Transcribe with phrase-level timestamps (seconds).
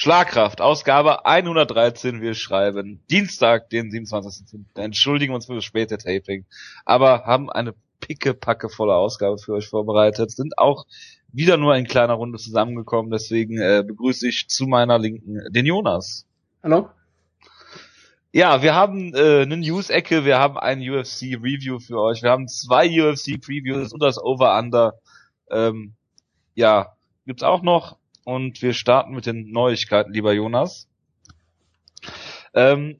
[0.00, 2.20] Schlagkraft, Ausgabe 113.
[2.20, 4.60] Wir schreiben Dienstag, den 27.
[4.76, 6.44] Entschuldigen uns für das späte Taping,
[6.84, 10.86] aber haben eine picke-packe volle Ausgabe für euch vorbereitet, sind auch
[11.32, 16.26] wieder nur in kleiner Runde zusammengekommen, deswegen äh, begrüße ich zu meiner Linken den Jonas.
[16.62, 16.90] Hallo.
[18.30, 22.86] Ja, wir haben äh, eine News-Ecke, wir haben ein UFC-Review für euch, wir haben zwei
[22.86, 24.94] UFC-Previews und das Over-Under.
[25.50, 25.94] Ähm,
[26.54, 26.92] ja,
[27.26, 27.98] gibt's auch noch
[28.28, 30.86] und wir starten mit den Neuigkeiten, lieber Jonas.
[32.52, 32.98] Ähm,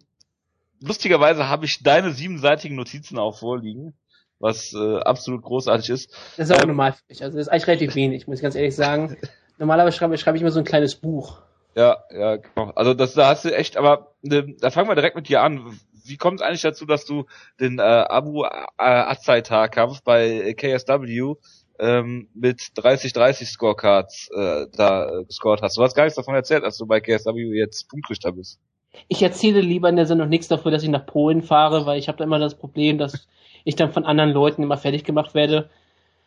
[0.80, 3.92] lustigerweise habe ich deine siebenseitigen Notizen auch vorliegen,
[4.38, 6.16] was äh, absolut großartig ist.
[6.38, 7.22] Das ist auch ähm, normal für mich.
[7.22, 9.18] Also das ist eigentlich relativ wenig, muss ich ganz ehrlich sagen.
[9.58, 11.42] Normalerweise schreibe, schreibe ich immer so ein kleines Buch.
[11.74, 12.70] Ja, ja, genau.
[12.70, 15.78] Also das da hast du echt, aber ne, da fangen wir direkt mit dir an.
[16.06, 17.26] Wie kommt es eigentlich dazu, dass du
[17.60, 18.48] den äh, Abu äh,
[18.78, 21.34] Azaitar-Kampf bei KSW
[21.78, 25.76] ähm, mit 30-30 Scorecards äh, da äh, gescored hast.
[25.76, 28.58] Du hast gar nichts davon erzählt, dass du bei KSW jetzt Punktrichter bist.
[29.06, 32.08] Ich erzähle lieber in der Sendung nichts dafür, dass ich nach Polen fahre, weil ich
[32.08, 33.28] habe da immer das Problem, dass
[33.64, 35.70] ich dann von anderen Leuten immer fertig gemacht werde,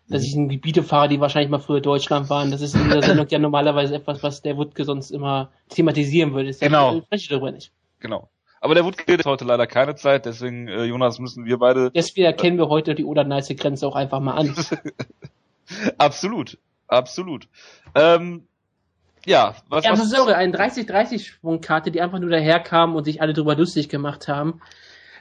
[0.07, 2.51] dass ich in Gebiete fahre, die wahrscheinlich mal früher Deutschland waren.
[2.51, 6.47] Das ist in dieser Sendung ja normalerweise etwas, was der Wutke sonst immer thematisieren würde.
[6.47, 7.01] Deswegen genau.
[7.01, 7.71] spreche ich darüber nicht.
[7.99, 8.29] Genau.
[8.59, 11.89] Aber der Wutke hat heute leider keine Zeit, deswegen, äh, Jonas, müssen wir beide...
[11.91, 14.53] Deswegen erkennen wir heute die Oder-Neiße-Grenze auch einfach mal an.
[15.97, 17.47] absolut, absolut.
[17.95, 18.47] Ähm,
[19.25, 23.21] ja, was, ja, was ist irre, eine 30-30 Schwungkarte, die einfach nur daherkam und sich
[23.21, 24.61] alle drüber lustig gemacht haben.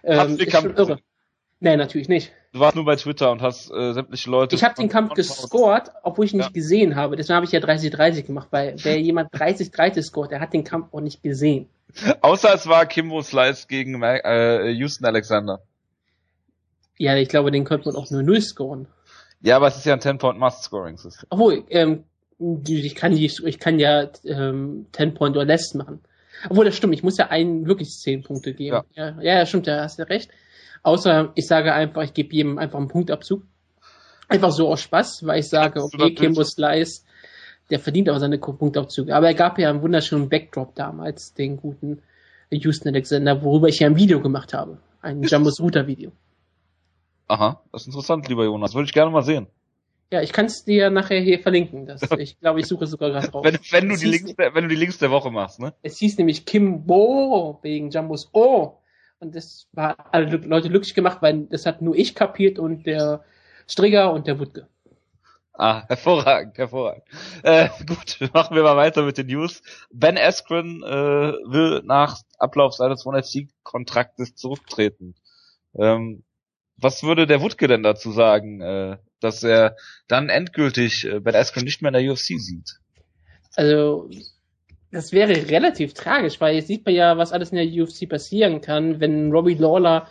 [0.02, 1.00] Ähm, ist schon irre.
[1.60, 2.32] Nee, natürlich nicht.
[2.52, 4.56] Du warst nur bei Twitter und hast äh, sämtliche Leute.
[4.56, 6.46] Ich habe den Kampf gescored, obwohl ich ihn ja.
[6.46, 7.14] nicht gesehen habe.
[7.16, 10.92] Deswegen habe ich ja 30-30 gemacht, weil wer jemand 30-30 scored, der hat den Kampf
[10.92, 11.68] auch nicht gesehen.
[12.22, 15.60] Außer es war Kimbo Slice gegen äh, Houston Alexander.
[16.96, 18.88] Ja, ich glaube, den könnte man auch nur 0 scoren.
[19.42, 21.26] Ja, aber es ist ja ein 10-Point-Must-Scoring-System.
[21.30, 22.04] Obwohl, ähm,
[22.66, 26.00] ich kann, die, ich kann ja ähm, 10-Point oder Less machen.
[26.48, 28.82] Obwohl, das stimmt, ich muss ja einen wirklich 10 Punkte geben.
[28.94, 30.30] Ja, ja, ja stimmt, da hast du recht.
[30.82, 33.42] Außer ich sage einfach, ich gebe jedem einfach einen Punktabzug.
[34.28, 37.02] Einfach so aus Spaß, weil ich sage, okay, Kimbo Slice,
[37.70, 39.14] der verdient aber seine Punktabzüge.
[39.14, 42.02] Aber er gab ja einen wunderschönen Backdrop damals, den guten
[42.50, 44.78] Houston Alexander, worüber ich ja ein Video gemacht habe.
[45.02, 46.12] Ein Jambos Router Video.
[47.30, 48.74] Aha, das ist interessant, lieber Jonas.
[48.74, 49.46] Würde ich gerne mal sehen.
[50.12, 51.86] Ja, ich kann es dir nachher hier verlinken.
[51.86, 53.44] Das, ich glaube, ich suche es sogar gerade raus.
[53.44, 55.72] wenn, wenn, du die Links, der, wenn du die Links der Woche machst, ne?
[55.82, 58.78] Es hieß nämlich Kimbo wegen Jambos O.
[59.20, 63.22] Und das war alle Leute glücklich gemacht, weil das hat nur ich kapiert und der
[63.68, 64.66] Strigger und der Wutke.
[65.52, 67.04] Ah, hervorragend, hervorragend.
[67.44, 69.62] Äh, gut, machen wir mal weiter mit den News.
[69.92, 73.22] Ben Askren äh, will nach Ablauf seines One
[73.62, 75.14] kontraktes zurücktreten.
[75.78, 76.24] Ähm,
[76.80, 79.76] was würde der Wutke denn dazu sagen, äh, dass er
[80.08, 82.78] dann endgültig äh, Ben Askren nicht mehr in der UFC sieht?
[83.56, 84.08] Also,
[84.90, 88.60] das wäre relativ tragisch, weil jetzt sieht man ja, was alles in der UFC passieren
[88.60, 89.00] kann.
[89.00, 90.08] Wenn Robbie Lawler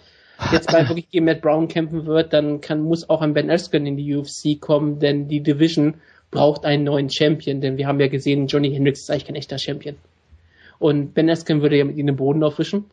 [0.52, 3.86] jetzt mal wirklich gegen Matt Brown kämpfen wird, dann kann, muss auch ein Ben Askren
[3.86, 5.96] in die UFC kommen, denn die Division
[6.31, 9.57] braucht einen neuen Champion, denn wir haben ja gesehen, Johnny Hendricks ist eigentlich kein echter
[9.57, 9.96] Champion.
[10.78, 12.86] Und Ben Askren würde ja mit ihm den Boden aufwischen.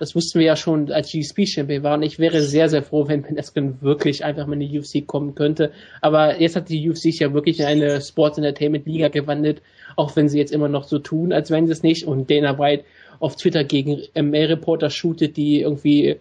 [0.00, 1.94] Das wussten wir ja schon, als GSP-Champion war.
[1.94, 5.06] Und ich wäre sehr, sehr froh, wenn Ben Askren wirklich einfach mal in die UFC
[5.06, 5.72] kommen könnte.
[6.00, 9.60] Aber jetzt hat die UFC sich ja wirklich in eine Sports Entertainment Liga gewandelt,
[9.96, 12.06] auch wenn sie jetzt immer noch so tun, als wenn sie es nicht.
[12.06, 12.84] Und Dana White
[13.18, 16.16] auf Twitter gegen ML-Reporter shootet, die irgendwie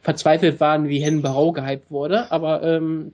[0.00, 2.32] verzweifelt waren, wie Hen Barau gehypt wurde.
[2.32, 3.12] Aber ähm,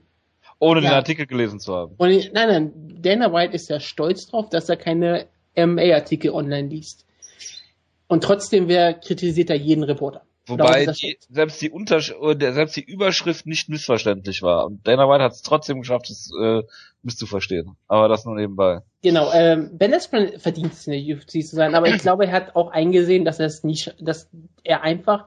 [0.59, 0.89] ohne ja.
[0.89, 1.95] den Artikel gelesen zu haben.
[1.97, 5.25] Und, nein, nein, Dana White ist ja stolz drauf, dass er keine
[5.57, 7.06] MA-Artikel online liest.
[8.07, 10.23] Und trotzdem wer kritisiert er jeden Reporter.
[10.47, 14.65] Wobei die, selbst die Untersch selbst die Überschrift nicht missverständlich war.
[14.65, 16.61] Und Dana White hat es trotzdem geschafft, es äh,
[17.03, 17.75] misszuverstehen.
[17.89, 18.79] Aber das nur nebenbei.
[19.01, 22.31] Genau, ähm, Ben Askren verdient es in der UFC zu sein, aber ich glaube, er
[22.31, 24.29] hat auch eingesehen, dass er es nicht, dass
[24.63, 25.25] er einfach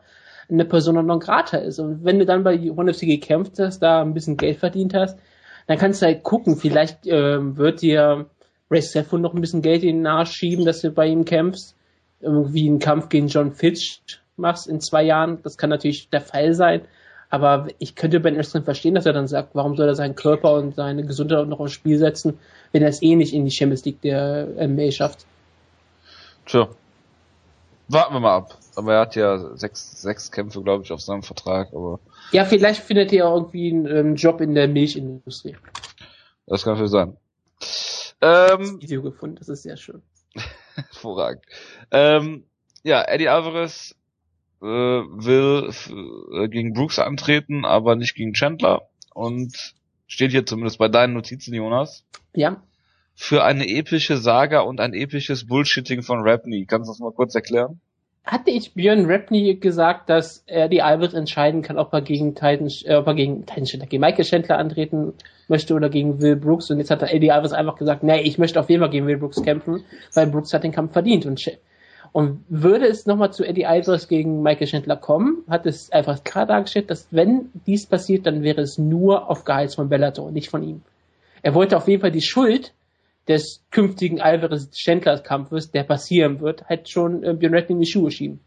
[0.49, 1.79] eine Persona non grata ist.
[1.79, 5.19] Und wenn du dann bei ONE FC gekämpft hast, da ein bisschen Geld verdient hast,
[5.67, 8.27] dann kannst du halt gucken, vielleicht ähm, wird dir
[8.71, 11.77] Ray Sefo noch ein bisschen Geld in den Arsch schieben, dass du bei ihm kämpfst
[12.21, 14.01] irgendwie einen Kampf gegen John Fitch
[14.37, 16.83] machst in zwei Jahren, das kann natürlich der Fall sein.
[17.29, 20.55] Aber ich könnte Ben Askren verstehen, dass er dann sagt, warum soll er seinen Körper
[20.55, 22.39] und seine Gesundheit noch aufs Spiel setzen,
[22.73, 25.27] wenn er es eh nicht in die Champions League der MMA schafft.
[26.47, 26.69] Tja.
[27.87, 28.59] Warten wir mal ab.
[28.75, 31.69] Aber er hat ja sechs, sechs Kämpfe, glaube ich, auf seinem Vertrag.
[31.73, 32.01] Aber
[32.33, 35.57] ja, vielleicht findet er irgendwie einen, einen Job in der Milchindustrie.
[36.47, 37.17] Das kann natürlich sein.
[38.21, 40.03] Ähm, das Video gefunden, das ist sehr schön.
[40.75, 41.45] Hervorragend.
[41.91, 42.45] Ähm,
[42.83, 43.95] ja, Eddie Alvarez
[44.63, 45.71] äh, will
[46.35, 48.89] äh, gegen Brooks antreten, aber nicht gegen Chandler.
[49.15, 49.75] Und
[50.07, 52.05] steht hier zumindest bei deinen Notizen, Jonas.
[52.35, 52.63] Ja.
[53.15, 56.65] für eine epische Saga und ein episches Bullshitting von Rapney.
[56.67, 57.81] Kannst du das mal kurz erklären?
[58.25, 62.71] Hatte ich Björn Rapney gesagt, dass er die Albert entscheiden kann, ob er gegen Titan,
[62.85, 65.15] äh, ob er gegen Titan Chandler, gegen Michael Chandler antreten
[65.49, 66.71] möchte oder gegen Will Brooks.
[66.71, 69.07] Und jetzt hat er Eddie Alvarez einfach gesagt, nee, ich möchte auf jeden Fall gegen
[69.07, 69.85] Will Brooks kämpfen,
[70.15, 71.25] weil Brooks hat den Kampf verdient.
[71.25, 71.43] Und,
[72.13, 76.47] und würde es nochmal zu Eddie Alvarez gegen Michael Chandler kommen, hat es einfach klar
[76.47, 80.63] dargestellt, dass wenn dies passiert, dann wäre es nur auf Geheiß von Bellator, nicht von
[80.63, 80.83] ihm.
[81.43, 82.75] Er wollte auf jeden Fall die Schuld
[83.31, 87.87] des künftigen Alvarez Chandler Kampfes, der passieren wird, halt schon äh, Björn Redknapp in die
[87.87, 88.41] Schuhe schieben.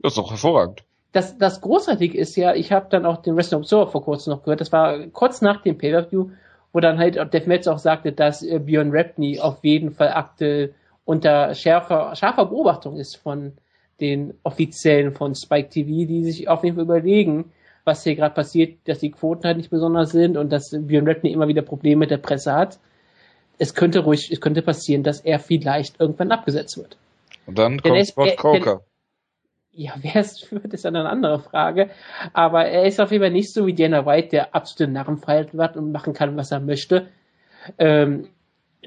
[0.00, 0.84] Das ist doch hervorragend.
[1.12, 4.42] Das, das Großartige ist ja, ich habe dann auch den Wrestling Observer vor kurzem noch
[4.42, 6.30] gehört, das war kurz nach dem Pay-Per-View,
[6.72, 10.74] wo dann halt Dave Metz auch sagte, dass äh, Björn Rapney auf jeden Fall aktuell
[11.04, 13.52] unter schärfer, scharfer Beobachtung ist von
[14.00, 17.52] den Offiziellen von Spike TV, die sich auf jeden Fall überlegen,
[17.84, 21.32] was hier gerade passiert, dass die Quoten halt nicht besonders sind und dass Björn Rapney
[21.32, 22.78] immer wieder Probleme mit der Presse hat
[23.58, 26.96] es könnte ruhig, es könnte passieren, dass er vielleicht irgendwann abgesetzt wird.
[27.46, 28.82] Und dann kommt Scott Coker.
[29.72, 31.90] Ja, wer es wird, ist dann eine andere Frage.
[32.32, 35.76] Aber er ist auf jeden Fall nicht so wie Dana White, der absolute Narrenfreiheit hat
[35.76, 37.08] und machen kann, was er möchte.
[37.78, 38.28] Ähm,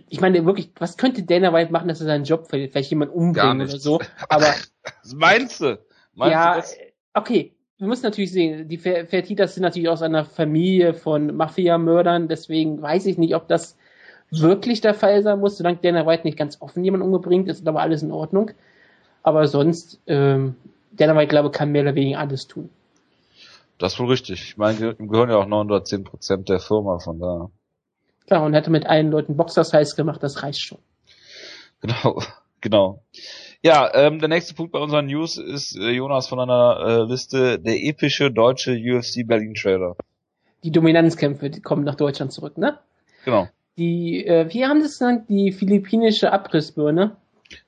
[0.09, 2.71] ich meine, wirklich, was könnte Dana White machen, dass er seinen Job verliert?
[2.71, 3.99] Vielleicht jemand umbringen oder so.
[4.29, 4.53] Aber.
[5.01, 5.79] was meinst du?
[6.13, 6.61] Meinst ja, du
[7.13, 7.53] okay.
[7.77, 13.07] Wir müssen natürlich sehen, die Fertitas sind natürlich aus einer Familie von Mafia-Mördern, deswegen weiß
[13.07, 13.75] ich nicht, ob das
[14.31, 15.57] wirklich der Fall sein muss.
[15.57, 18.51] Solange Dana White nicht ganz offen jemanden umbringt, ist aber alles in Ordnung.
[19.23, 20.55] Aber sonst, ähm,
[20.91, 22.69] Dana White, glaube ich, kann mehr oder weniger alles tun.
[23.77, 24.41] Das ist wohl richtig.
[24.43, 27.49] Ich meine, ihm gehören ja auch 910 Prozent der Firma, von da.
[28.27, 30.77] Klar, und hätte mit allen Leuten Boxersize gemacht, das reicht schon.
[31.81, 32.21] Genau,
[32.61, 33.03] genau.
[33.63, 37.59] Ja, ähm, der nächste Punkt bei unseren News ist äh, Jonas von einer äh, Liste
[37.59, 39.95] der epische deutsche UFC Berlin Trailer.
[40.63, 42.79] Die Dominanzkämpfe die kommen nach Deutschland zurück, ne?
[43.25, 47.15] Genau die, äh, wie haben das genannt, die philippinische Abrissbirne?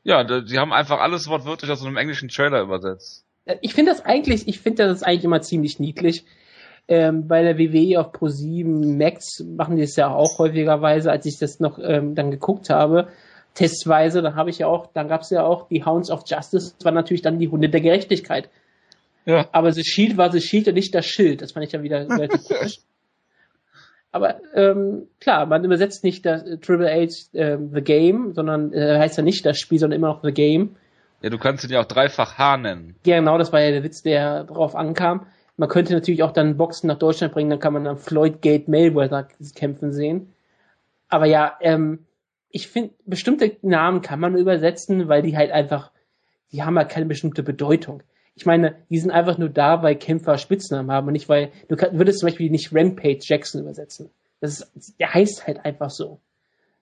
[0.03, 3.25] Ja, sie haben einfach alles wortwörtlich aus einem englischen Trailer übersetzt.
[3.45, 6.25] Äh, ich finde das eigentlich, ich finde das eigentlich immer ziemlich niedlich.
[6.87, 11.39] Ähm, bei der WWE auf Pro7 Max machen die es ja auch häufigerweise, als ich
[11.39, 13.07] das noch ähm, dann geguckt habe,
[13.53, 16.73] testweise, dann habe ich ja auch, dann gab es ja auch die Hounds of Justice,
[16.77, 18.49] das war natürlich dann die Hunde der Gerechtigkeit.
[19.25, 19.47] Ja.
[19.53, 21.41] Aber The Shield war The Shield und nicht das Schild.
[21.41, 22.79] Das fand ich dann wieder relativ komisch.
[24.13, 28.99] Aber ähm, klar, man übersetzt nicht das äh, Triple H äh, The Game, sondern äh,
[28.99, 30.75] heißt ja nicht das Spiel, sondern immer noch The Game.
[31.23, 32.95] Ja, du kannst ihn ja auch dreifach H nennen.
[33.07, 35.25] Ja, genau, das war ja der Witz, der darauf ankam.
[35.57, 38.67] Man könnte natürlich auch dann Boxen nach Deutschland bringen, dann kann man dann Floyd Gate
[38.67, 40.31] Mayweather kämpfen sehen.
[41.09, 42.05] Aber ja, ähm,
[42.49, 45.91] ich finde, bestimmte Namen kann man übersetzen, weil die halt einfach,
[46.51, 48.03] die haben halt keine bestimmte Bedeutung.
[48.35, 51.77] Ich meine, die sind einfach nur da, weil Kämpfer Spitznamen haben und nicht, weil du
[51.91, 54.09] würdest zum Beispiel nicht Rampage Jackson übersetzen.
[54.39, 56.19] Das ist, der heißt halt einfach so.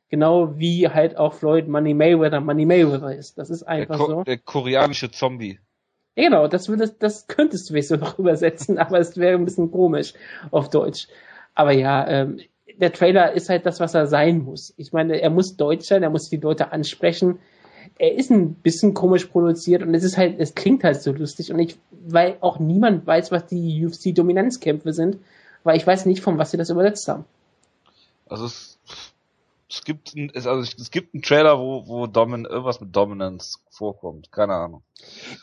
[0.09, 3.37] Genau wie halt auch Floyd Money Mayweather Money Mayweather ist.
[3.37, 4.23] Das ist einfach der so.
[4.23, 5.59] Der koreanische Zombie.
[6.15, 10.13] Genau, das, würdest, das könntest du so noch übersetzen, aber es wäre ein bisschen komisch
[10.51, 11.07] auf Deutsch.
[11.53, 12.39] Aber ja, ähm,
[12.77, 14.73] der Trailer ist halt das, was er sein muss.
[14.77, 17.39] Ich meine, er muss deutsch sein, er muss die Leute ansprechen
[18.01, 21.53] er ist ein bisschen komisch produziert und es ist halt, es klingt halt so lustig
[21.53, 25.17] und ich, weil auch niemand weiß, was die UFC-Dominanzkämpfe sind,
[25.63, 27.25] weil ich weiß nicht, von was sie das übersetzt haben.
[28.27, 28.79] Also es,
[29.69, 33.59] es gibt ein, es, also es gibt einen Trailer, wo, wo Domin, irgendwas mit Dominance
[33.69, 34.31] vorkommt.
[34.31, 34.81] Keine Ahnung.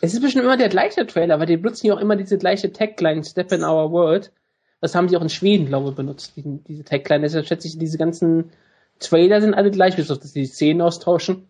[0.01, 2.73] Es ist bestimmt immer der gleiche Trailer, weil die benutzen ja auch immer diese gleiche
[2.73, 4.33] Tagline, Step in Our World.
[4.81, 7.23] Das haben sie auch in Schweden, glaube ich, benutzt, die, diese Tagline.
[7.23, 8.51] Deshalb schätze ich, diese ganzen
[8.99, 11.47] Trailer sind alle gleich, bis auf dass sie die Szenen austauschen.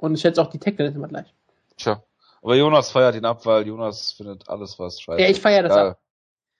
[0.00, 1.32] Und ich schätze auch die Tagline immer gleich.
[1.76, 2.02] Tja.
[2.42, 5.72] Aber Jonas feiert ihn ab, weil Jonas findet alles, was scheiße Ja, ich feiere das
[5.76, 6.00] ab.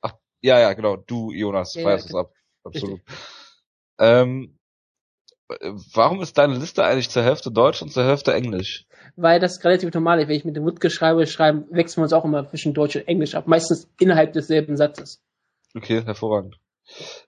[0.02, 0.96] Ach, ja, ja, genau.
[0.96, 2.34] Du, Jonas, ja, feierst ja, es ab.
[2.64, 3.00] Absolut.
[3.98, 4.58] Ähm,
[5.94, 8.86] warum ist deine Liste eigentlich zur Hälfte Deutsch und zur Hälfte Englisch?
[9.16, 10.28] Weil das relativ normal ist.
[10.28, 13.08] Wenn ich mit dem Wutke schreibe, schreiben, wechseln wir uns auch immer zwischen Deutsch und
[13.08, 13.46] Englisch ab.
[13.46, 15.22] Meistens innerhalb desselben Satzes.
[15.74, 16.59] Okay, hervorragend.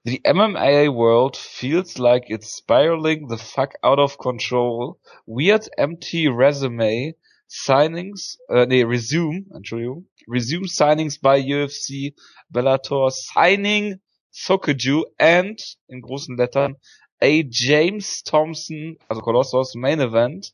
[0.05, 4.99] The MMA world feels like it's spiraling the fuck out of control.
[5.27, 7.15] Weird empty resume
[7.53, 12.15] signings, äh, nee, resume, Entschuldigung, resume signings by UFC,
[12.51, 14.01] Bellator, signing
[14.33, 16.77] Sokoju and, in großen Lettern,
[17.21, 20.53] a James Thompson, also Colossus Main Event.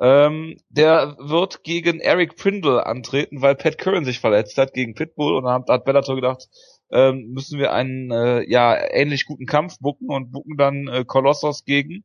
[0.00, 5.36] Ähm, der wird gegen Eric Prindle antreten, weil Pat Curran sich verletzt hat gegen Pitbull
[5.36, 6.48] und dann hat, Bellator gedacht,
[6.92, 11.64] ähm, müssen wir einen äh, ja ähnlich guten Kampf bucken und bucken dann äh, Colossus
[11.64, 12.04] gegen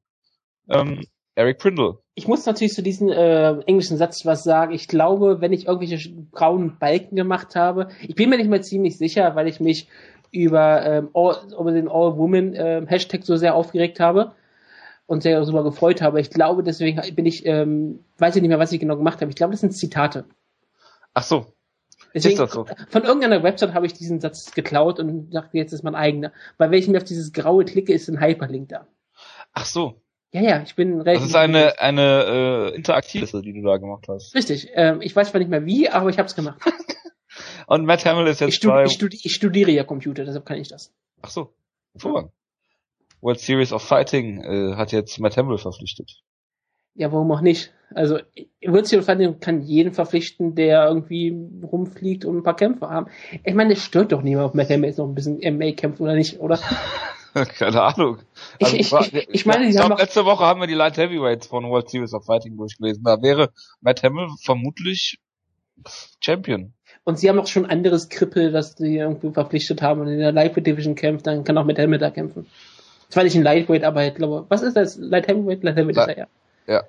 [0.69, 1.01] ähm,
[1.35, 1.99] Eric Prindle.
[2.15, 4.73] Ich muss natürlich zu diesem äh, englischen Satz was sagen.
[4.73, 8.97] Ich glaube, wenn ich irgendwelche braunen Balken gemacht habe, ich bin mir nicht mehr ziemlich
[8.97, 9.87] sicher, weil ich mich
[10.31, 14.33] über, ähm, all, über den All-Woman äh, Hashtag so sehr aufgeregt habe.
[15.05, 16.19] und sehr darüber gefreut habe.
[16.19, 19.29] Ich glaube, deswegen bin ich, ähm, weiß ich nicht mehr, was ich genau gemacht habe.
[19.29, 20.25] Ich glaube, das sind Zitate.
[21.13, 21.45] Ach so.
[22.23, 22.65] Deswegen, so?
[22.89, 26.31] Von irgendeiner Website habe ich diesen Satz geklaut und dachte, jetzt ist mein eigener.
[26.57, 28.87] Weil wenn ich mir auf dieses graue klicke, ist ein Hyperlink da.
[29.53, 30.01] Ach so.
[30.33, 31.21] Ja, ja, ich bin relativ.
[31.21, 34.35] Das ist eine, eine äh, interaktive, die du da gemacht hast.
[34.35, 34.69] Richtig.
[34.73, 36.59] Ähm, ich weiß zwar nicht mehr wie, aber ich habe es gemacht.
[37.67, 40.57] und Matt Hamill ist jetzt ich, studi ich, studi ich studiere ja Computer, deshalb kann
[40.57, 40.93] ich das.
[41.21, 41.53] Ach so.
[41.93, 42.31] Hervorragend.
[43.21, 46.21] World Series of Fighting äh, hat jetzt Matt Hamill verpflichtet.
[46.97, 47.73] Ja, warum auch nicht?
[47.95, 53.07] Also of Fighting kann jeden verpflichten, der irgendwie rumfliegt und ein paar Kämpfe haben.
[53.45, 56.01] Ich meine, es stört doch niemand, ob Matt Hamill jetzt noch ein bisschen MMA kämpft
[56.01, 56.59] oder nicht, oder?
[57.33, 58.17] Keine Ahnung.
[58.61, 61.47] Also, ich, ich, ich, ich meine, ich glaub, letzte Woche haben wir die Light Heavyweights
[61.47, 63.03] von World Series of Fighting durchgelesen.
[63.03, 65.19] Da wäre Matt Hamill vermutlich
[66.19, 66.73] Champion.
[67.03, 70.31] Und sie haben auch schon anderes Krippel, das sie irgendwie verpflichtet haben und in der
[70.31, 72.47] Lightweight Division kämpft, dann kann auch Matt Hamill da kämpfen.
[73.09, 74.97] Zwar nicht ein Lightweight, aber ich glaube, was ist das?
[74.97, 75.63] Light Heavyweight?
[75.63, 76.27] Light Heavyweight ist er, ja.
[76.67, 76.83] Ja.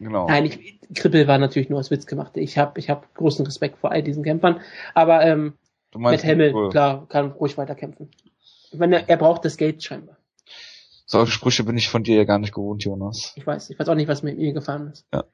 [0.00, 0.26] Genau.
[0.26, 2.36] Nein, ich, Krippel war natürlich nur als Witz gemacht.
[2.36, 4.60] Ich habe ich hab großen Respekt vor all diesen Kämpfern.
[4.92, 5.54] Aber ähm,
[5.94, 6.70] Matt Hamill, cool.
[6.70, 8.10] klar, kann ruhig weiterkämpfen.
[8.72, 10.16] Ich meine, er braucht das Geld scheinbar.
[11.06, 13.34] Solche Sprüche bin ich von dir ja gar nicht gewohnt, Jonas.
[13.36, 15.04] Ich weiß, ich weiß auch nicht, was mit mir gefahren ist.
[15.12, 15.24] Ja,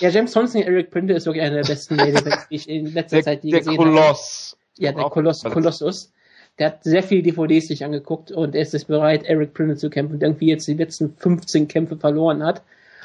[0.00, 2.86] ja James Thompson und Eric Printer ist wirklich einer der besten Medevents, die ich in
[2.92, 4.56] letzter der, Zeit je gesehen Koloss.
[4.56, 4.84] habe.
[4.84, 5.40] Ja, der Koloss.
[5.40, 6.12] Der Kolossus.
[6.58, 10.14] Der hat sehr viele DVDs sich angeguckt und er ist bereit, Eric Printer zu kämpfen
[10.14, 12.62] und irgendwie jetzt die letzten 15 Kämpfe verloren hat.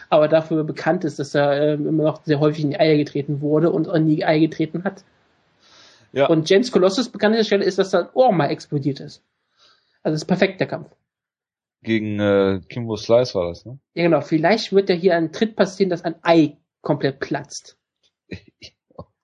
[0.09, 3.41] Aber dafür bekannt ist, dass er ähm, immer noch sehr häufig in die Eier getreten
[3.41, 5.03] wurde und auch nie Eier getreten hat.
[6.11, 6.27] Ja.
[6.27, 9.23] Und James Colossus bekannte Stelle ist, dass sein Ohr mal explodiert ist.
[10.03, 10.89] Also das ist perfekt, der Kampf.
[11.81, 13.79] Gegen äh, Kimbo Slice war das, ne?
[13.93, 14.21] Ja, genau.
[14.21, 17.77] Vielleicht wird ja hier ein Tritt passieren, dass ein Ei komplett platzt.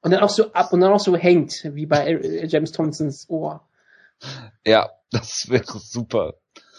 [0.02, 3.30] Und dann auch so ab und dann auch so hängt, wie bei äh, James Thompsons
[3.30, 3.68] Ohr.
[4.66, 6.36] Ja, das wäre super.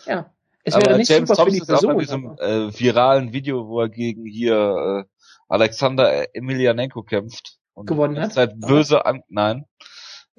[0.07, 0.33] Ja.
[0.65, 3.33] Es wäre nicht James super Thompson für die Person, ist auch in diesem äh, viralen
[3.33, 7.59] Video, wo er gegen hier äh, Alexander Emelianenko kämpft.
[7.75, 8.33] Und gewonnen hat.
[8.33, 9.65] Zeit böse an, nein.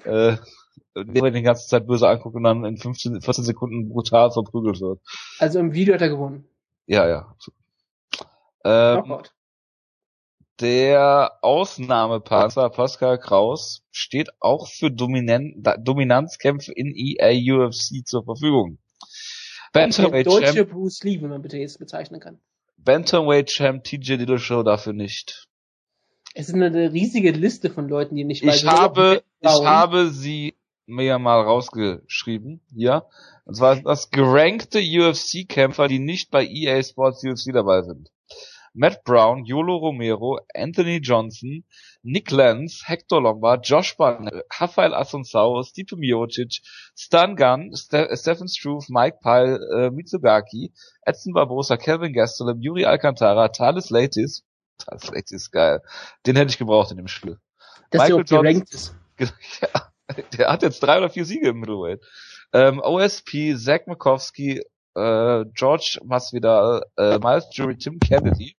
[0.04, 0.36] Äh,
[0.94, 5.00] der die ganze Zeit böse anguckt und dann in 15, 14 Sekunden brutal verprügelt wird.
[5.38, 6.46] Also im Video hat er gewonnen.
[6.86, 7.34] Ja, ja.
[8.64, 9.18] Ähm,
[10.60, 18.78] der Ausnahmepanzer Pascal Kraus steht auch für Dominan Dominanzkämpfe in EA UFC zur Verfügung.
[19.72, 20.44] Bantamweight Champ.
[20.44, 22.40] Deutsche Bruce Lee, wenn man bitte jetzt bezeichnen kann.
[22.76, 25.46] Bantamweight Champ TJ Dillashaw dafür nicht.
[26.34, 30.54] Es ist eine riesige Liste von Leuten, die nicht Ich habe, ich habe sie
[30.86, 33.04] mir mal rausgeschrieben, hier.
[33.44, 38.10] Und zwar das gerankte UFC-Kämpfer, die nicht bei EA Sports UFC dabei sind.
[38.74, 41.64] Matt Brown, Yolo Romero, Anthony Johnson,
[42.02, 46.60] Nick Lenz, Hector Lombard, Josh Barnett, Rafael Asuncao, Stipe Miocic,
[46.96, 53.48] Stan Gunn, Ste Stephen Struve, Mike Pyle, äh, Mitsugaki, Edson Barbosa, Kevin Gastelum, Yuri Alcantara,
[53.48, 54.42] Thales Latis,
[54.78, 55.80] Thales Latis, geil.
[56.26, 57.38] Den hätte ich gebraucht in dem Spiel.
[57.90, 58.94] Dass Michael der gerankt ist.
[59.60, 62.02] Ja, der hat jetzt drei oder vier Siege im Middleweight.
[62.52, 64.62] Ähm, OSP, Zach Makowski,
[64.94, 68.56] äh, George Masvidal, äh, Miles Jury, Tim Kennedy,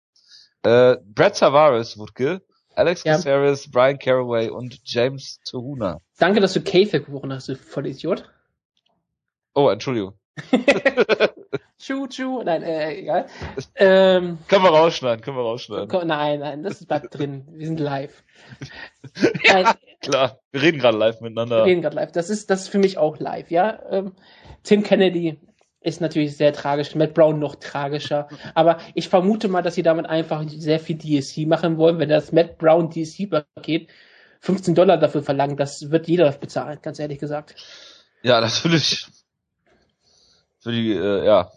[0.62, 2.42] äh, Brad Tavares, Wutke,
[2.74, 3.14] Alex ja.
[3.14, 6.00] Caceres, Brian Caraway und James Tuhuna.
[6.18, 8.24] Danke, dass du K-Fake gebrochen hast, du Vollidiot.
[9.54, 10.14] Oh, Entschuldigung.
[11.78, 13.26] Tschu, tschu, nein, äh, egal.
[13.74, 16.06] Ähm, können wir rausschneiden, können wir rausschneiden.
[16.06, 17.44] Nein, nein, das bleibt drin.
[17.50, 18.22] Wir sind live.
[19.44, 21.58] ja, nein, klar, wir reden gerade live miteinander.
[21.58, 22.12] Wir reden gerade live.
[22.12, 23.80] Das ist, das ist für mich auch live, ja.
[23.90, 24.12] Ähm,
[24.62, 25.40] Tim Kennedy
[25.82, 28.28] ist natürlich sehr tragisch, Matt Brown noch tragischer.
[28.54, 31.98] Aber ich vermute mal, dass sie damit einfach sehr viel DSC machen wollen.
[31.98, 33.88] Wenn das Matt Brown DSC-Paket
[34.40, 37.54] 15 Dollar dafür verlangt, das wird jeder bezahlen, ganz ehrlich gesagt.
[38.22, 39.06] Ja, natürlich.
[40.60, 41.50] Für die, äh, ja.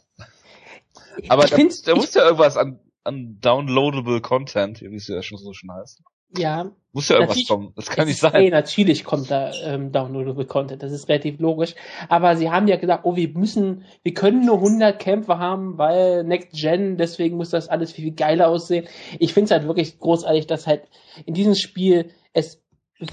[1.30, 5.54] Aber da, da muss ja irgendwas an, an downloadable Content, wie es ja schon so
[5.54, 6.02] schon heißt.
[6.38, 6.72] Ja.
[6.94, 7.74] Muss ja irgendwas kommen.
[7.76, 8.34] Das kann nicht sein.
[8.36, 10.82] Ey, natürlich kommt da ähm, downloadable Content.
[10.82, 11.76] Das ist relativ logisch.
[12.08, 16.24] Aber sie haben ja gesagt, oh, wir müssen, wir können nur 100 Kämpfer haben, weil
[16.24, 18.88] Next Gen, deswegen muss das alles viel, viel geiler aussehen.
[19.20, 20.84] Ich finde es halt wirklich großartig, dass halt
[21.26, 22.64] in diesem Spiel es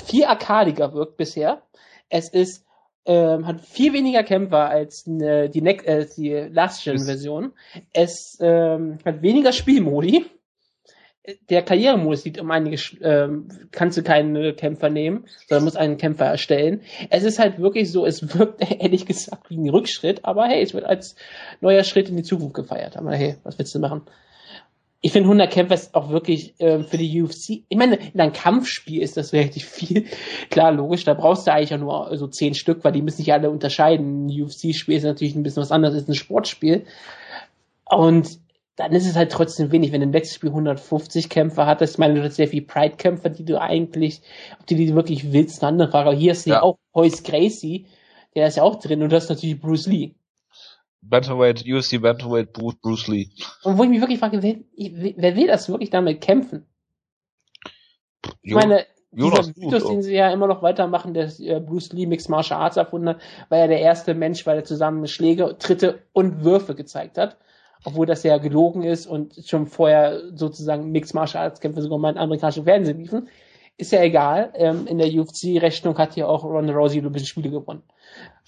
[0.04, 1.62] viel arkadiger wirkt bisher.
[2.08, 2.64] Es ist
[3.04, 7.52] ähm, hat viel weniger Kämpfer als äh, die, ne äh, die Last-Gen-Version.
[7.92, 10.24] Es ähm, hat weniger Spielmodi
[11.50, 16.26] der Karrieremodus sieht um einige, ähm, kannst du keinen Kämpfer nehmen, sondern musst einen Kämpfer
[16.26, 16.82] erstellen.
[17.10, 20.74] Es ist halt wirklich so, es wirkt ehrlich gesagt wie ein Rückschritt, aber hey, es
[20.74, 21.14] wird als
[21.60, 22.96] neuer Schritt in die Zukunft gefeiert.
[22.96, 24.02] Aber hey, was willst du machen?
[25.04, 27.64] Ich finde 100 Kämpfer ist auch wirklich äh, für die UFC.
[27.68, 30.06] Ich meine, in einem Kampfspiel ist das relativ viel.
[30.50, 33.32] Klar, logisch, da brauchst du eigentlich auch nur so 10 Stück, weil die müssen sich
[33.32, 34.26] alle unterscheiden.
[34.26, 36.84] Ein UFC-Spiel ist natürlich ein bisschen was anderes, ist ein Sportspiel.
[37.84, 38.38] Und
[38.76, 39.92] dann ist es halt trotzdem wenig.
[39.92, 43.30] Wenn du im letzten Spiel 150 Kämpfer hattest, ich meine, du hast sehr viel Pride-Kämpfer,
[43.30, 44.22] die du eigentlich,
[44.58, 46.10] ob du die wirklich willst, eine andere Frage.
[46.10, 47.86] Aber hier ist ja, ja auch Hoyce Gracie,
[48.34, 50.14] der ist ja auch drin und das ist natürlich Bruce Lee.
[51.02, 53.28] Bantamweight, UFC Bantamweight Bruce, Lee.
[53.64, 56.66] Und wo ich mich wirklich frage, wer, wer will das wirklich damit kämpfen?
[58.40, 62.06] Ich meine, Jonas dieser Mythos, den sie ja immer noch weitermachen, der äh, Bruce Lee
[62.06, 66.02] Mixed Martial Arts erfunden hat, war ja der erste Mensch, weil er zusammen Schläge, Tritte
[66.12, 67.36] und Würfe gezeigt hat.
[67.84, 72.10] Obwohl das ja gelogen ist und schon vorher sozusagen Mixed Martial Arts Kämpfe sogar mal
[72.10, 73.28] in amerikanischen Fernsehen liefen.
[73.76, 74.52] Ist ja egal.
[74.54, 77.82] Ähm, in der UFC-Rechnung hat ja auch Ronda Rousey Olympische Spiele gewonnen.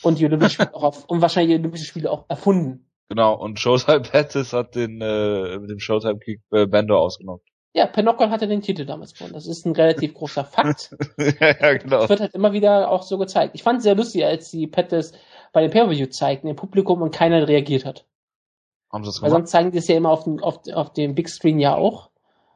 [0.03, 2.89] Und die Olympischen Spiele auch auf, und wahrscheinlich die Olympischen Spiele auch erfunden.
[3.09, 7.49] Genau, und Showtime Pettis hat den äh, mit dem Showtime Kick äh, Bando ausgenockt.
[7.77, 9.35] Ja, Pinocchio hatte den Titel damals gewonnen.
[9.35, 10.97] Das ist ein relativ großer Fakt.
[11.19, 12.01] ja, ja, genau.
[12.03, 13.57] Das wird halt immer wieder auch so gezeigt.
[13.57, 15.13] Ich fand es sehr lustig, als die Pettis
[15.53, 18.07] bei dem Pay-Per-View zeigten im Publikum und keiner reagiert hat.
[18.95, 19.33] Haben sie das gemacht?
[19.33, 21.75] Weil sonst zeigen die es ja immer auf dem, auf, auf dem Big Screen ja
[21.75, 22.11] auch.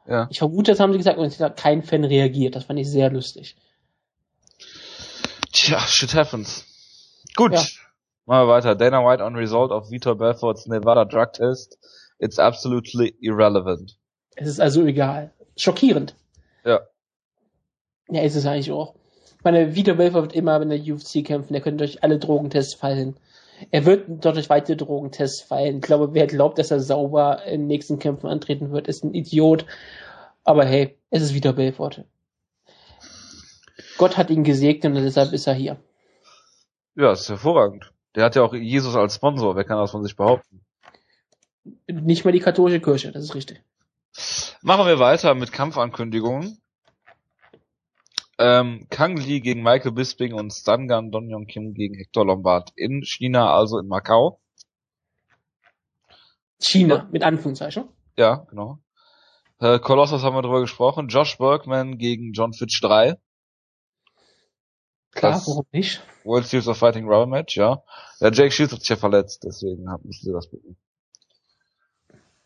[0.07, 0.27] Ja.
[0.31, 2.55] Ich vermute, das haben sie gesagt und es hat kein Fan reagiert.
[2.55, 3.57] Das fand ich sehr lustig.
[5.51, 6.65] Tja, shit happens.
[7.35, 7.51] Gut.
[7.51, 7.61] Ja.
[8.25, 8.75] Machen wir weiter.
[8.75, 11.77] Dana White on result of Vitor Belfort's Nevada drug test.
[12.19, 13.97] It's absolutely irrelevant.
[14.37, 15.33] Es ist also egal.
[15.57, 16.15] Schockierend.
[16.63, 16.79] Ja.
[18.09, 18.95] Ja, ist es eigentlich auch.
[19.37, 21.51] Ich meine, Vitor Belfort wird immer in der UFC kämpfen.
[21.51, 23.17] Der könnte durch alle Drogentests fallen.
[23.71, 25.77] Er wird dort durch weitere Drogentests fallen.
[25.77, 29.13] Ich glaube, wer glaubt, dass er sauber in den nächsten Kämpfen antreten wird, ist ein
[29.13, 29.65] Idiot.
[30.43, 32.05] Aber hey, es ist wieder Belfort.
[33.97, 35.77] Gott hat ihn gesegnet und deshalb ist er hier.
[36.95, 37.91] Ja, ist hervorragend.
[38.15, 39.55] Der hat ja auch Jesus als Sponsor.
[39.55, 40.61] Wer kann das von sich behaupten?
[41.87, 43.61] Nicht mal die katholische Kirche, das ist richtig.
[44.61, 46.59] Machen wir weiter mit Kampfankündigungen.
[48.41, 53.53] Ähm, Kang Lee gegen Michael Bisping und Stangan Donyon Kim gegen Hector Lombard in China,
[53.53, 54.39] also in Macau.
[56.61, 57.89] China, mit Anführungszeichen.
[58.17, 58.79] Ja, genau.
[59.59, 61.09] Äh, Colossus haben wir drüber gesprochen.
[61.09, 63.17] Josh Bergman gegen John Fitch 3.
[65.11, 66.01] Klar, das warum nicht?
[66.23, 67.83] World Series of Fighting Rubber Match, ja.
[68.21, 70.77] Ja, Jake Shields hat sich ja verletzt, deswegen müssen sie das gucken.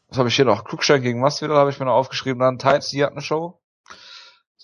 [0.08, 0.64] Was habe ich hier noch?
[0.64, 2.40] Cruikshank gegen Masvidal habe ich mir noch aufgeschrieben.
[2.40, 3.60] Dann Times, die hat eine Show.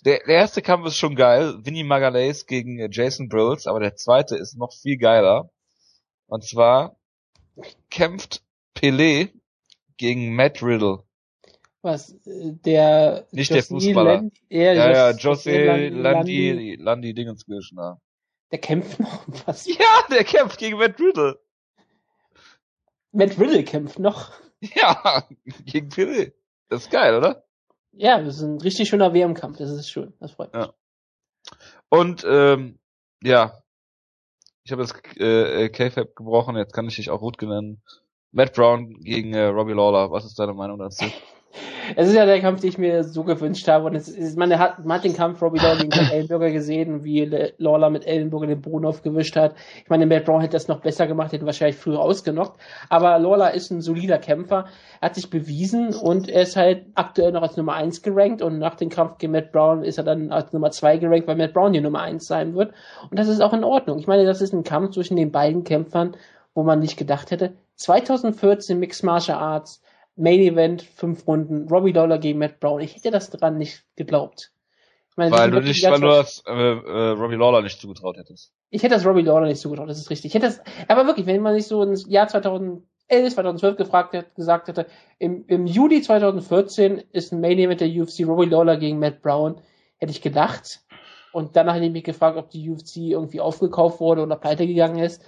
[0.05, 1.55] Der, der erste Kampf ist schon geil.
[1.63, 5.49] Vinny Magalhaes gegen äh, Jason Brills, aber der zweite ist noch viel geiler.
[6.27, 6.97] Und zwar
[7.89, 8.43] kämpft
[8.75, 9.29] Pelé
[9.97, 11.03] gegen Matt Riddle.
[11.81, 13.27] Was, äh, der...
[13.31, 14.13] Nicht José der Fußballer.
[14.15, 18.01] Land, ja, ja, Jose Landi, Landi, Landi Dingenskirchner.
[18.51, 19.65] Der kämpft noch was?
[19.67, 21.39] Ja, der kämpft gegen Matt Riddle.
[23.11, 24.31] Matt Riddle kämpft noch.
[24.61, 25.27] Ja,
[25.65, 26.33] gegen Pelé.
[26.69, 27.45] Das ist geil, oder?
[27.99, 29.57] Ja, das ist ein richtig schöner WM-Kampf.
[29.57, 30.13] Das ist schön.
[30.21, 30.63] Das freut mich.
[30.63, 30.73] Ja.
[31.89, 32.79] Und ähm,
[33.21, 33.61] ja,
[34.63, 36.55] ich habe jetzt äh, äh K-Fab gebrochen.
[36.55, 37.83] Jetzt kann ich dich auch Wutke nennen.
[38.31, 40.11] Matt Brown gegen äh, Robbie Lawler.
[40.11, 41.05] Was ist deine Meinung dazu?
[41.95, 43.85] es ist ja der Kampf, den ich mir so gewünscht habe.
[43.85, 47.03] Und es ist, man hat, man hat den Kampf Robbie Lawler gegen den Ellenberger gesehen,
[47.03, 47.25] wie
[47.57, 49.55] Lawler mit Ellenberger den Boden aufgewischt hat.
[49.83, 52.59] Ich meine, Matt Brown hätte das noch besser gemacht, hätte wahrscheinlich früher ausgenockt.
[52.89, 54.65] Aber Lawler ist ein solider Kämpfer,
[55.01, 58.75] hat sich bewiesen und er ist halt aktuell noch als Nummer 1 gerankt und nach
[58.75, 61.73] dem Kampf gegen Matt Brown ist er dann als Nummer 2 gerankt, weil Matt Brown
[61.73, 62.73] die Nummer 1 sein wird.
[63.09, 63.99] Und das ist auch in Ordnung.
[63.99, 66.15] Ich meine, das ist ein Kampf zwischen den beiden Kämpfern,
[66.53, 67.53] wo man nicht gedacht hätte.
[67.75, 69.81] 2014 Mixed Martial Arts,
[70.19, 72.81] Main Event, fünf Runden, Robbie Lawler gegen Matt Brown.
[72.81, 74.51] Ich hätte das dran nicht geglaubt.
[75.15, 78.53] Meine, weil du nicht, weil du das äh, äh, Robbie Lawler nicht zugetraut hättest.
[78.69, 80.29] Ich hätte das Robbie Lawler nicht zugetraut, das ist richtig.
[80.29, 84.29] Ich hätte das, aber wirklich, wenn man sich so ins Jahr 2011, 2012 gefragt hätte,
[84.35, 84.85] gesagt hätte,
[85.17, 89.59] im, im Juli 2014 ist ein Main Event der UFC Robbie Lawler gegen Matt Brown,
[89.97, 90.81] hätte ich gedacht.
[91.31, 94.99] Und danach hätte ich mich gefragt, ob die UFC irgendwie aufgekauft wurde oder pleite gegangen
[94.99, 95.21] ist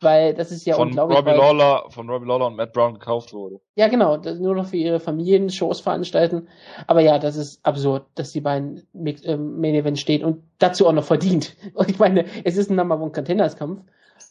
[0.00, 1.18] weil das ist ja von unglaublich.
[1.18, 3.60] Robbie Lawler, von Robbie Lawler und Matt Brown gekauft wurde.
[3.74, 6.48] Ja, genau, nur noch für ihre Familien Shows veranstalten.
[6.86, 10.92] Aber ja, das ist absurd, dass die beiden im Main Event stehen und dazu auch
[10.92, 11.56] noch verdient.
[11.74, 13.80] Und ich meine, es ist ein Number One Contenders Kampf.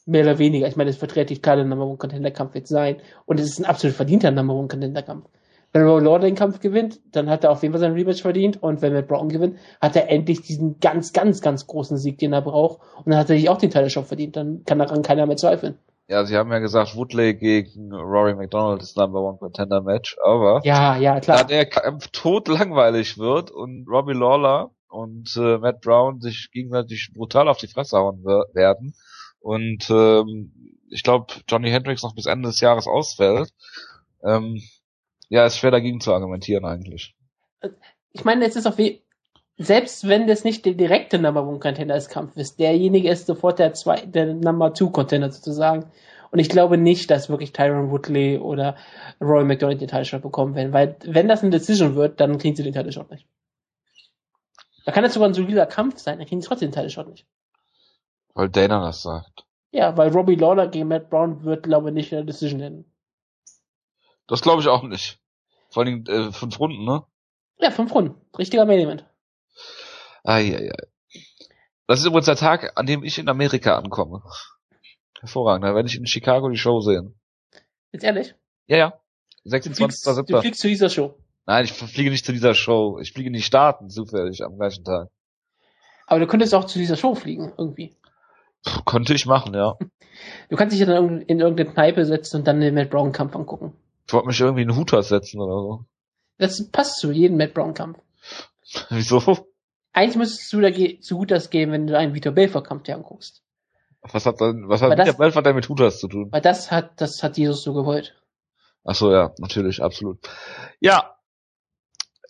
[0.08, 0.68] Mehr oder weniger.
[0.68, 2.98] Ich meine, es wird relativ klar der Number One Contender Kampf jetzt sein.
[3.26, 5.28] Und es ist ein absolut verdienter Number One Contender Kampf.
[5.76, 8.64] Wenn Roy Lawler den Kampf gewinnt, dann hat er auf jeden Fall seinen Rematch verdient.
[8.64, 12.32] Und wenn Matt Brown gewinnt, hat er endlich diesen ganz, ganz, ganz großen Sieg, den
[12.32, 12.80] er braucht.
[12.96, 14.38] Und dann hat er sich auch den Title Shot verdient.
[14.38, 15.78] Dann kann daran keiner mehr zweifeln.
[16.08, 20.62] Ja, sie haben ja gesagt, Woodley gegen Rory McDonald ist Number One Contender Match, aber
[20.64, 21.40] ja, ja, klar.
[21.40, 27.10] da der Kampf tot langweilig wird und Robbie Lawler und äh, Matt Brown sich gegenseitig
[27.14, 28.94] brutal auf die Fresse hauen werden
[29.40, 30.54] und ähm,
[30.90, 33.50] ich glaube Johnny Hendricks noch bis Ende des Jahres ausfällt,
[34.24, 34.62] ähm,
[35.30, 37.16] ja, ist schwer dagegen zu argumentieren eigentlich.
[38.12, 39.04] Ich meine, es ist auch wie,
[39.58, 43.60] selbst wenn das nicht der direkte Number One Contender des Kampf ist, derjenige ist sofort
[43.60, 45.92] der zwei, der Number Two Contender sozusagen.
[46.32, 48.76] Und ich glaube nicht, dass wirklich Tyron Woodley oder
[49.22, 52.56] Roy McDonald den Title Shot bekommen werden, weil wenn das eine Decision wird, dann kriegen
[52.56, 53.26] sie den Title Shot nicht.
[54.86, 57.10] Da kann das sogar ein solider Kampf sein, dann kriegen sie trotzdem den Title Shot
[57.10, 57.26] nicht.
[58.34, 59.46] Weil Dana das sagt.
[59.72, 62.86] Ja, weil Robbie Lawler gegen Matt Brown wird, glaube ich, nicht eine Decision nennen.
[64.28, 65.20] Das glaube ich auch nicht.
[65.70, 67.04] Vor allem äh, fünf Runden, ne?
[67.60, 68.16] Ja, fünf Runden.
[68.38, 69.06] Richtiger Main Event.
[70.24, 70.72] Eieiei.
[71.88, 74.24] Das ist übrigens der Tag, an dem ich in Amerika ankomme.
[75.20, 77.20] Hervorragend, da werde ich in Chicago die Show sehen.
[77.92, 78.36] Jetzt ehrlich?
[78.68, 79.00] Ja, ja.
[79.44, 80.26] Du fliegst, 26.07.
[80.26, 81.16] du fliegst zu dieser Show.
[81.46, 83.00] Nein, ich fliege nicht zu dieser Show.
[83.00, 85.10] Ich fliege in die Staaten zufällig am gleichen Tag.
[86.08, 87.96] Aber du könntest auch zu dieser Show fliegen, irgendwie.
[88.64, 89.76] Puh, konnte ich machen, ja.
[90.50, 93.36] Du kannst dich ja dann in irgendeine Kneipe setzen und dann den Matt Brown Kampf
[93.36, 93.74] angucken.
[94.08, 95.86] Ich wollte mich irgendwie in einen Huter setzen oder so.
[96.38, 98.00] Das passt zu jedem Matt Brown Kampf.
[98.90, 99.48] Wieso?
[99.94, 103.42] Eigentlich müsstest du da zu Hutas gehen, wenn du einen Vitor Belfort Kampf dir anguckst.
[104.02, 106.32] Was hat dann, was hat der das- Belfort denn mit Hutas zu tun?
[106.32, 108.16] Weil das hat, das hat Jesus so gewollt.
[108.84, 110.20] Ach so, ja, natürlich, absolut.
[110.80, 111.16] Ja.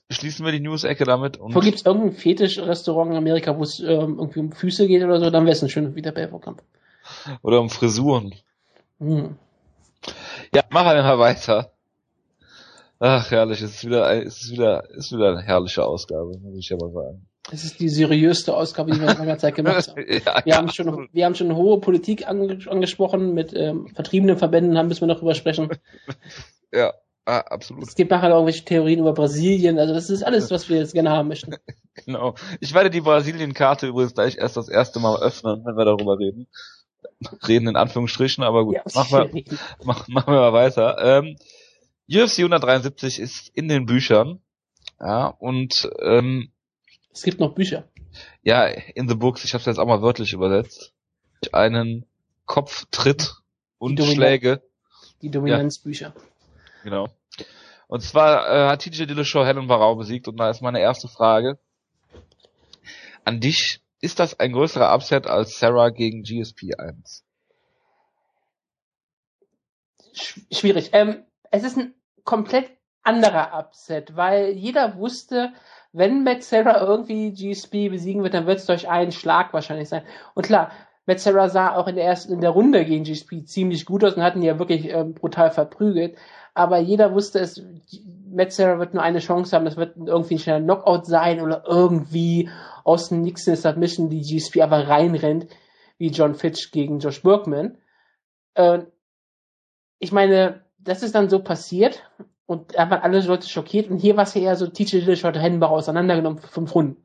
[0.09, 4.19] Schließen wir die News-Ecke damit und Wo gibt's irgendein Fetisch-Restaurant in Amerika, wo es ähm,
[4.19, 6.63] irgendwie um Füße geht oder so, dann wäre es ein schöner Vitor Belfort Kampf.
[7.41, 8.33] oder um Frisuren.
[8.99, 9.37] Hm.
[10.53, 11.71] Ja, machen wir mal weiter.
[12.99, 16.57] Ach, herrlich, es ist wieder, es ist wieder, es ist wieder eine herrliche Ausgabe, muss
[16.57, 17.27] ich ja mal sagen.
[17.51, 20.05] Das ist die seriöste Ausgabe, die wir in langer Zeit gemacht haben.
[20.07, 24.77] ja, Wir haben schon, wir haben schon hohe Politik ange angesprochen, mit ähm, vertriebenen Verbänden
[24.77, 25.69] haben, müssen wir noch drüber sprechen.
[26.73, 26.93] ja,
[27.25, 27.83] ah, absolut.
[27.83, 30.93] Es gibt nachher noch irgendwelche Theorien über Brasilien, also das ist alles, was wir jetzt
[30.93, 31.55] gerne haben möchten.
[32.05, 32.35] Genau.
[32.59, 36.45] Ich werde die Brasilien-Karte übrigens gleich erst das erste Mal öffnen, wenn wir darüber reden.
[37.47, 39.43] Reden in Anführungsstrichen, aber gut, Ja, machen, wir,
[39.83, 40.97] mach, machen wir mal weiter.
[40.99, 41.37] Ähm,
[42.09, 44.39] UFC 173 ist in den Büchern.
[44.99, 46.51] Ja, und ähm,
[47.11, 47.87] Es gibt noch Bücher.
[48.43, 50.93] ja, in the books, ich habe es jetzt auch mal wörtlich übersetzt,
[51.51, 52.05] einen
[52.45, 53.33] Kopftritt
[53.77, 54.05] und Die.
[54.15, 54.61] Schläge.
[55.21, 56.13] Die Dominanzbücher.
[56.83, 57.07] Genau.
[57.87, 61.57] Und zwar äh, hat TJ Dillashaw Helen Barau besiegt und da ist meine erste Frage
[63.23, 63.81] an dich.
[64.05, 67.23] Ist das ein größerer Upset als Sarah gegen GSP 1?
[70.13, 70.91] Sch schwierig.
[70.93, 72.69] Ähm, es ist ein komplett
[73.01, 75.53] anderer Upset, weil jeder wusste,
[75.91, 80.03] wenn Matt Serra irgendwie GSP besiegen wird, dann wird es durch einen Schlag wahrscheinlich sein.
[80.35, 80.69] Und klar,
[81.07, 84.13] Matt Serra sah auch in der ersten, in der Runde gegen GSP ziemlich gut aus
[84.13, 86.15] und hatten ihn ja wirklich ähm, brutal verprügelt.
[86.55, 87.61] Aber jeder wusste es,
[88.31, 91.65] Matt Serra wird nur eine Chance haben, das wird irgendwie ein schneller Knockout sein oder
[91.67, 92.49] irgendwie
[92.85, 95.47] aus dem Nix eine Submission, die GSP aber reinrennt,
[95.97, 97.77] wie John Fitch gegen Josh Burkman.
[98.53, 98.83] Äh,
[99.99, 102.09] ich meine, das ist dann so passiert
[102.45, 105.27] und da waren alle Leute schockiert und hier war es ja eher so, TJ Dillashaw
[105.27, 107.03] hat Händenbach auseinandergenommen für fünf Runden.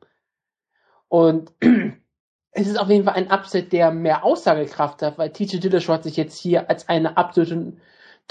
[1.09, 1.51] Und
[2.51, 6.15] es ist auf jeden Fall ein Upset, der mehr Aussagekraft hat, weil TJ Dillashaw sich
[6.15, 7.73] jetzt hier als eine absolute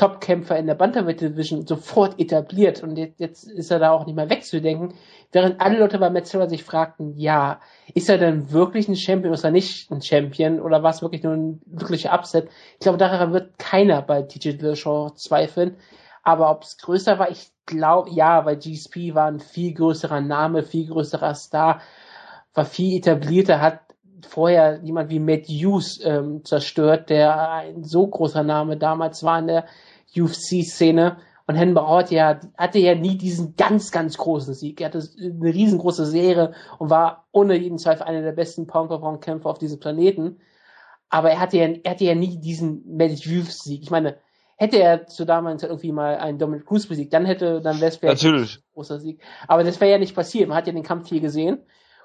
[0.01, 4.17] Top-Kämpfer in der Bantamweight Division sofort etabliert und jetzt, jetzt ist er da auch nicht
[4.17, 4.95] mehr wegzudenken,
[5.31, 7.61] während alle Leute bei Metzler sich fragten, ja,
[7.93, 10.59] ist er denn wirklich ein Champion, ist er nicht ein Champion?
[10.59, 12.49] Oder war es wirklich nur ein wirklicher Upset?
[12.75, 15.77] Ich glaube, daran wird keiner bei TJ Dillashaw zweifeln,
[16.23, 20.63] aber ob es größer war, ich glaube, ja, weil GSP war ein viel größerer Name,
[20.63, 21.83] viel größerer Star,
[22.55, 23.81] war viel etablierter, hat
[24.27, 29.47] vorher jemand wie Matt Hughes ähm, zerstört, der ein so großer Name damals war in
[29.47, 29.67] der
[30.17, 31.19] UFC-Szene.
[31.47, 34.81] Und Henbauer hat ja, hatte ja nie diesen ganz, ganz großen Sieg.
[34.81, 39.59] Er hatte eine riesengroße Serie und war ohne jeden Zweifel einer der besten Pound-for-Pound-Kämpfer auf
[39.59, 40.41] diesem Planeten.
[41.09, 43.83] Aber er hatte ja, er hatte ja nie diesen Hughes-Sieg.
[43.83, 44.17] Ich meine,
[44.61, 47.97] hätte er zu damals irgendwie mal einen Dominic Cruz besiegt, dann hätte, dann wäre es
[47.97, 48.59] vielleicht Natürlich.
[48.59, 49.21] ein großer Sieg.
[49.49, 50.49] Aber das wäre ja nicht passiert.
[50.49, 51.61] Man hat ja den Kampf hier gesehen.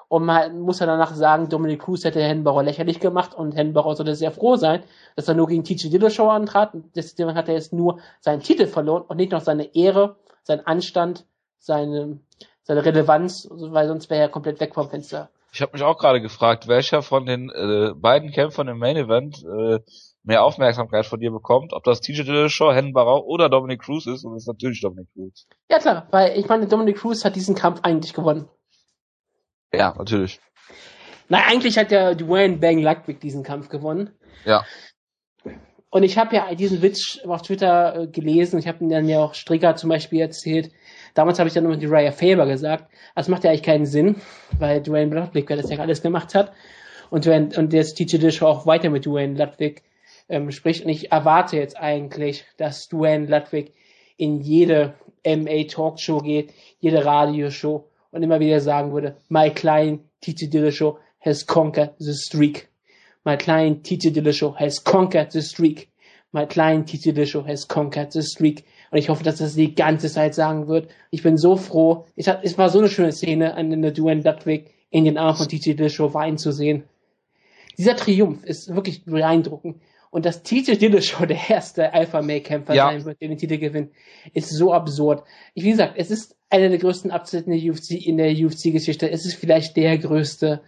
[0.07, 4.15] Und man muss ja danach sagen, Dominic Cruz hätte Henbauer lächerlich gemacht und Henbauer sollte
[4.15, 4.83] sehr froh sein,
[5.15, 6.73] dass er nur gegen TJ Dillashaw antrat.
[6.73, 10.65] Und Deswegen hat er jetzt nur seinen Titel verloren und nicht noch seine Ehre, seinen
[10.65, 11.25] Anstand,
[11.57, 12.19] seine,
[12.63, 15.29] seine Relevanz, weil sonst wäre er komplett weg vom Fenster.
[15.55, 19.41] Ich habe mich auch gerade gefragt, welcher von den äh, beiden Kämpfern im Main Event
[19.45, 19.79] äh,
[20.25, 24.25] mehr Aufmerksamkeit von dir bekommt, ob das TJ Dillashaw, Hennen Barau oder Dominic Cruz ist,
[24.25, 25.47] und das ist natürlich Dominic Cruz.
[25.71, 28.49] Ja klar, weil ich meine, Dominic Cruz hat diesen Kampf eigentlich gewonnen.
[29.73, 30.39] Ja, natürlich.
[31.27, 34.11] Nein, eigentlich hat der Dwayne Bang Ludwig diesen Kampf gewonnen.
[34.45, 34.63] Ja.
[35.89, 38.59] Und ich habe ja diesen Witz auf Twitter äh, gelesen.
[38.59, 40.71] Ich habe ihn dann ja auch Stricker zum Beispiel erzählt.
[41.13, 42.91] Damals habe ich dann immer die Raya Faber gesagt.
[43.15, 44.17] Das macht ja eigentlich keinen Sinn,
[44.59, 46.51] weil Dwayne Ludwig, das ja alles gemacht hat.
[47.09, 49.83] Und, Dwayne, und jetzt TJ Dillashaw auch weiter mit Dwayne Ludwig
[50.27, 50.83] ähm, spricht.
[50.83, 53.71] Und ich erwarte jetzt eigentlich, dass Dwayne Ludwig
[54.17, 60.97] in jede MA-Talkshow geht, jede Radioshow und immer wieder sagen würde, my client TJ Dillashaw
[61.19, 62.69] has conquered the streak.
[63.25, 65.89] My client TJ Dillashaw has conquered the streak.
[66.35, 68.65] my client TJ Dillashaw has conquered the streak.
[68.91, 70.89] Und ich hoffe, dass das die ganze Zeit sagen wird.
[71.09, 72.05] Ich bin so froh.
[72.15, 75.35] Ich hab, es war so eine schöne Szene, an der Duane Ludwig in den Arm
[75.35, 76.83] von TJ Dillashaw weinen zu sehen.
[77.77, 79.81] Dieser Triumph ist wirklich beeindruckend.
[80.11, 82.85] Und dass TJ Dillashaw der erste Alpha-Male-Kämpfer Ja.
[82.89, 83.91] sein wird, der den Titel gewinnt,
[84.33, 85.23] ist so absurd.
[85.53, 89.09] Ich, wie gesagt, es ist einer der größten Upsets in der UFC, in der UFC-Geschichte.
[89.09, 90.61] Es ist vielleicht der größte.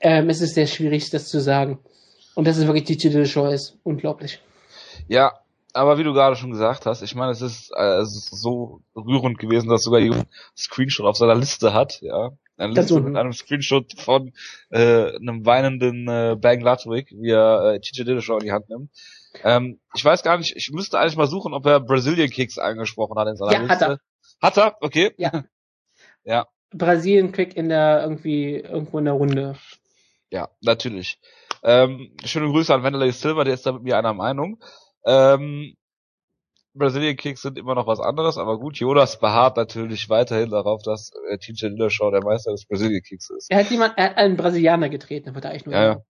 [0.00, 1.78] Ähm, es ist sehr schwierig, das zu sagen.
[2.34, 3.78] Und dass es wirklich TJ Dillashaw ist.
[3.82, 4.40] Unglaublich.
[5.08, 5.32] Ja,
[5.74, 8.80] aber wie du gerade schon gesagt hast, ich meine, es ist, äh, es ist so
[8.94, 10.00] rührend gewesen, dass sogar
[10.56, 12.30] Screenshot auf seiner Liste hat, ja.
[12.58, 13.08] Liste unten.
[13.12, 14.32] mit einem Screenshot von
[14.70, 18.90] äh, einem weinenden äh, Bang Ludwig, wie er äh, TJ Dillashaw in die Hand nimmt.
[19.42, 23.18] Ähm, ich weiß gar nicht, ich müsste eigentlich mal suchen, ob er Brazilian Kicks angesprochen
[23.18, 24.00] hat in seiner Ja, hat Liste.
[24.40, 24.76] Hat er?
[24.80, 25.12] Okay.
[25.16, 25.44] Ja.
[26.24, 29.56] Ja, Brasilien Quick in der irgendwie irgendwo in der Runde.
[30.30, 31.18] ja, natürlich.
[31.64, 34.62] Ähm, schöne Grüße an Wanderlei Silver, der ist da mit mir einer Meinung.
[35.04, 35.74] Ähm,
[36.74, 41.10] Brazilian Kicks sind immer noch was anderes, aber gut, Jonas beharrt natürlich weiterhin darauf, dass
[41.30, 43.50] äh, TJ Dillashaw der Meister des Brazilian Kicks ist.
[43.50, 46.02] Er hat jemand, er hat einen Brasilianer getreten, da wird er eigentlich nur Ja, ja.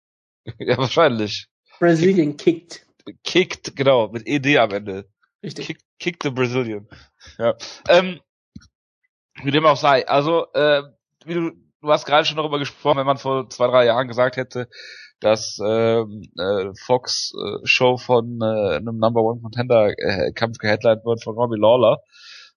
[0.58, 1.48] Ja, wahrscheinlich.
[1.78, 2.86] Brasilien kicked.
[3.24, 5.08] Kicked, genau, mit ED am Ende.
[5.42, 5.66] Richtig.
[5.66, 6.88] Kick, kick the Brazilian.
[7.38, 7.56] Ja.
[7.88, 8.20] Ähm,
[9.42, 10.06] wie dem auch sei.
[10.06, 10.82] Also, äh,
[11.24, 14.36] wie du, du hast gerade schon darüber gesprochen, wenn man vor zwei, drei Jahren gesagt
[14.36, 14.68] hätte,
[15.22, 21.04] dass ähm, äh, Fox äh, Show von äh, einem Number One Contender äh, Kampf geheadlined
[21.04, 22.02] wird von Robbie Lawler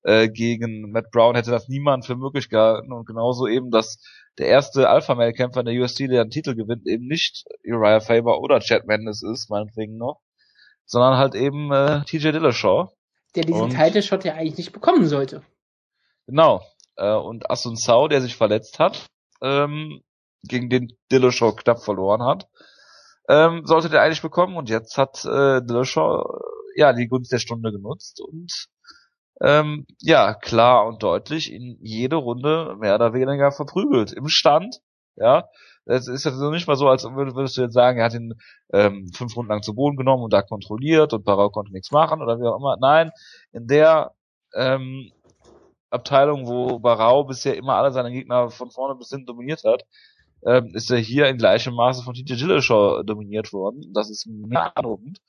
[0.03, 2.91] äh, gegen Matt Brown, hätte das niemand für möglich gehalten.
[2.91, 3.99] Und genauso eben, dass
[4.37, 7.99] der erste Alpha Male Kämpfer in der UFC, der den Titel gewinnt, eben nicht Uriah
[7.99, 10.21] Faber oder Chad Mendes ist, meinetwegen noch,
[10.85, 12.89] sondern halt eben äh, TJ Dillashaw.
[13.35, 15.43] Der diesen Title Shot ja eigentlich nicht bekommen sollte.
[16.27, 16.61] Genau.
[16.95, 19.07] Äh, und Asun Sao, der sich verletzt hat,
[19.41, 20.01] ähm,
[20.47, 22.47] gegen den Dillashaw knapp verloren hat,
[23.27, 24.57] ähm, sollte der eigentlich bekommen.
[24.57, 28.67] Und jetzt hat äh, Dillashaw äh, ja die Gunst der Stunde genutzt und
[29.41, 34.81] ähm, ja klar und deutlich in jede Runde mehr oder weniger verprügelt im Stand.
[35.17, 35.47] Ja,
[35.85, 38.33] es ist jetzt nicht mal so, als würd- würdest du jetzt sagen, er hat ihn
[38.73, 42.21] ähm, fünf Runden lang zu Boden genommen und da kontrolliert und Barau konnte nichts machen
[42.21, 42.75] oder wie auch immer.
[42.81, 43.11] Nein,
[43.53, 44.11] in der
[44.53, 45.09] ähm,
[45.89, 49.85] Abteilung, wo Barau bisher immer alle seine Gegner von vorne bis hinten dominiert hat,
[50.45, 53.91] ähm, ist er hier in gleichem Maße von TJ Dillashaw dominiert worden.
[53.93, 55.19] Das ist mir beeindruckend.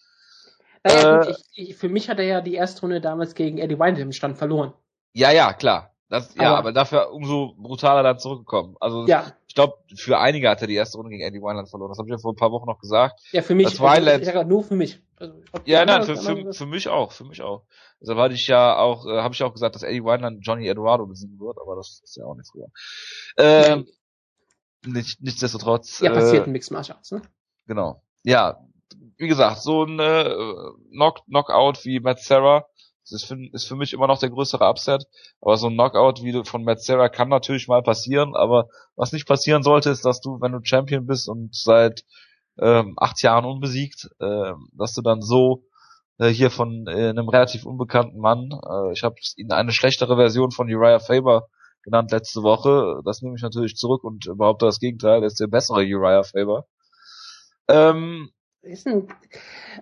[0.84, 3.58] Naja, Äh, gut, ich, ich, für mich hat er ja die erste Runde damals gegen
[3.58, 4.72] Eddie Wynn im Stand verloren.
[5.12, 5.92] Ja, ja, klar.
[6.08, 8.76] Das, ja, Aber- aber dafür umso brutaler dann zurückgekommen.
[8.78, 11.88] Also Ja, ich glaube, für einige hat er die erste Runde gegen Andy Wineland verloren.
[11.90, 13.20] Das habe ich ja vor ein paar Wochen noch gesagt.
[13.32, 13.66] ja, für mich.
[13.70, 15.00] Das Wineland- ich sag grad nur für mich.
[15.18, 17.64] Also, Ja, nein, für, für, für mich auch, für mich auch.
[18.00, 21.06] Deshalb hatte ich ja auch, äh, habe ich auch gesagt, dass Eddie Wineland Johnny Eduardo
[21.06, 22.68] besiegen wird, aber das ist ja auch nicht früher.
[23.38, 23.86] Ähm,
[24.86, 26.00] nicht, nichtsdestotrotz.
[26.00, 27.22] ja, äh, passiert in Mixed Martial Arts, ne?
[27.66, 28.02] Genau.
[28.22, 28.58] Ja,
[29.18, 30.34] wie gesagt, so ein äh,
[30.90, 32.66] Knock Knockout wie Matt Serra
[33.10, 35.04] ist für, ist für mich immer noch der größere Upset.
[35.40, 38.34] Aber so ein Knockout wie von Matt Serra kann natürlich mal passieren.
[38.34, 42.04] Aber was nicht passieren sollte, ist, dass du, wenn du Champion bist und seit
[42.58, 45.64] ähm, acht Jahren unbesiegt, äh, dass du dann so
[46.18, 50.50] äh, hier von äh, einem relativ unbekannten Mann, äh, ich habe ihn eine schlechtere Version
[50.50, 51.48] von Uriah Faber
[51.86, 53.00] genannt letzte Woche.
[53.04, 55.22] Das nehme ich natürlich zurück und behaupte das Gegenteil.
[55.22, 56.66] Er ist der bessere Uriah Faber.
[57.68, 58.30] Ähm,
[58.62, 59.06] ein,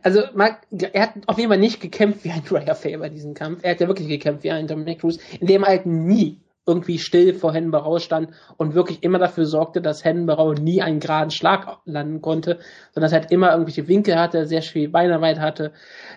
[0.02, 3.60] also, mal, er hat auf jeden Fall nicht gekämpft wie ein Ryan Faber, diesen Kampf.
[3.62, 6.98] Er hat ja wirklich gekämpft wie ein Dominic Cruz, in dem er halt nie irgendwie
[6.98, 11.78] still vor Hennenbarau stand und wirklich immer dafür sorgte, dass Hennenbarau nie einen geraden Schlag
[11.84, 12.58] landen konnte,
[12.92, 15.72] sondern dass er halt immer irgendwelche Winkel hatte, sehr viel Beinarbeit hatte.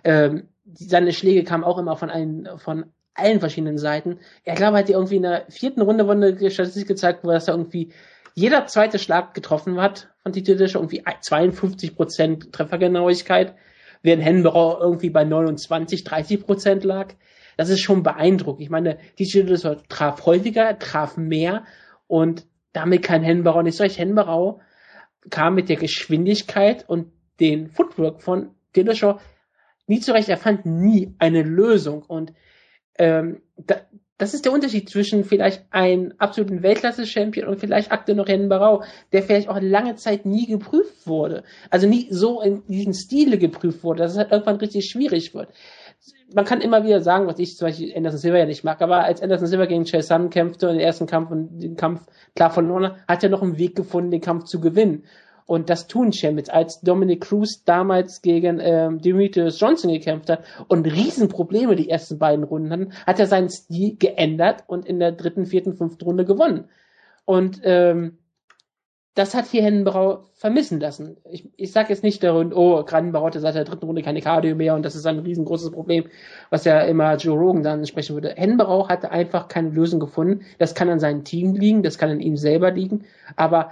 [0.06, 2.86] Ähm, seine Schläge kamen auch immer von allen, von
[3.18, 4.20] allen verschiedenen Seiten.
[4.44, 7.92] Er glaube, hat irgendwie in der vierten Runde wurde Statistik gezeigt, wo dass er irgendwie
[8.34, 13.56] jeder zweite Schlag getroffen hat von Tito Discher, irgendwie 52% Treffergenauigkeit,
[14.04, 17.14] während Hennenbauer irgendwie bei 29, 30% lag.
[17.58, 18.62] Das ist schon beeindruckend.
[18.62, 21.64] Ich meine, Tito Discher traf häufiger, traf mehr
[22.06, 23.98] und damit kann Hennenbauer nicht solch.
[23.98, 24.60] Hennenbauer
[25.32, 29.20] kam mit der Geschwindigkeit und den Footwork von Dillashaw
[29.88, 30.30] nie zurecht.
[30.30, 32.34] Er fand nie eine Lösung und
[32.98, 33.76] ähm, da,
[34.18, 38.84] das ist der Unterschied zwischen vielleicht einem absoluten Weltklasse-Champion und vielleicht aktuell noch Barau,
[39.14, 41.44] der vielleicht auch lange Zeit nie geprüft wurde.
[41.70, 45.50] Also nie so in diesen Stile geprüft wurde, dass es halt irgendwann richtig schwierig wird.
[46.34, 49.04] Man kann immer wieder sagen, was ich zum Beispiel Anderson Silva ja nicht mag, aber
[49.04, 52.02] als Anderson Silva gegen Chase Sun kämpfte und den ersten Kampf und den Kampf
[52.36, 55.04] klar verloren hat, hat er noch einen Weg gefunden, den Kampf zu gewinnen.
[55.48, 60.86] Und das tun Champions, als Dominic Cruz damals gegen ähm, Demetrius Johnson gekämpft hat und
[60.86, 65.46] Riesenprobleme die ersten beiden Runden hatten, hat er seinen Stil geändert und in der dritten,
[65.46, 66.66] vierten, fünften Runde gewonnen.
[67.24, 68.18] Und ähm,
[69.18, 71.18] das hat hier Hennenbrau vermissen lassen.
[71.32, 74.54] Ich, ich sage jetzt nicht darin, oh, Grandenbau hatte seit der dritten Runde keine Cardio
[74.54, 76.06] mehr und das ist ein riesengroßes Problem,
[76.52, 78.34] was ja immer Joe Rogan dann sprechen würde.
[78.36, 80.46] Hennenbrau hatte einfach keine Lösung gefunden.
[80.60, 83.06] Das kann an seinem Team liegen, das kann an ihm selber liegen,
[83.36, 83.72] aber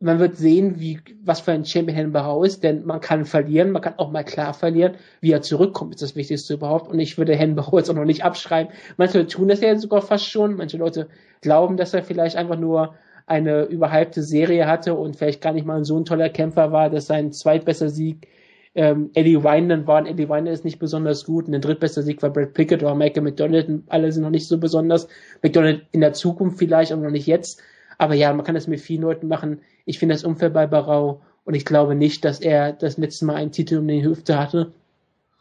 [0.00, 3.80] man wird sehen, wie, was für ein Champion Hennenbau ist, denn man kann verlieren, man
[3.80, 4.94] kann auch mal klar verlieren.
[5.20, 6.88] Wie er zurückkommt, ist das Wichtigste überhaupt.
[6.88, 8.72] Und ich würde Hennenbau jetzt auch noch nicht abschreiben.
[8.96, 10.56] Manche Leute tun das ja sogar fast schon.
[10.56, 11.08] Manche Leute
[11.40, 12.94] glauben, dass er vielleicht einfach nur
[13.26, 17.06] eine überhypte Serie hatte und vielleicht gar nicht mal so ein toller Kämpfer war, dass
[17.06, 18.28] sein zweitbester Sieg
[18.74, 20.00] ähm, Eddie Wineland war.
[20.00, 21.46] Und Eddie Wineland ist nicht besonders gut.
[21.46, 23.70] Und der drittbester Sieg war Brad Pickett oder Michael McDonald.
[23.88, 25.08] Alle sind noch nicht so besonders.
[25.42, 27.62] McDonald in der Zukunft vielleicht, aber noch nicht jetzt.
[27.98, 29.60] Aber ja, man kann das mit vielen Leuten machen.
[29.84, 31.22] Ich finde das unfair bei Barau.
[31.44, 34.72] Und ich glaube nicht, dass er das letzte Mal einen Titel um die Hüfte hatte.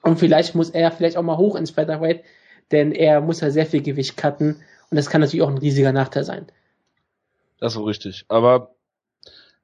[0.01, 2.23] Und vielleicht muss er vielleicht auch mal hoch ins Featherweight,
[2.71, 4.57] denn er muss ja sehr viel Gewicht cutten.
[4.89, 6.45] Und das kann natürlich auch ein riesiger Nachteil sein.
[7.59, 8.25] Das ist so richtig.
[8.27, 8.75] Aber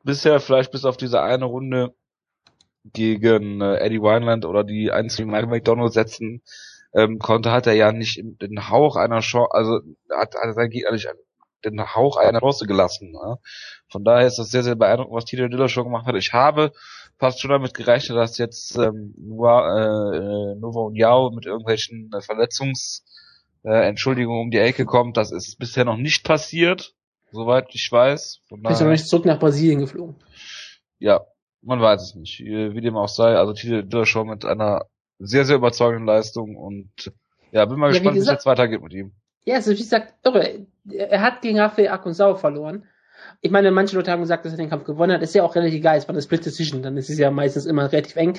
[0.03, 1.93] bisher vielleicht bis auf diese eine Runde
[2.85, 6.41] gegen äh, Eddie Wineland oder die einzelnen Michael McDonald setzen
[6.93, 10.93] ähm, konnte, hat er ja nicht den Hauch einer Chance, also hat, hat sein Gegner
[10.93, 11.07] nicht
[11.65, 13.11] den Hauch einer Chance gelassen.
[13.11, 13.37] Ne?
[13.89, 16.15] Von daher ist das sehr, sehr beeindruckend, was Tito Dillashaw gemacht hat.
[16.15, 16.71] Ich habe
[17.17, 22.21] fast schon damit gerechnet, dass jetzt ähm, nur äh, Nova und Yao mit irgendwelchen äh,
[22.21, 25.17] Verletzungsentschuldigungen äh, um die Ecke kommt.
[25.17, 26.93] Das ist bisher noch nicht passiert
[27.31, 28.41] soweit ich weiß.
[28.47, 30.15] Von daher, ist aber nicht zurück nach Brasilien geflogen.
[30.99, 31.21] Ja,
[31.61, 32.39] man weiß es nicht.
[32.39, 34.85] Wie dem auch sei, also Tito Dillashaw mit einer
[35.19, 37.11] sehr, sehr überzeugenden Leistung und
[37.51, 39.13] ja, bin mal ja, gespannt, wie es jetzt weitergeht mit ihm.
[39.49, 40.67] Ja, also wie gesagt, irre.
[40.91, 42.83] Er hat gegen Rafael Akunsau verloren
[43.41, 45.21] ich meine, manche Leute haben gesagt, dass er den Kampf gewonnen hat.
[45.21, 45.97] Ist ja auch relativ egal.
[45.97, 46.81] Es war eine Split Decision.
[46.81, 48.33] Dann ist es ja meistens immer relativ eng.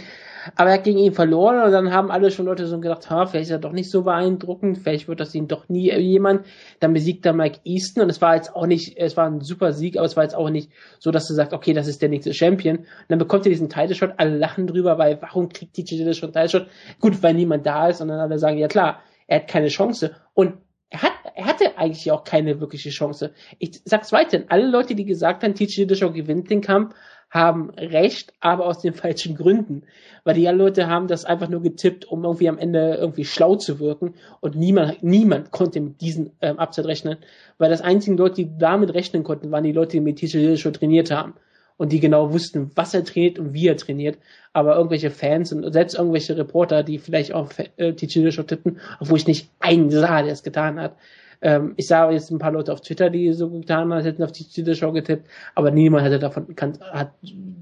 [0.57, 3.27] Aber er hat gegen ihn verloren und dann haben alle schon Leute so gedacht, ha,
[3.27, 4.79] vielleicht ist er doch nicht so beeindruckend.
[4.79, 6.46] Vielleicht wird das ihn doch nie jemand.
[6.81, 9.73] Dann besiegt er Mike Easton und es war jetzt auch nicht, es war ein super
[9.73, 12.09] Sieg, aber es war jetzt auch nicht so, dass du sagst, okay, das ist der
[12.09, 12.79] nächste Champion.
[12.79, 14.14] Und dann bekommt er diesen Title Shot.
[14.16, 16.66] Alle lachen drüber, weil warum kriegt TJ Dillashaw einen Title Shot?
[17.01, 20.14] Gut, weil niemand da ist und dann alle sagen, ja klar, er hat keine Chance.
[20.35, 20.55] Und
[20.90, 23.33] er hat, er hatte eigentlich auch keine wirkliche Chance.
[23.59, 26.94] Ich sag's weiter, alle Leute, die gesagt haben, TJ Dillashaw gewinnt den Kampf,
[27.31, 29.85] haben recht, aber aus den falschen Gründen.
[30.24, 33.79] Weil die Leute haben das einfach nur getippt, um irgendwie am Ende irgendwie schlau zu
[33.79, 37.18] wirken und niemand, niemand konnte mit diesem ähm, Upset rechnen,
[37.59, 40.72] weil das einzigen Leute, die damit rechnen konnten, waren die Leute, die mit TJ Dillashaw
[40.72, 41.35] trainiert haben
[41.81, 44.19] und die genau wussten, was er trainiert und wie er trainiert.
[44.53, 49.16] Aber irgendwelche Fans und selbst irgendwelche Reporter, die vielleicht auch äh, TJ schon tippen, obwohl
[49.16, 50.95] ich nicht einen sah, der es getan hat.
[51.40, 54.23] Ähm, ich sah jetzt ein paar Leute auf Twitter, die so getan haben, als hätten
[54.23, 57.12] auf die TJ Show getippt, aber niemand hätte davon kann, hat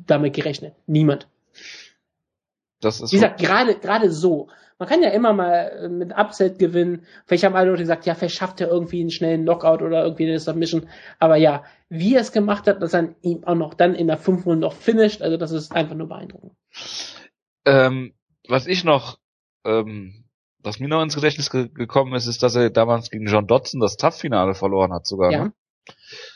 [0.09, 0.75] damit gerechnet.
[0.89, 1.29] Niemand.
[2.81, 6.59] Das ist Wie gesagt, gerade gerade so man kann ja immer mal äh, mit Upset
[6.59, 7.05] gewinnen.
[7.27, 10.29] Vielleicht haben alle Leute gesagt, ja, vielleicht schafft er irgendwie einen schnellen Knockout oder irgendwie
[10.29, 10.89] eine Submission.
[11.19, 14.19] Aber ja, wie er es gemacht hat, dass er ihn auch noch dann in der
[14.19, 16.53] fünf Runde noch finisht, also das ist einfach nur beeindruckend.
[17.65, 18.15] Ähm,
[18.47, 19.19] was ich noch,
[19.65, 20.25] ähm,
[20.63, 23.81] was mir noch ins Gedächtnis ge gekommen ist, ist, dass er damals gegen John Dodson
[23.81, 25.33] das Tough-Finale verloren hat sogar.
[25.33, 25.45] Ja.
[25.45, 25.53] Ne?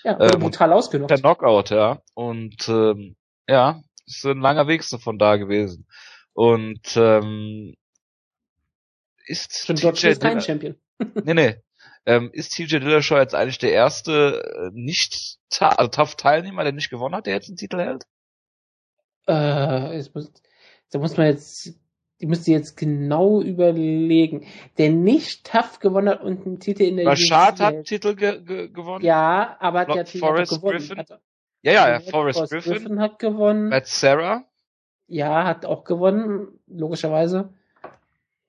[0.03, 1.11] Ja, ähm, brutal ausgenockt.
[1.11, 2.01] Der Knockout, ja.
[2.15, 5.87] Und ähm, ja, ist ein langer Weg so von da gewesen.
[6.35, 7.75] Und ähm,
[9.27, 10.77] ist Stimmt, TJ ist kein Champion.
[11.25, 11.57] nee, nee.
[12.05, 16.91] Ähm, ist TJ Dillashaw jetzt eigentlich der erste äh, nicht also tough Teilnehmer, der nicht
[16.91, 18.05] gewonnen hat, der jetzt einen Titel hält?
[19.29, 20.33] Äh, jetzt muss,
[20.91, 21.75] da muss man jetzt,
[22.21, 24.47] die müsste jetzt genau überlegen.
[24.79, 28.43] Der nicht tough gewonnen hat und einen Titel in der Rashad hat einen Titel ge
[28.43, 29.05] ge gewonnen.
[29.05, 30.79] Ja, aber der Titel hat gewonnen.
[30.79, 30.99] Griffin.
[30.99, 31.21] Hat,
[31.63, 32.73] ja, ja, ja, Forrest, Forrest Griffin.
[32.73, 33.69] Griffin hat gewonnen.
[33.69, 34.45] Matt Sarah.
[35.13, 37.53] Ja, hat auch gewonnen, logischerweise.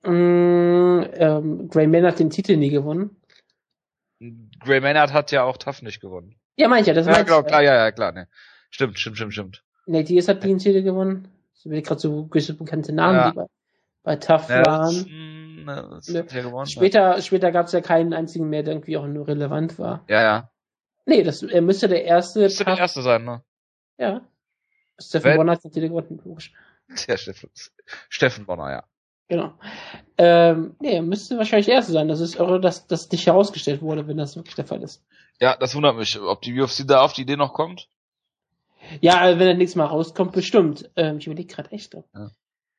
[0.02, 3.20] Mm, ähm, Gray Maynard hat den Titel nie gewonnen.
[4.60, 6.36] Gray Maynard hat ja auch Tough nicht gewonnen.
[6.56, 8.28] Ja, mein ich ja, das ja, klar, klar, ja, ja, klar, ne.
[8.70, 9.62] Stimmt, stimmt, stimmt, stimmt.
[9.84, 11.28] Nate Diaz hat den Titel gewonnen.
[11.52, 13.30] Das sind gerade so bekannte Namen, ja.
[13.30, 13.46] die bei,
[14.02, 15.66] bei Tough ja, waren.
[15.66, 19.06] Das, das ja gewonnen, später, später gab es ja keinen einzigen mehr, der irgendwie auch
[19.06, 20.02] nur relevant war.
[20.08, 20.50] Ja, ja.
[21.04, 22.40] Nee, das, er müsste der erste.
[22.40, 23.42] Müsste der erste sein, ne?
[23.98, 24.22] Ja.
[24.98, 26.52] Steffen Bonner hat Titel gewonnen, logisch.
[27.06, 27.50] Ja, Steffen,
[28.08, 28.84] Steffen Bonner, ja.
[29.28, 29.54] Genau.
[30.18, 32.08] Ähm, nee, müsste wahrscheinlich der erste sein.
[32.08, 35.02] Das ist irre, dass das nicht herausgestellt wurde, wenn das wirklich der Fall ist.
[35.40, 37.88] Ja, das wundert mich, ob die UFC da auf die Idee noch kommt.
[39.00, 40.90] Ja, wenn er nächstes Mal rauskommt, bestimmt.
[40.96, 41.94] Ähm, ich überlege gerade echt.
[41.94, 42.30] Ja.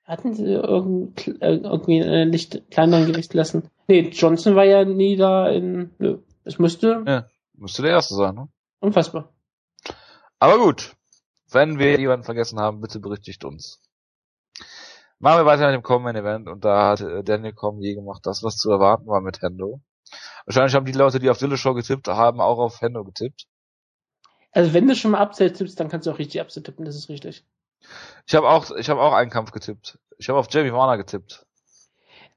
[0.03, 3.71] Hatten sie irgend, äh, irgendwie ein Licht kleineren Gewicht lassen?
[3.87, 5.95] Nee, Johnson war ja nie da in.
[5.97, 6.19] Nö.
[6.43, 7.03] Es müsste.
[7.07, 8.47] Ja, müsste der erste sein, ne?
[8.79, 9.33] Unfassbar.
[10.37, 10.95] Aber gut.
[11.55, 13.81] Wenn wir jemanden vergessen haben, bitte berichtigt uns.
[15.19, 18.43] Machen wir weiter mit dem Common Event und da hat äh, Daniel je gemacht, das
[18.43, 19.79] was zu erwarten war mit Hendo.
[20.45, 23.47] Wahrscheinlich haben die Leute, die auf Dillashaw getippt haben, auch auf Hendo getippt.
[24.51, 26.97] Also wenn du schon mal Upset tippst, dann kannst du auch richtig Upset tippen, das
[26.97, 27.45] ist richtig.
[28.27, 29.97] Ich habe auch, ich habe auch einen Kampf getippt.
[30.17, 31.45] Ich habe auf Jamie Warner getippt.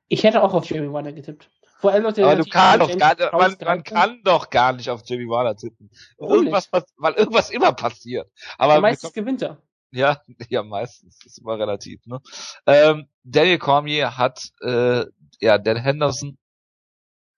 [0.06, 1.50] Ich hätte auch auf Jamie Warner getippt.
[1.78, 4.90] Vor allem noch der Aber du kannst doch gar, man, man kann doch gar nicht
[4.90, 5.90] auf Jamie Warner tippen.
[6.18, 8.28] Irgendwas, weil irgendwas immer passiert.
[8.58, 9.62] Aber ja, meistens gewinnt er.
[9.92, 11.18] Ja, ja, meistens.
[11.18, 12.20] Das ist immer relativ, ne?
[12.66, 15.04] Ähm, Daniel Cormier hat, äh,
[15.40, 16.36] ja, Dan Henderson,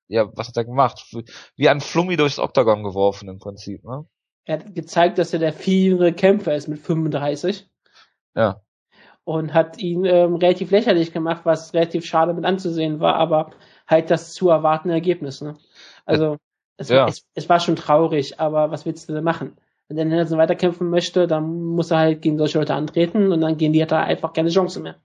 [0.08, 1.04] ja, was hat er gemacht?
[1.56, 4.06] Wie ein Flummi durchs Oktagon geworfen im Prinzip, ne?
[4.46, 7.68] Er hat gezeigt, dass er der vierjährige Kämpfer ist mit 35.
[8.34, 8.62] Ja.
[9.24, 13.50] Und hat ihn ähm, relativ lächerlich gemacht, was relativ schade mit anzusehen war, aber
[13.86, 15.40] halt das zu erwartende Ergebnis.
[15.40, 15.56] Ne?
[16.06, 16.38] Also
[16.76, 17.06] es, ja.
[17.06, 19.58] es, es, war schon traurig, aber was willst du denn machen?
[19.88, 23.56] Wenn der Nelson weiterkämpfen möchte, dann muss er halt gegen solche Leute antreten und dann
[23.56, 24.96] gehen die hat er einfach keine Chance mehr.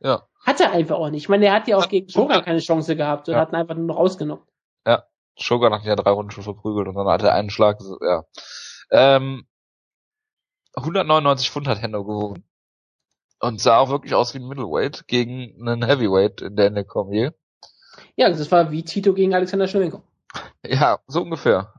[0.00, 0.26] Ja.
[0.46, 1.24] Hat er einfach auch nicht.
[1.24, 3.40] Ich meine, er hat ja auch gegen Shogun keine Chance gehabt und ja.
[3.40, 4.44] hat ihn einfach nur noch ausgenommen.
[4.86, 5.04] Ja.
[5.36, 8.24] Shogun hat ihn ja drei Runden schon verprügelt und dann hat er einen Schlag, ja.
[8.90, 9.46] Ähm,
[10.74, 12.44] 199 Pfund hat Hendo gewogen.
[13.40, 17.34] Und sah auch wirklich aus wie ein Middleweight gegen einen Heavyweight in der Cormier.
[18.16, 20.02] Ja, das war wie Tito gegen Alexander Schlemenko.
[20.64, 21.72] Ja, so ungefähr.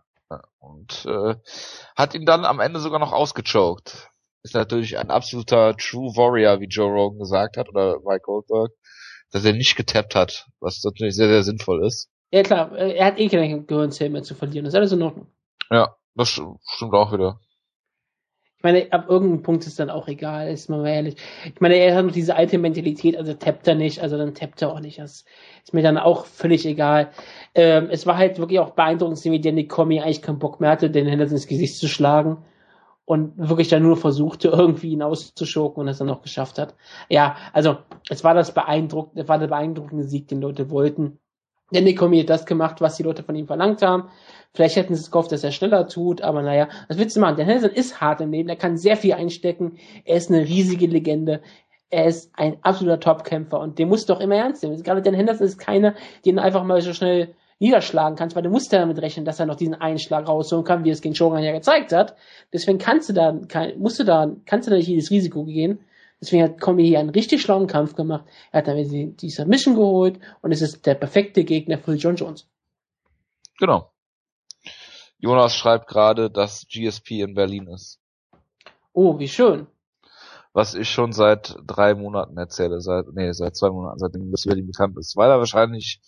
[0.59, 1.35] Und äh,
[1.95, 4.09] hat ihn dann am Ende sogar noch ausgechoked.
[4.43, 8.71] Ist natürlich ein absoluter True Warrior, wie Joe Rogan gesagt hat, oder Mike Goldberg,
[9.31, 12.09] dass er nicht getappt hat, was natürlich sehr, sehr sinnvoll ist.
[12.31, 15.27] Ja klar, er hat eh keine Gehirnzelle mehr zu verlieren, das ist alles in Ordnung.
[15.69, 17.39] Ja, das stimmt auch wieder.
[18.61, 21.15] Ich meine, ab irgendeinem Punkt ist dann auch egal, ist mal ehrlich.
[21.45, 24.61] Ich meine, er hat noch diese alte Mentalität, also tappt er nicht, also dann tappt
[24.61, 24.99] er auch nicht.
[24.99, 25.25] Das
[25.63, 27.09] ist mir dann auch völlig egal.
[27.55, 30.91] Ähm, es war halt wirklich auch beeindruckend, wie Danny Comey eigentlich keinen Bock mehr hatte,
[30.91, 32.45] den Henderson ins Gesicht zu schlagen
[33.05, 36.75] und wirklich dann nur versuchte, irgendwie ihn auszuschurken und es dann auch geschafft hat.
[37.09, 37.77] Ja, also
[38.09, 41.17] es war das beeindruckende, war der beeindruckende Sieg, den Leute wollten.
[41.95, 44.09] Comey hat das gemacht, was die Leute von ihm verlangt haben.
[44.53, 47.37] Vielleicht hätten sie es gehofft, dass er schneller tut, aber naja, was willst du machen?
[47.37, 50.87] Der Henderson ist hart im Leben, er kann sehr viel einstecken, er ist eine riesige
[50.87, 51.41] Legende,
[51.89, 54.81] er ist ein absoluter Topkämpfer und den musst du doch immer ernst nehmen.
[54.83, 55.95] Gerade Dan Henderson ist keiner,
[56.25, 59.39] den du einfach mal so schnell niederschlagen kannst, weil du musst ja damit rechnen, dass
[59.39, 62.15] er noch diesen Einschlag rausholen kann, wie es gegen Shogun ja gezeigt hat.
[62.51, 63.39] Deswegen kannst du da,
[63.77, 65.79] musst du da, kannst du da nicht jedes Risiko gehen.
[66.21, 68.25] Deswegen hat Kombi hier einen richtig schlauen Kampf gemacht.
[68.51, 72.15] Er hat dann die, die Submission geholt und es ist der perfekte Gegner für John
[72.15, 72.47] Jones.
[73.59, 73.91] Genau.
[75.17, 77.99] Jonas schreibt gerade, dass GSP in Berlin ist.
[78.93, 79.67] Oh, wie schön.
[80.53, 84.67] Was ich schon seit drei Monaten erzähle, seit, nee, seit zwei Monaten, seitdem das Berlin
[84.67, 86.01] bekannt ist, weil er wahrscheinlich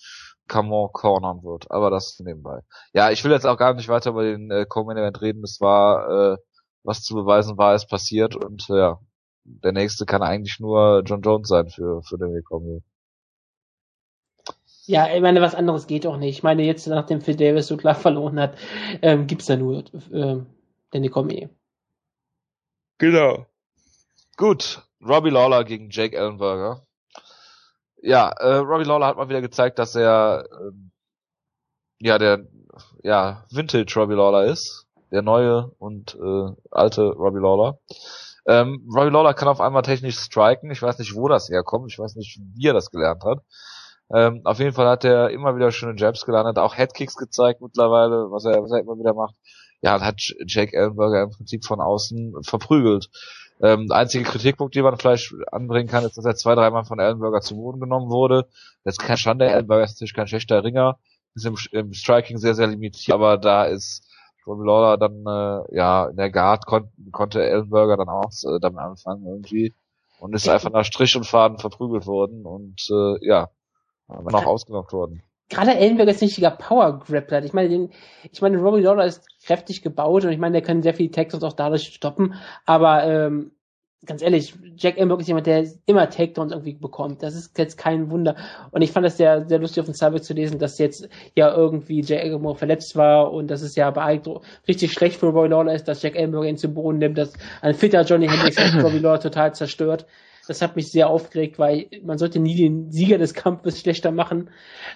[0.48, 2.60] Camon cornern wird, aber das nebenbei.
[2.92, 5.62] Ja, ich will jetzt auch gar nicht weiter über den äh, Co-Main Event reden, es
[5.62, 6.38] war, äh,
[6.84, 9.00] was zu beweisen war, ist passiert und äh, ja,
[9.46, 12.82] der nächste kann eigentlich nur John Jones sein für, für den Cormier.
[14.86, 16.38] Ja, ich meine, was anderes geht auch nicht.
[16.38, 18.58] Ich meine, jetzt nachdem Phil Davis so klar verloren hat,
[19.02, 20.48] ähm, gibt's da nur ähm,
[20.92, 21.50] Danny Cormier.
[22.98, 23.46] Genau.
[24.36, 26.86] Gut, Robbie Lawler gegen Jake Ellenberger.
[28.02, 30.92] Ja, äh, Robbie Lawler hat mal wieder gezeigt, dass er ähm,
[32.00, 32.46] ja der
[33.04, 37.80] ja Vintage Robbie Lawler ist, der neue und äh, alte Robbie Lawler.
[38.46, 40.72] Ähm, Robbie Lawler kann auf einmal technisch striken.
[40.72, 41.92] Ich weiß nicht, wo das herkommt.
[41.92, 43.40] Ich weiß nicht, wie er das gelernt hat.
[44.14, 48.30] Ähm, auf jeden Fall hat er immer wieder schöne Jabs gelandet, auch Headkicks gezeigt mittlerweile,
[48.32, 49.36] was er, was er immer wieder macht.
[49.82, 53.10] Ja, und hat Jake Ellenberger im Prinzip von außen verprügelt.
[53.62, 57.00] Ähm, der einzige Kritikpunkt, den man vielleicht anbringen kann, ist, dass er zwei, dreimal von
[57.00, 58.48] Ellenberger zu Boden genommen wurde.
[58.84, 61.00] Das ist kein Schande, Ellenberger ist natürlich kein schlechter Ringer,
[61.36, 64.08] ist im, im Striking sehr, sehr limitiert, aber da ist
[64.46, 68.80] Robbie Lawler dann, äh, ja, in der Guard kon konnte Ellenberger dann auch äh, damit
[68.80, 69.74] anfangen irgendwie
[70.20, 73.50] und ist einfach nach Strich und Faden verprügelt worden und äh, ja,
[74.08, 75.24] aber noch ausgenockt worden.
[75.50, 77.44] Gerade Ellenberger ist ein richtiger Power-Grappler.
[77.44, 77.92] Ich meine, den,
[78.32, 81.44] ich meine, Robbie Lawler ist kräftig gebaut und ich meine, der kann sehr viele Takedowns
[81.44, 82.36] auch dadurch stoppen.
[82.66, 83.52] Aber ähm,
[84.06, 87.24] ganz ehrlich, Jack Ellenberger ist jemand, der immer Takedowns irgendwie bekommt.
[87.24, 88.36] Das ist jetzt kein Wunder.
[88.72, 91.54] Und ich fand das sehr, sehr lustig auf dem Cyber zu lesen, dass jetzt ja
[91.56, 95.74] irgendwie Jack Ellenberger verletzt war und dass es ja beeindruckend richtig schlecht für Robbie Lawler
[95.74, 99.20] ist, dass Jack Ellenberger ihn zu Boden nimmt, dass ein fitter Johnny Hendricks Robbie Lawler
[99.20, 100.06] total zerstört.
[100.48, 104.50] Das hat mich sehr aufgeregt, weil man sollte nie den Sieger des Kampfes schlechter machen.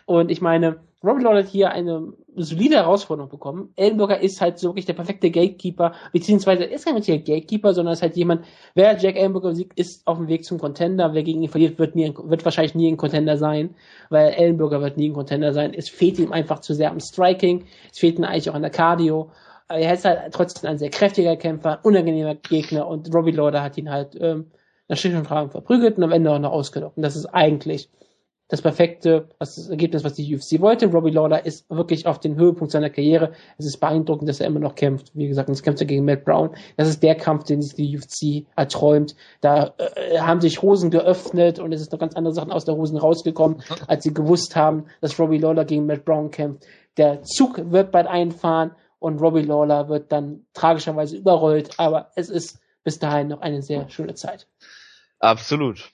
[0.05, 0.77] Und ich meine,
[1.07, 3.71] Robbie Lawler hat hier eine solide Herausforderung bekommen.
[3.77, 8.01] Ellenberger ist halt so wirklich der perfekte Gatekeeper, beziehungsweise ist kein richtiger Gatekeeper, sondern ist
[8.01, 8.45] halt jemand,
[8.75, 11.13] wer Jack Ellenberger siegt, ist auf dem Weg zum Contender.
[11.13, 13.75] Wer gegen ihn verliert, wird, nie, wird wahrscheinlich nie ein Contender sein,
[14.09, 15.73] weil Ellenberger wird nie ein Contender sein.
[15.73, 18.71] Es fehlt ihm einfach zu sehr am Striking, es fehlt ihm eigentlich auch an der
[18.71, 19.31] Cardio.
[19.69, 23.89] Er ist halt trotzdem ein sehr kräftiger Kämpfer, unangenehmer Gegner und Robbie Lawler hat ihn
[23.89, 24.51] halt ähm,
[24.87, 26.97] nach Stich und Fragen verprügelt und am Ende auch noch ausgelockt.
[26.97, 27.89] Und das ist eigentlich
[28.49, 30.87] das perfekte was das Ergebnis, was die UFC wollte.
[30.87, 33.33] Robbie Lawler ist wirklich auf den Höhepunkt seiner Karriere.
[33.57, 35.11] Es ist beeindruckend, dass er immer noch kämpft.
[35.13, 36.51] Wie gesagt, jetzt kämpft er gegen Matt Brown.
[36.77, 39.15] Das ist der Kampf, den sich die UFC erträumt.
[39.41, 42.75] Da äh, haben sich Hosen geöffnet und es ist noch ganz andere Sachen aus der
[42.75, 46.65] Hosen rausgekommen, als sie gewusst haben, dass Robbie Lawler gegen Matt Brown kämpft.
[46.95, 52.59] Der Zug wird bald einfahren und Robbie Lawler wird dann tragischerweise überrollt, aber es ist
[52.83, 54.47] bis dahin noch eine sehr schöne Zeit.
[55.19, 55.91] Absolut.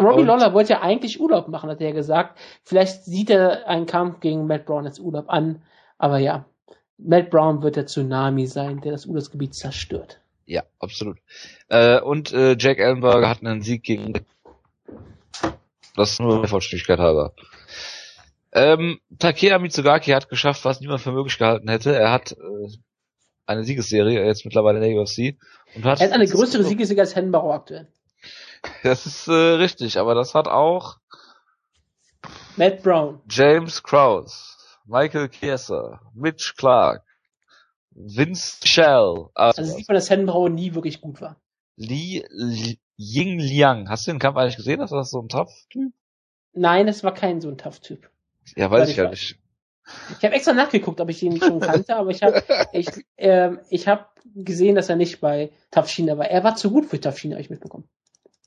[0.00, 2.38] Robbie und Lawler wollte ja eigentlich Urlaub machen, hat er gesagt.
[2.64, 5.62] Vielleicht sieht er einen Kampf gegen Matt Brown als Urlaub an,
[5.96, 6.44] aber ja,
[6.98, 10.20] Matt Brown wird der Tsunami sein, der das Urlaubsgebiet zerstört.
[10.46, 11.18] Ja, absolut.
[11.68, 14.14] Äh, und äh, Jack Ellenberger hat einen Sieg gegen
[15.96, 17.32] das nur der Vollständigkeit halber.
[18.52, 21.94] Ähm, Takeya Mitsugaki hat geschafft, was niemand für möglich gehalten hätte.
[21.94, 22.68] Er hat äh,
[23.46, 25.36] eine Siegesserie, jetzt mittlerweile in der UFC.
[25.74, 27.88] Und hat er hat eine größere Siegesserie als Henbaro aktuell.
[28.82, 30.98] Das ist äh, richtig, aber das hat auch
[32.56, 34.34] Matt Brown, James Krause,
[34.86, 37.04] Michael Kieser, Mitch Clark,
[37.90, 39.28] Vince Shell.
[39.34, 41.40] Also, also sieht man, dass Henbaro nie wirklich gut war.
[41.76, 43.88] Li, Li Ying Liang.
[43.88, 44.80] Hast du den Kampf eigentlich gesehen?
[44.80, 45.92] Ist das so ein Tough-Typ?
[46.52, 48.08] Nein, das war kein so ein Tough-Typ.
[48.56, 49.38] Ja, weiß ich ja nicht.
[50.18, 52.42] Ich habe extra nachgeguckt, ob ich ihn schon kannte, aber ich habe
[52.72, 52.88] ich,
[53.18, 56.26] ähm, ich hab gesehen, dass er nicht bei Tafshina war.
[56.26, 57.88] Er war zu gut für Tafshina, habe ich mitbekommen.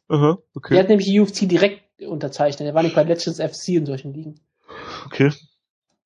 [0.09, 0.73] Aha, okay.
[0.73, 2.67] Der hat nämlich die UFC direkt unterzeichnet.
[2.67, 4.39] Er war nicht bei Legends FC in solchen Ligen.
[5.05, 5.31] Okay.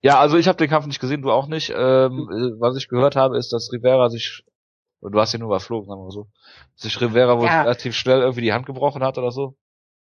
[0.02, 1.74] Ja, also ich habe den Kampf nicht gesehen, du auch nicht.
[1.76, 2.56] Ähm, mhm.
[2.60, 4.44] Was ich gehört habe, ist, dass Rivera sich,
[5.02, 6.28] du hast ihn nur überflogen, sagen wir mal so,
[6.76, 7.62] sich Rivera wohl ja.
[7.62, 9.56] relativ schnell irgendwie die Hand gebrochen hat oder so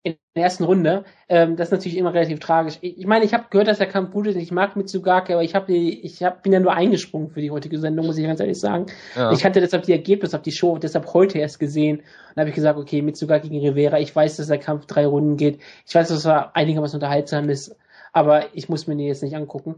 [0.03, 1.05] in der ersten Runde.
[1.28, 2.78] Ähm, das ist natürlich immer relativ tragisch.
[2.80, 4.36] Ich, ich meine, ich habe gehört, dass der Kampf gut ist.
[4.36, 7.78] Ich mag Mitsugake, aber ich habe ich hab, bin ja nur eingesprungen für die heutige
[7.78, 8.86] Sendung, muss ich ganz ehrlich sagen.
[9.16, 9.32] Ja.
[9.32, 11.99] Ich hatte deshalb die Ergebnisse auf die Show deshalb heute erst gesehen.
[11.99, 13.99] Und habe ich gesagt, okay, Mitsugake gegen Rivera.
[13.99, 15.61] Ich weiß, dass der Kampf drei Runden geht.
[15.86, 17.76] Ich weiß, dass er einigermaßen unterhaltsam ist,
[18.12, 19.76] aber ich muss mir den jetzt nicht angucken.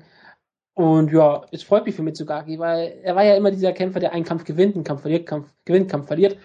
[0.75, 4.13] Und ja, es freut mich für Mitsugaki, weil er war ja immer dieser Kämpfer, der
[4.13, 6.37] einen Kampf gewinnt, einen Kampf verliert, Kampf gewinnt, Kampf verliert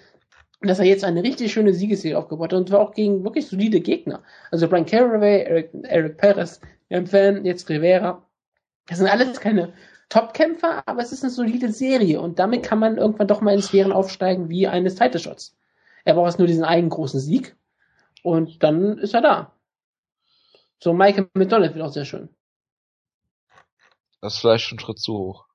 [0.61, 3.81] dass er jetzt eine richtig schöne Siegesserie aufgebaut hat und zwar auch gegen wirklich solide
[3.81, 4.23] Gegner.
[4.51, 8.23] Also Brian Caraway, Eric, Eric Perez, Fan, jetzt Rivera.
[8.87, 9.73] Das sind alles keine
[10.09, 13.61] Top-Kämpfer, aber es ist eine solide Serie und damit kann man irgendwann doch mal in
[13.61, 15.57] Sphären aufsteigen wie eines Title Shots.
[16.03, 17.55] Er braucht nur diesen einen großen Sieg
[18.21, 19.51] und dann ist er da.
[20.79, 22.29] So Michael McDonald wird auch sehr schön.
[24.21, 25.45] Das ist vielleicht schon ein Schritt zu hoch.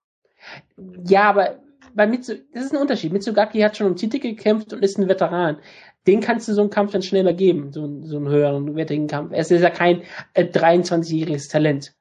[1.04, 1.58] Ja, aber
[1.94, 3.12] bei Mitsu, das ist ein Unterschied.
[3.12, 5.58] Mitsugaki hat schon um Titel gekämpft und ist ein Veteran.
[6.06, 9.32] Den kannst du so einen Kampf dann schneller geben, so, so einen höheren, wertigen Kampf.
[9.32, 10.02] Er ist ja kein
[10.34, 11.94] äh, 23-jähriges Talent.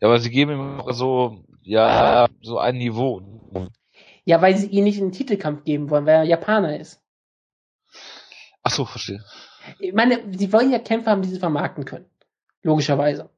[0.00, 3.22] Ja, aber sie geben ihm so, ja, so ein Niveau.
[4.24, 7.02] Ja, weil sie ihn nicht in den Titelkampf geben wollen, weil er Japaner ist.
[8.62, 9.24] Ach so, verstehe.
[9.78, 12.06] Ich meine, sie wollen ja Kämpfer haben, die sie vermarkten können.
[12.62, 13.30] Logischerweise.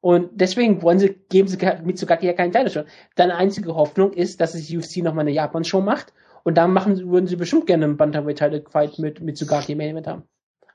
[0.00, 2.86] Und deswegen wollen sie, geben sie Mitsugaki ja keinen Title
[3.16, 6.12] Deine einzige Hoffnung ist, dass es UFC nochmal eine Japan-Show macht.
[6.44, 10.22] Und dann machen, würden sie bestimmt gerne einen Bantamweight-Title-Fight mit Mitsugaki im Event haben.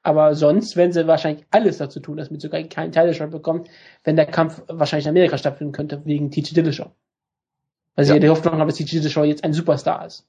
[0.04, 3.70] Aber sonst werden sie wahrscheinlich alles dazu tun, dass Mitsugaki keinen Title bekommt,
[4.04, 6.92] wenn der Kampf wahrscheinlich in Amerika stattfinden könnte, wegen TJ Dillashaw.
[7.96, 10.28] Weil sie ja die Hoffnung haben, dass TJ Dillashaw jetzt ein Superstar ist.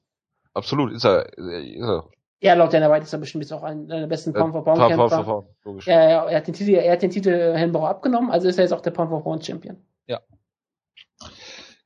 [0.55, 2.09] Absolut, ist er, ist er.
[2.41, 4.79] Ja, laut Dana White ist er bestimmt jetzt auch einer der besten Pound for Pound
[4.79, 4.97] Kämpfer.
[4.97, 5.87] Pound for Pound, logisch.
[5.87, 8.65] Ja, ja, er hat den Titel, er hat den Titel Helmbauer abgenommen, also ist er
[8.65, 9.77] jetzt auch der Pound for Pound Champion.
[10.07, 10.21] Ja.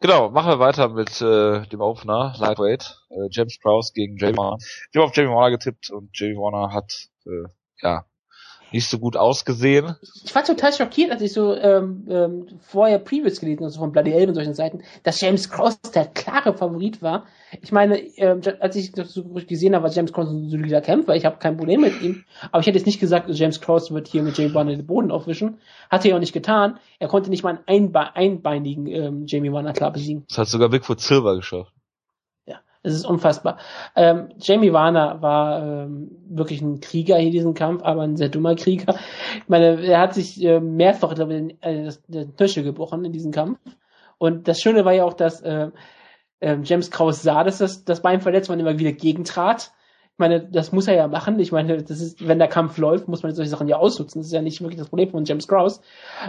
[0.00, 4.58] Genau, machen wir weiter mit äh, dem Opener, Lightweight, äh, James Krause gegen Jamie Warner.
[4.60, 7.48] Ich habe auf Jamie Warner getippt und Jamie Warner hat äh,
[7.82, 8.04] ja
[8.72, 9.96] nicht so gut ausgesehen.
[10.24, 13.92] Ich war total schockiert, als ich so ähm, ähm, vorher Previews gelesen habe, so von
[13.92, 17.26] Bloody Elbe und solchen Seiten, dass James Cross der klare Favorit war.
[17.62, 21.16] Ich meine, ähm, als ich das so gesehen habe, war James Cross ein solider Kämpfer,
[21.16, 24.08] ich habe kein Problem mit ihm, aber ich hätte jetzt nicht gesagt, James Cross wird
[24.08, 25.58] hier mit Jamie Warner den Boden aufwischen.
[25.90, 26.78] Hat er ja auch nicht getan.
[26.98, 30.24] Er konnte nicht mal einen einbe einbeinigen ähm, Jamie Warner klar besiegen.
[30.28, 31.72] Das hat sogar Bigfoot Silver geschafft.
[32.82, 33.58] Es ist unfassbar.
[33.96, 38.54] Ähm, Jamie Warner war ähm, wirklich ein Krieger hier diesen Kampf, aber ein sehr dummer
[38.54, 38.94] Krieger.
[39.36, 43.12] Ich meine, er hat sich äh, mehrfach glaube ich, äh, das, das Tische gebrochen in
[43.12, 43.58] diesem Kampf.
[44.18, 45.70] Und das Schöne war ja auch, dass äh,
[46.40, 49.72] äh, James Kraus sah, dass das, das Bein verletzt man immer wieder gegentrat
[50.18, 51.38] ich meine, das muss er ja machen.
[51.38, 54.18] Ich meine, das ist, wenn der Kampf läuft, muss man solche Sachen ja ausnutzen.
[54.18, 55.80] Das ist ja nicht wirklich das Problem von James Krause.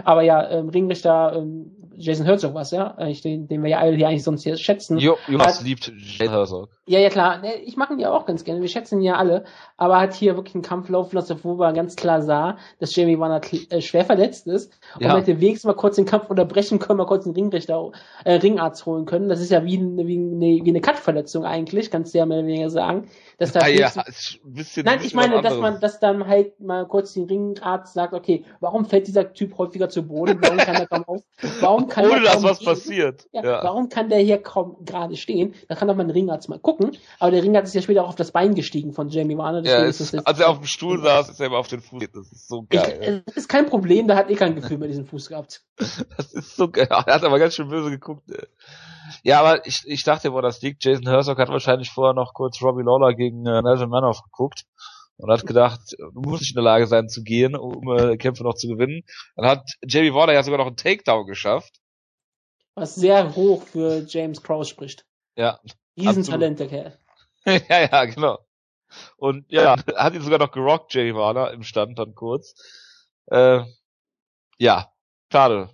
[0.04, 4.06] Aber ja, ähm, Ringrichter ähm, Jason Herzog was, ja, den, den wir ja alle hier
[4.06, 4.98] eigentlich sonst hier schätzen.
[4.98, 6.68] Jo, Jonas liebt Jason Herzog.
[6.86, 7.42] Ja, ja klar.
[7.64, 8.60] Ich mag ihn ja auch ganz gerne.
[8.60, 9.42] Wir schätzen ihn ja alle.
[9.76, 12.94] Aber er hat hier wirklich einen Kampf laufen lassen, wo man ganz klar sah, dass
[12.94, 14.72] Jamie Warner äh, schwer verletzt ist.
[14.94, 15.08] Und ja.
[15.08, 17.90] man hätte wenigstens mal kurz den Kampf unterbrechen können, mal kurz einen Ringrichter,
[18.24, 19.28] äh, Ringarzt holen können.
[19.28, 22.46] Das ist ja wie, wie, eine, wie eine Cut-Verletzung eigentlich, kannst du ja mehr oder
[22.46, 23.08] weniger sagen.
[23.40, 24.84] Dass da ja, ja, ist ein bisschen.
[24.84, 28.44] Nein, ein ich meine, dass man, dass dann halt mal kurz den Ringarzt sagt, okay,
[28.60, 30.38] warum fällt dieser Typ häufiger zu Boden?
[30.42, 31.22] Warum kann er kaum auf?
[31.60, 32.66] Warum kann Ohne dass was gehen?
[32.66, 33.28] passiert.
[33.32, 33.64] Ja, Ja.
[33.64, 35.54] Warum kann der hier kaum gerade stehen?
[35.68, 36.90] Da kann doch mal ein Ringarzt mal gucken.
[37.18, 39.64] Aber der Ringarzt ist ja später auch auf das Bein gestiegen von Jamie Warner.
[39.64, 42.04] Ja, ist das als er auf dem Stuhl saß, ist er immer auf den Fuß.
[42.12, 43.22] Das ist so ich, geil.
[43.24, 45.62] es ist kein Problem, da hat eh kein Gefühl mehr diesen Fuß gehabt.
[46.18, 46.88] Das ist so geil.
[46.90, 48.30] Er hat aber ganz schön böse geguckt.
[48.30, 48.46] ey.
[49.22, 52.60] Ja, aber ich, ich dachte, wo das liegt, Jason Herzog hat wahrscheinlich vorher noch kurz
[52.62, 54.64] Robbie Lawler gegen äh, Nelson Manoff geguckt
[55.16, 58.42] und hat gedacht, du musst nicht in der Lage sein zu gehen, um äh, Kämpfe
[58.42, 59.04] noch zu gewinnen.
[59.36, 61.80] Dann hat Jamie Warner ja sogar noch einen Takedown geschafft.
[62.74, 65.04] Was sehr hoch für James Krause spricht.
[65.36, 65.60] Ja.
[65.98, 66.98] Riesentalent, der Kerl.
[67.44, 68.38] ja, ja, genau.
[69.16, 72.54] Und ja, hat ihn sogar noch gerockt, Jamie Warner, im Stand dann kurz.
[73.26, 73.62] Äh,
[74.58, 74.92] ja,
[75.32, 75.70] schade.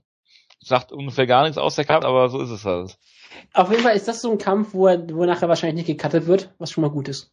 [0.60, 2.98] Sagt ungefähr gar nichts aus der Kampf, aber so ist es halt.
[3.52, 6.26] Auf jeden Fall ist das so ein Kampf, wo er, wo nachher wahrscheinlich nicht gecuttet
[6.26, 7.32] wird, was schon mal gut ist.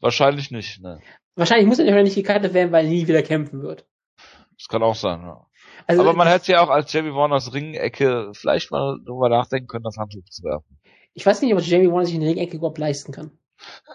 [0.00, 1.00] Wahrscheinlich nicht, ne.
[1.34, 3.86] Wahrscheinlich muss er nicht gecuttet werden, weil er nie wieder kämpfen wird.
[4.58, 5.46] Das kann auch sein, ja.
[5.86, 9.84] Also, aber man hätte ja auch als Jamie Warners Ringecke vielleicht mal drüber nachdenken können,
[9.84, 10.78] das Handtuch zu werfen.
[11.14, 13.30] ich weiß nicht, ob Jamie Warner sich eine Ringecke überhaupt leisten kann.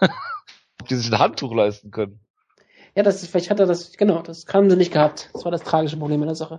[0.80, 2.18] Ob die sich ein Handtuch leisten können.
[2.96, 5.30] Ja, das ist, vielleicht hat er das, genau, das haben sie nicht gehabt.
[5.32, 6.58] Das war das tragische Problem in der Sache.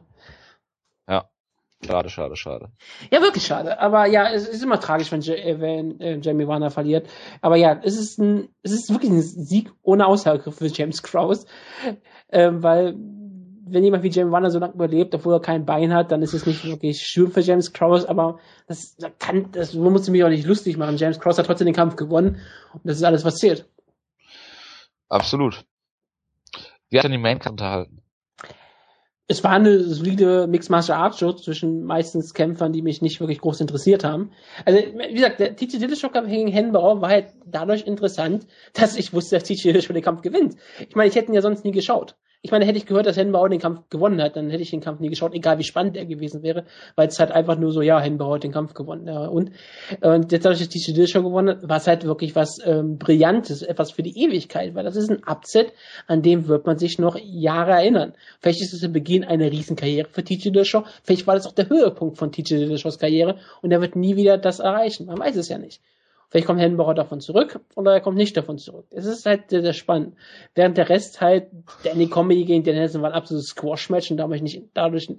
[1.85, 2.69] Schade, schade, schade.
[3.11, 3.79] Ja, wirklich schade.
[3.79, 7.07] Aber ja, es ist immer tragisch, wenn, äh, wenn äh, Jamie Warner verliert.
[7.41, 11.47] Aber ja, es ist ein, es ist wirklich ein Sieg ohne Aussage für James Krause.
[12.31, 16.11] Ähm, weil, wenn jemand wie Jamie Warner so lange überlebt, obwohl er kein Bein hat,
[16.11, 19.91] dann ist es nicht wirklich schön für James Krause, aber das da kann, das man
[19.91, 20.97] muss mich auch nicht lustig machen.
[20.97, 22.41] James Krause hat trotzdem den Kampf gewonnen
[22.73, 23.67] und das ist alles, was zählt.
[25.09, 25.65] Absolut.
[26.89, 28.02] Wie hat denn die Maincard unterhalten?
[29.27, 33.39] Es war eine solide Mixed Martial Arts Show zwischen meistens Kämpfern, die mich nicht wirklich
[33.39, 34.31] groß interessiert haben.
[34.65, 39.13] Also, wie gesagt, der TJ Dillashaw Kampf gegen Hennenbauer war halt dadurch interessant, dass ich
[39.13, 40.55] wusste, dass TJ Dillashaw den Kampf gewinnt.
[40.87, 42.15] Ich meine, ich hätte ihn ja sonst nie geschaut.
[42.45, 44.81] Ich meine, hätte ich gehört, dass Hennenbauer den Kampf gewonnen hat, dann hätte ich den
[44.81, 46.65] Kampf nie geschaut, egal wie spannend er gewesen wäre,
[46.97, 49.07] weil es halt einfach nur so, ja, Hennenbauer hat den Kampf gewonnen.
[49.07, 49.51] Ja, und,
[50.01, 53.61] und jetzt dadurch, dass TJ Dillashaw gewonnen hat, war es halt wirklich was ähm, Brillantes,
[53.61, 55.71] etwas für die Ewigkeit, weil das ist ein Upset,
[56.05, 58.13] an dem wird man sich noch Jahre erinnern.
[58.41, 61.69] Vielleicht ist es der Beginn einer Riesenkarriere für TJ Dillashaw, vielleicht war das auch der
[61.69, 65.05] Höhepunkt von TJ Dillashaws Karriere und er wird nie wieder das erreichen.
[65.05, 65.79] Man weiß es ja nicht.
[66.33, 68.87] Vielleicht kommt Hennenbauer davon zurück oder er kommt nicht davon zurück.
[68.89, 70.15] Es ist halt sehr, sehr spannend.
[70.55, 71.51] Während der Rest halt,
[71.83, 75.13] Danny Comedy gegen Dan Nelson war ein absolutes Squash-Match und dadurch, nicht, dadurch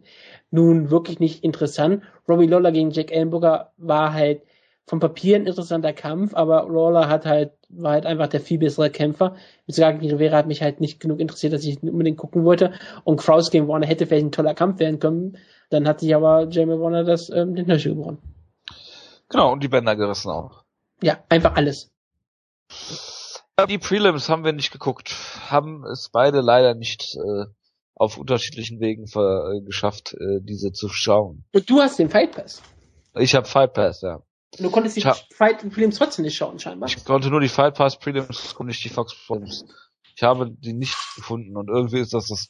[0.51, 2.03] nun wirklich nicht interessant.
[2.29, 4.43] Robbie Lawler gegen Jack Ellenberger war halt
[4.89, 8.91] vom Papier ein interessanter Kampf, aber Lawler hat halt, war halt einfach der viel bessere
[8.91, 9.37] Kämpfer.
[9.67, 12.73] Ich sagen, Rivera hat mich halt nicht genug interessiert, dass ich unbedingt gucken wollte.
[13.05, 15.39] Und Kraus gegen Warner hätte vielleicht ein toller Kampf werden können.
[15.71, 18.19] Dann hat sich aber Jamie Warner das, ähm, den Knöchel gebrochen.
[19.29, 20.64] Genau, und die Bänder gerissen auch.
[21.05, 21.93] Ja, einfach alles.
[23.69, 25.15] Die Prelims haben wir nicht geguckt,
[25.51, 27.45] haben es beide leider nicht äh,
[27.95, 31.45] auf unterschiedlichen Wegen ver äh, geschafft, äh, diese zu schauen.
[31.53, 32.63] Und du hast den Fight Pass.
[33.17, 34.23] Ich habe Fight Pass, ja.
[34.59, 36.89] Du konntest die Fight Prelims trotzdem nicht schauen, scheinbar.
[36.89, 39.67] Ich konnte nur die Fight Pass Prelims und nicht die Fox Prelims.
[40.17, 42.49] Ich habe die nicht gefunden und irgendwie ist das das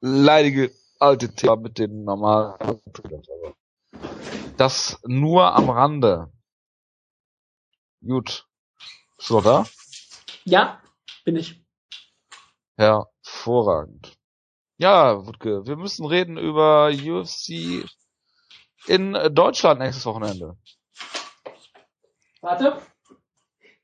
[0.00, 3.28] leidige alte Thema mit den normalen Prelims.
[4.56, 6.31] Das nur am Rande.
[8.06, 8.46] Gut.
[9.16, 9.66] Bist du noch da?
[10.44, 10.80] Ja,
[11.24, 11.62] bin ich.
[12.76, 14.16] Hervorragend.
[14.78, 17.84] Ja, Wutke, wir müssen reden über UFC
[18.88, 20.56] in Deutschland nächstes Wochenende.
[22.40, 22.82] Warte.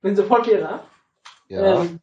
[0.00, 0.86] Bin sofort wieder da.
[1.48, 2.00] Ja, Ähm,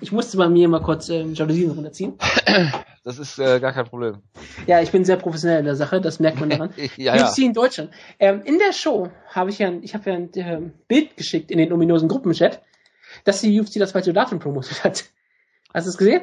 [0.00, 2.18] ich musste bei mir mal kurz ähm, Jalousien runterziehen.
[3.08, 4.18] das ist äh, gar kein Problem.
[4.66, 6.74] Ja, ich bin sehr professionell in der Sache, das merkt man daran.
[6.98, 7.24] ja, ja.
[7.28, 7.90] UFC in Deutschland.
[8.18, 11.50] Ähm, in der Show habe ich ja, ein- ich habe ja ein ähm, Bild geschickt
[11.50, 12.60] in den ominosen Gruppenchat,
[13.24, 15.06] dass die UFC das falsche Datum promotet hat.
[15.72, 16.22] Hast du es gesehen?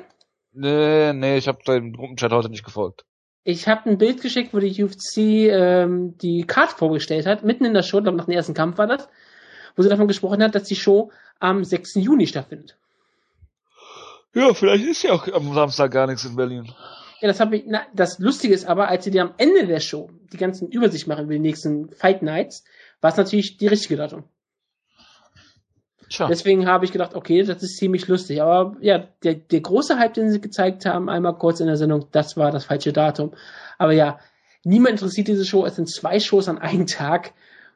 [0.54, 3.04] Nee, nee, ich habe dem Gruppenchat heute nicht gefolgt.
[3.44, 7.74] Ich habe ein Bild geschickt, wo die UFC ähm, die Card vorgestellt hat, mitten in
[7.74, 9.10] der Show, glaube nach dem ersten Kampf war das,
[9.76, 11.96] wo sie davon gesprochen hat, dass die Show am 6.
[11.96, 12.78] Juni stattfindet.
[14.36, 16.72] Ja, vielleicht ist ja auch am Samstag gar nichts in Berlin.
[17.22, 17.64] Ja, das habe ich.
[17.66, 21.08] Na, das Lustige ist aber, als sie dir am Ende der Show die ganzen Übersicht
[21.08, 22.66] machen über die nächsten Fight Nights,
[23.00, 24.26] war es natürlich die richtige Datum.
[26.10, 28.42] Tja, Deswegen habe ich gedacht, okay, das ist ziemlich lustig.
[28.42, 32.08] Aber ja, der, der große Hype, den sie gezeigt haben, einmal kurz in der Sendung,
[32.12, 33.34] das war das falsche Datum.
[33.78, 34.20] Aber ja,
[34.64, 35.66] niemand interessiert diese Show.
[35.66, 37.34] Es sind zwei Shows an einem Tag.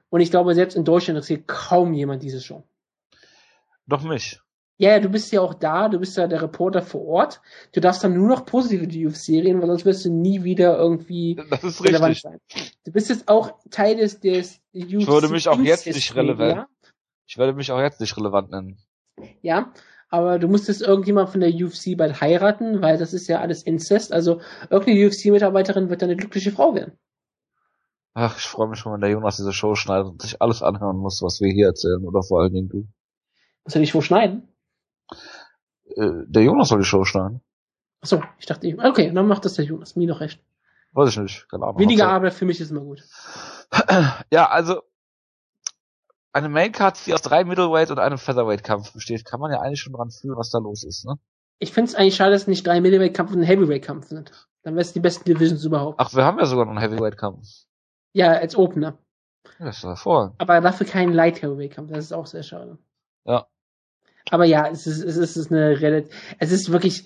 [0.10, 2.64] Und ich glaube, selbst in Deutschland interessiert kaum jemand diese Show.
[3.88, 4.42] doch mich.
[4.82, 7.42] Ja, ja, du bist ja auch da, du bist ja der Reporter vor Ort.
[7.74, 10.78] Du darfst dann nur noch positive die UFC reden, weil sonst wirst du nie wieder
[10.78, 12.32] irgendwie Das ist relevant richtig.
[12.32, 12.40] sein.
[12.86, 16.68] Du bist jetzt auch Teil des, des UFC würde mich auch jetzt nicht relevant- ja?
[17.28, 18.78] Ich werde mich auch jetzt nicht relevant nennen.
[19.42, 19.74] Ja,
[20.08, 24.14] aber du musstest irgendjemand von der UFC bald heiraten, weil das ist ja alles Inzest.
[24.14, 26.94] Also irgendeine UFC-Mitarbeiterin wird dann eine glückliche Frau werden.
[28.14, 30.98] Ach, ich freue mich schon, wenn der Jonas diese Show schneidet und sich alles anhören
[30.98, 32.04] muss, was wir hier erzählen.
[32.08, 32.88] Oder vor allen Dingen du.
[33.66, 34.48] Muss er nicht wo schneiden?
[35.96, 37.42] Äh, der Jonas soll die Show schneiden.
[38.02, 39.96] Achso, ich dachte, okay, dann macht das der Jonas.
[39.96, 40.42] Mir noch recht.
[40.94, 41.80] Weiß ich nicht, keine Ahnung.
[41.80, 43.04] Weniger Arbeit für mich ist immer gut.
[44.32, 44.82] Ja, also
[46.34, 49.94] eine Maincard, die aus drei Middleweight und einem Featherweight-Kampf besteht, kann man ja eigentlich schon
[49.94, 51.16] dran fühlen, was da los ist, ne?
[51.60, 54.32] Ich finde es eigentlich schade, dass nicht drei Middleweight-Kampf und ein Heavyweight-Kampf sind.
[54.64, 56.00] Dann wäre es die besten Divisions überhaupt.
[56.00, 57.46] Ach, wir haben ja sogar noch einen Heavyweight-Kampf.
[58.14, 58.98] Ja, als Opener.
[59.60, 60.36] Ja, das ist hervorragend.
[60.40, 61.92] Aber dafür keinen Light Heavyweight-Kampf.
[61.92, 62.78] Das ist auch sehr schade.
[63.26, 63.48] Ja.
[64.32, 67.06] Aber ja, es ist, es ist eine relativ, es ist wirklich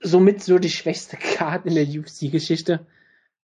[0.00, 2.86] somit so die schwächste Karte in der UFC-Geschichte.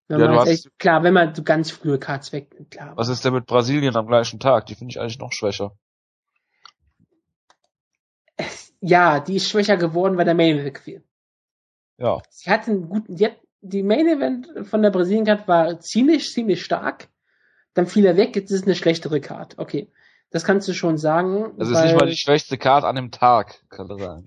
[0.09, 2.97] Ja, echt, klar, wenn man so ganz frühe Cards wegnimmt, klar.
[2.97, 4.67] Was ist denn mit Brasilien am gleichen Tag?
[4.67, 5.73] Die finde ich eigentlich noch schwächer.
[8.81, 11.03] Ja, die ist schwächer geworden, weil der Main Event wegfiel.
[11.99, 12.21] Ja.
[12.29, 16.31] Sie hat einen guten, die, hat, die Main Event von der Brasilien Card war ziemlich,
[16.31, 17.09] ziemlich stark.
[17.75, 19.59] Dann fiel er weg, jetzt ist es eine schlechtere Card.
[19.59, 19.91] Okay.
[20.31, 21.53] Das kannst du schon sagen.
[21.57, 24.27] Das ist weil- nicht mal die schwächste Card an dem Tag, kann man sagen.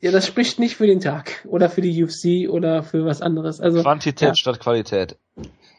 [0.00, 1.44] Ja, das spricht nicht für den Tag.
[1.46, 3.60] Oder für die UFC oder für was anderes.
[3.60, 4.34] Also, Quantität ja.
[4.34, 5.18] statt Qualität.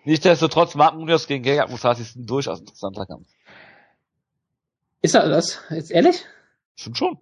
[0.05, 3.27] Nichtsdestotrotz, Mark Munoz gegen Gegard Musashi ist ein durchaus interessanter Kampf.
[5.01, 5.61] ist er das?
[5.69, 6.23] Jetzt ehrlich?
[6.75, 7.17] Stimmt schon.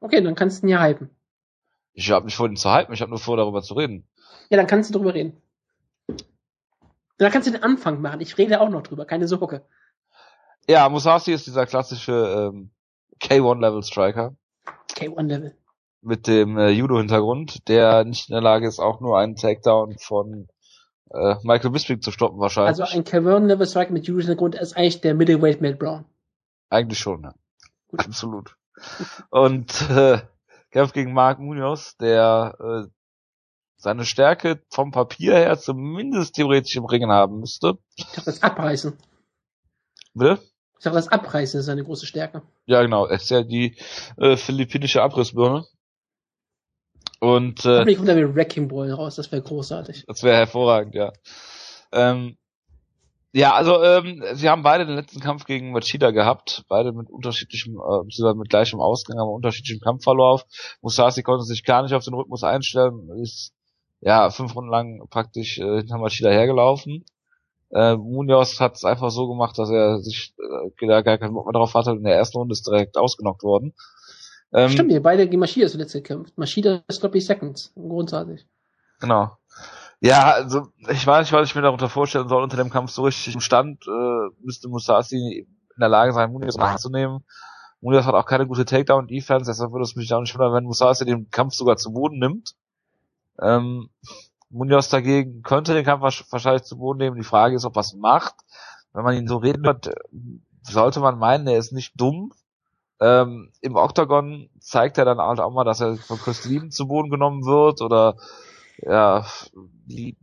[0.00, 1.10] Okay, dann kannst du ihn ja hypen.
[1.94, 4.06] Ich habe nicht vor, ihn zu hypen, ich habe nur vor, darüber zu reden.
[4.50, 5.40] Ja, dann kannst du drüber reden.
[7.18, 8.20] Dann kannst du den Anfang machen.
[8.20, 9.64] Ich rede auch noch drüber, keine Sorge.
[10.68, 12.70] Ja, Musashi ist dieser klassische ähm,
[13.20, 14.36] K1-Level-Striker
[14.94, 15.56] K1-Level.
[16.02, 20.48] mit dem äh, Judo-Hintergrund, der nicht in der Lage ist, auch nur einen Takedown von
[21.10, 22.80] äh, Michael Bisping zu stoppen wahrscheinlich.
[22.80, 26.04] Also ein K1-Level Strike mit Julius Grund ist eigentlich der Middleweight Matt Brown.
[26.70, 27.34] Eigentlich schon, ja.
[27.96, 28.56] Absolut.
[29.30, 30.18] Und äh,
[30.70, 32.88] kämpft gegen Mark Munoz, der äh,
[33.76, 37.78] seine Stärke vom Papier her zumindest theoretisch im Ringen haben müsste.
[37.96, 38.96] Ich dachte, das Abreißen.
[40.14, 40.40] Bitte?
[40.82, 42.42] Ich dachte, das Abreißen ist seine große Stärke.
[42.66, 43.06] Ja, genau.
[43.06, 43.76] Er ist ja die
[44.16, 45.64] äh, philippinische Abrissbirne.
[47.20, 50.02] Und äh, Hoffentlich kommt da wieder Wrecking Ball raus, das wäre großartig.
[50.08, 51.12] Das wäre hervorragend, ja.
[51.92, 52.36] Ähm,
[53.32, 57.74] ja, also ähm, sie haben beide den letzten Kampf gegen Machida gehabt, beide mit unterschiedlichem,
[57.76, 60.44] äh, beziehungsweise mit gleichem Ausgang, aber unterschiedlichem Kampfverlauf.
[60.80, 63.52] Musashi konnte sich gar nicht auf den Rhythmus einstellen, ist
[64.00, 67.04] ja fünf Runden lang praktisch äh, hinter Machida hergelaufen.
[67.72, 71.46] Äh, Munoz hat es einfach so gemacht, dass er sich äh, da gar keinen Bock
[71.46, 71.92] mehr drauf hatte.
[71.92, 73.74] In der ersten Runde ist direkt ausgenockt worden.
[74.52, 76.36] Ähm, Stimmt, ihr beide gegen Maschida zuletzt gekämpft.
[76.36, 77.72] Maschida ist, glaube ich, Seconds.
[77.74, 78.46] Großartig.
[79.00, 79.36] Genau.
[80.00, 82.42] Ja, also ich weiß nicht, was ich mir darunter vorstellen soll.
[82.42, 86.56] Unter dem Kampf so richtig im Stand äh, müsste Musashi in der Lage sein, Muniz
[86.56, 87.24] nachzunehmen.
[87.80, 91.04] Muniz hat auch keine gute Takedown-Defense, deshalb würde es mich auch nicht wundern, wenn Musashi
[91.04, 92.54] den Kampf sogar zu Boden nimmt.
[93.40, 93.88] Ähm,
[94.52, 97.16] Munoz dagegen könnte den Kampf wahrsch- wahrscheinlich zu Boden nehmen.
[97.16, 98.34] Die Frage ist, ob er es macht.
[98.92, 99.94] Wenn man ihn so reden hört, äh,
[100.62, 102.32] sollte man meinen, er ist nicht dumm.
[103.00, 106.86] Ähm, Im Octagon zeigt er dann halt auch mal, dass er von Chris Lieben zu
[106.86, 108.16] Boden genommen wird oder
[108.78, 109.26] ja,
[109.86, 110.16] die,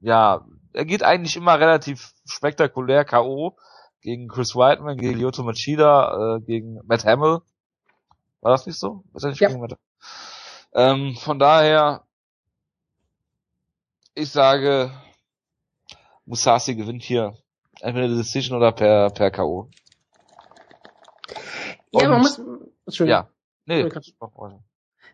[0.00, 3.56] ja, er geht eigentlich immer relativ spektakulär K.O.
[4.00, 7.40] gegen Chris Whiteman, gegen Lyoto Machida, äh, gegen Matt Hamill.
[8.40, 9.04] War das nicht so?
[9.12, 9.48] Was nicht Ja.
[9.48, 9.78] gegen Matt?
[10.74, 12.02] Ähm, von daher,
[14.14, 14.90] ich sage,
[16.26, 17.34] Musashi gewinnt hier
[17.80, 19.68] entweder die Decision oder per, per K.O.
[21.92, 22.40] Ja, man muss,
[22.86, 23.22] Entschuldigung.
[23.22, 23.28] Ja.
[23.66, 24.62] Nee, weiter.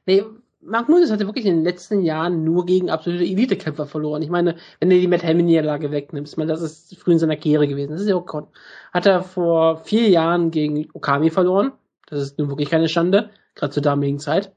[0.06, 0.24] Nee,
[0.60, 4.22] Mark Nunes hatte wirklich in den letzten Jahren nur gegen absolute Elite-Kämpfer verloren.
[4.22, 7.68] Ich meine, wenn du die Matt Hamill-Niederlage wegnimmst, meine, das ist früh in seiner Karriere
[7.68, 7.92] gewesen.
[7.92, 8.48] Das ist ja auch Gott.
[8.92, 11.72] Hat er vor vier Jahren gegen Okami verloren.
[12.06, 14.52] Das ist nun wirklich keine Schande, gerade zur damaligen Zeit.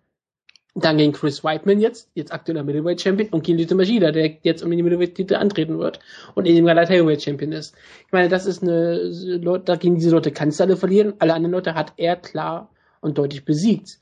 [0.74, 4.64] Dann gegen Chris Whiteman jetzt, jetzt aktueller Middleweight Champion und gegen Lito Machida, der jetzt
[4.64, 6.00] um den Middleweight Titel antreten wird
[6.34, 7.76] und eben gerade Heavyweight Champion ist.
[8.08, 11.52] Ich meine, das ist eine, da gegen diese Leute kannst du alle verlieren, alle anderen
[11.52, 12.70] Leute hat er klar
[13.02, 14.00] und deutlich besiegt.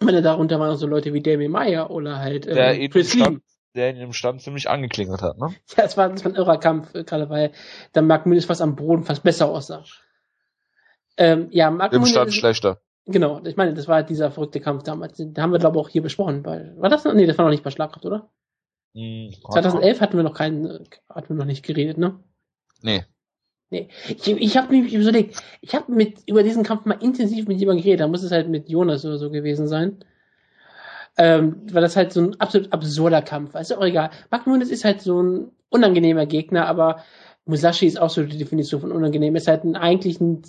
[0.00, 3.12] Ich meine, darunter waren auch so Leute wie Damien Meyer oder halt äh, Der Chris
[3.12, 3.20] Lee.
[3.20, 3.42] Stand,
[3.74, 5.54] der ihn im Stand ziemlich angeklingelt hat, ne?
[5.76, 7.52] Ja, es war, es war ein irrer Kampf, äh, gerade weil
[7.92, 9.84] dann Mark Müller fast am Boden fast besser aussah.
[11.18, 12.80] Ähm, ja, Mark Im Stand ist- schlechter.
[13.10, 15.16] Genau, ich meine, das war dieser verrückte Kampf damals.
[15.16, 16.42] Den haben wir, glaube ich, auch hier besprochen.
[16.42, 17.04] Bei, war das?
[17.04, 18.28] Nee, das war noch nicht bei Schlagkraft, oder?
[18.94, 22.18] Hm, 2011 hatten wir noch keinen, hatten wir noch nicht geredet, ne?
[22.82, 23.04] Nee.
[23.70, 23.88] Nee.
[24.08, 27.82] Ich, ich habe mich überlegt, ich habe mit über diesen Kampf mal intensiv mit jemandem
[27.82, 30.04] geredet, da muss es halt mit Jonas oder so gewesen sein.
[31.16, 33.54] Ähm, weil das halt so ein absolut absurder Kampf.
[33.54, 34.10] Ist ja auch egal.
[34.30, 37.02] Mark Nunes ist halt so ein unangenehmer Gegner, aber
[37.44, 39.34] Musashi ist auch so die Definition von unangenehm.
[39.34, 40.42] Ist halt ein, eigentlich ein,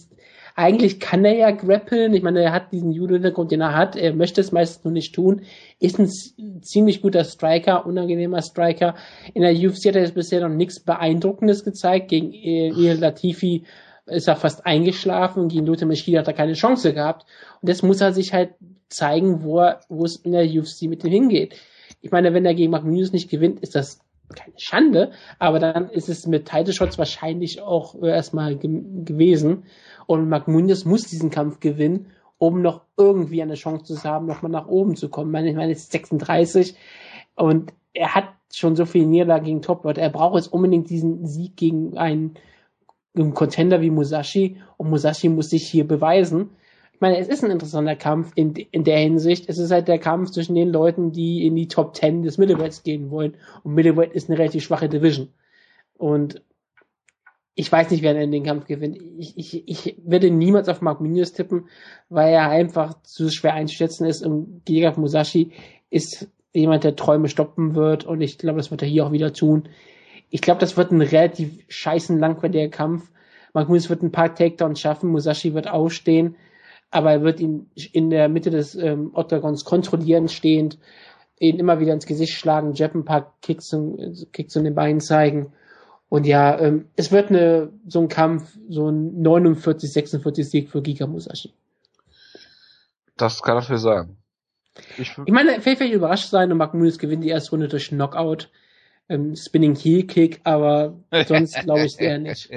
[0.59, 2.13] eigentlich kann er ja grappeln.
[2.13, 3.95] Ich meine, er hat diesen Judo-Hintergrund, den er hat.
[3.95, 5.43] Er möchte es meistens nur nicht tun.
[5.79, 8.95] Ist ein ziemlich guter Striker, unangenehmer Striker.
[9.33, 12.09] In der UFC hat er jetzt bisher noch nichts Beeindruckendes gezeigt.
[12.09, 13.63] Gegen Neil Latifi
[14.05, 17.25] ist er fast eingeschlafen gegen Luther Machida hat er keine Chance gehabt.
[17.61, 18.49] Und jetzt muss er sich halt
[18.89, 21.55] zeigen, wo, er, wo es in der UFC mit ihm hingeht.
[22.01, 24.01] Ich meine, wenn er gegen Magnus nicht gewinnt, ist das
[24.35, 29.63] keine Schande, aber dann ist es mit Title Shots wahrscheinlich auch erstmal ge gewesen.
[30.05, 32.07] Und Magnus muss diesen Kampf gewinnen,
[32.37, 35.33] um noch irgendwie eine Chance zu haben, nochmal nach oben zu kommen.
[35.45, 36.75] Ich meine, ist 36
[37.35, 40.01] und er hat schon so viele Niederlagen gegen Top-Leute.
[40.01, 42.35] Er braucht jetzt unbedingt diesen Sieg gegen einen,
[43.15, 46.51] einen Contender wie Musashi und Musashi muss sich hier beweisen
[46.99, 49.47] ich meine, es ist ein interessanter Kampf in, in der Hinsicht.
[49.47, 52.83] Es ist halt der Kampf zwischen den Leuten, die in die Top 10 des Middleweights
[52.83, 53.37] gehen wollen.
[53.63, 55.29] Und Middleweight ist eine relativ schwache Division.
[55.97, 56.41] Und
[57.55, 58.97] ich weiß nicht, wer in den Kampf gewinnt.
[59.17, 61.69] Ich, ich, ich werde niemals auf Mark Munoz tippen,
[62.09, 64.25] weil er einfach zu schwer einzuschätzen ist.
[64.25, 65.53] Und Gegner Musashi
[65.89, 68.03] ist jemand, der Träume stoppen wird.
[68.03, 69.69] Und ich glaube, das wird er hier auch wieder tun.
[70.29, 73.09] Ich glaube, das wird ein relativ scheißen langweiliger Kampf.
[73.53, 75.11] Mark Munoz wird ein paar Takedowns schaffen.
[75.11, 76.35] Musashi wird aufstehen
[76.91, 80.79] aber er wird ihn in der Mitte des ähm, Ottagons kontrollieren stehend,
[81.39, 83.75] ihn immer wieder ins Gesicht schlagen, Jeb ein paar Kicks,
[84.33, 85.53] Kicks in den Beinen zeigen.
[86.09, 90.81] Und ja, ähm, es wird eine, so ein Kampf, so ein 49, 46 Sieg für
[90.81, 91.53] Giga Musashi.
[93.15, 94.17] Das kann dafür sein.
[94.97, 97.67] Ich, ich meine, vielleicht werde ich überrascht sein und Mark Muniz gewinnt die erste Runde
[97.67, 98.49] durch Knockout,
[99.07, 102.49] ähm, Spinning Heel Kick, aber sonst glaube ich eher nicht.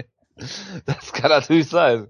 [0.87, 2.09] Das kann natürlich sein.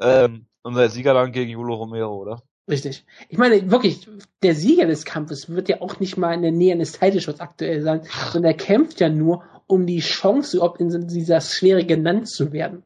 [0.00, 2.42] Ähm, unser Sieger dann gegen Julio Romero, oder?
[2.68, 3.04] Richtig.
[3.28, 4.08] Ich meine, wirklich,
[4.42, 7.82] der Sieger des Kampfes wird ja auch nicht mal in der Nähe eines Titelshots aktuell
[7.82, 8.02] sein,
[8.32, 12.82] sondern er kämpft ja nur um die Chance, überhaupt in dieser Sphäre genannt zu werden.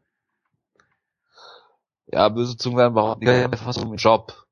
[2.07, 4.47] Ja, böse Zungen werden behaupten, die kämpfen fast um den Job.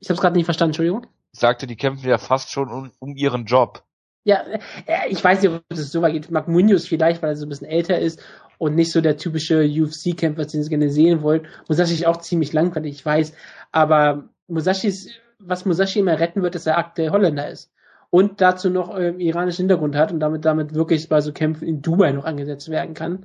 [0.00, 1.06] Ich habe es gerade nicht verstanden, Entschuldigung.
[1.32, 3.84] Ich sagte, die kämpfen ja fast schon um, um ihren Job.
[4.28, 4.44] Ja,
[4.84, 6.30] äh, ich weiß nicht, ob es so weit geht.
[6.30, 8.22] Mark Munoz vielleicht, weil er so ein bisschen älter ist
[8.58, 11.46] und nicht so der typische UFC-Kämpfer, den sie gerne sehen wollen.
[11.66, 13.32] Musashi ist auch ziemlich langweilig, ich weiß.
[13.72, 17.72] Aber Musashi ist, was Musashi immer retten wird, dass er aktuell Holländer ist.
[18.10, 21.80] Und dazu noch äh, iranischen Hintergrund hat und damit, damit wirklich bei so Kämpfen in
[21.80, 23.24] Dubai noch angesetzt werden kann.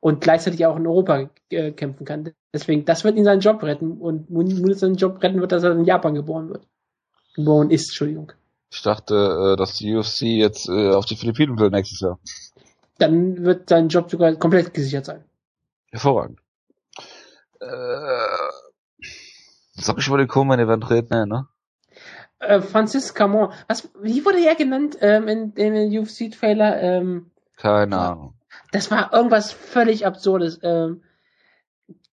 [0.00, 2.30] Und gleichzeitig auch in Europa äh, kämpfen kann.
[2.54, 3.98] Deswegen, das wird ihn seinen Job retten.
[3.98, 6.66] Und Munoz seinen Job retten wird, dass er in Japan geboren wird.
[7.34, 8.32] Geboren ist, Entschuldigung.
[8.70, 12.18] Ich dachte, äh, dass die UFC jetzt äh, auf die Philippinen will nächstes Jahr.
[12.98, 15.24] Dann wird sein Job sogar komplett gesichert sein.
[15.90, 16.40] Hervorragend.
[17.60, 17.66] Äh,
[19.74, 21.48] soll ich über den Co-Main-Event reden, nee, ne?
[22.40, 23.52] Äh, Francis Camon.
[23.66, 26.80] Was, wie wurde er genannt ähm, in, in den UFC-Trailer?
[26.80, 28.34] Ähm, Keine Ahnung.
[28.72, 30.60] Das war irgendwas völlig Absurdes.
[30.62, 31.02] Ähm,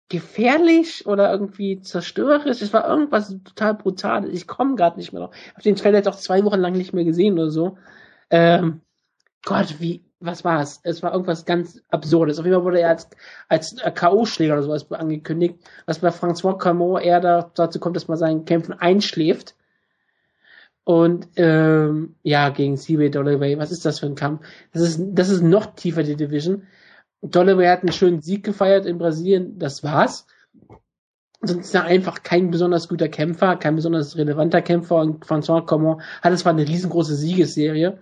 [0.09, 2.61] gefährlich oder irgendwie zerstörerisch.
[2.61, 4.31] Es war irgendwas total Brutales.
[4.31, 5.35] Ich komme gerade nicht mehr drauf.
[5.35, 7.77] Ich habe den Trailer jetzt auch zwei Wochen lang nicht mehr gesehen oder so.
[8.29, 8.81] Ähm,
[9.43, 10.79] Gott, wie, was war es?
[10.83, 12.39] Es war irgendwas ganz Absurdes.
[12.39, 13.09] Auf jeden Fall wurde er als,
[13.47, 18.17] als K.O.-Schläger oder sowas angekündigt, was bei François Camot eher da, dazu kommt, dass man
[18.17, 19.55] seinen Kämpfen einschläft.
[20.83, 24.45] Und ähm, ja, gegen CB Dollaway, was ist das für ein Kampf?
[24.71, 26.67] Das ist, das ist noch tiefer die Division.
[27.21, 30.27] Dollaway hat einen schönen Sieg gefeiert in Brasilien, das war's.
[31.41, 36.01] Sonst ist er einfach kein besonders guter Kämpfer, kein besonders relevanter Kämpfer und François Common
[36.21, 37.99] hat zwar eine riesengroße Siegesserie,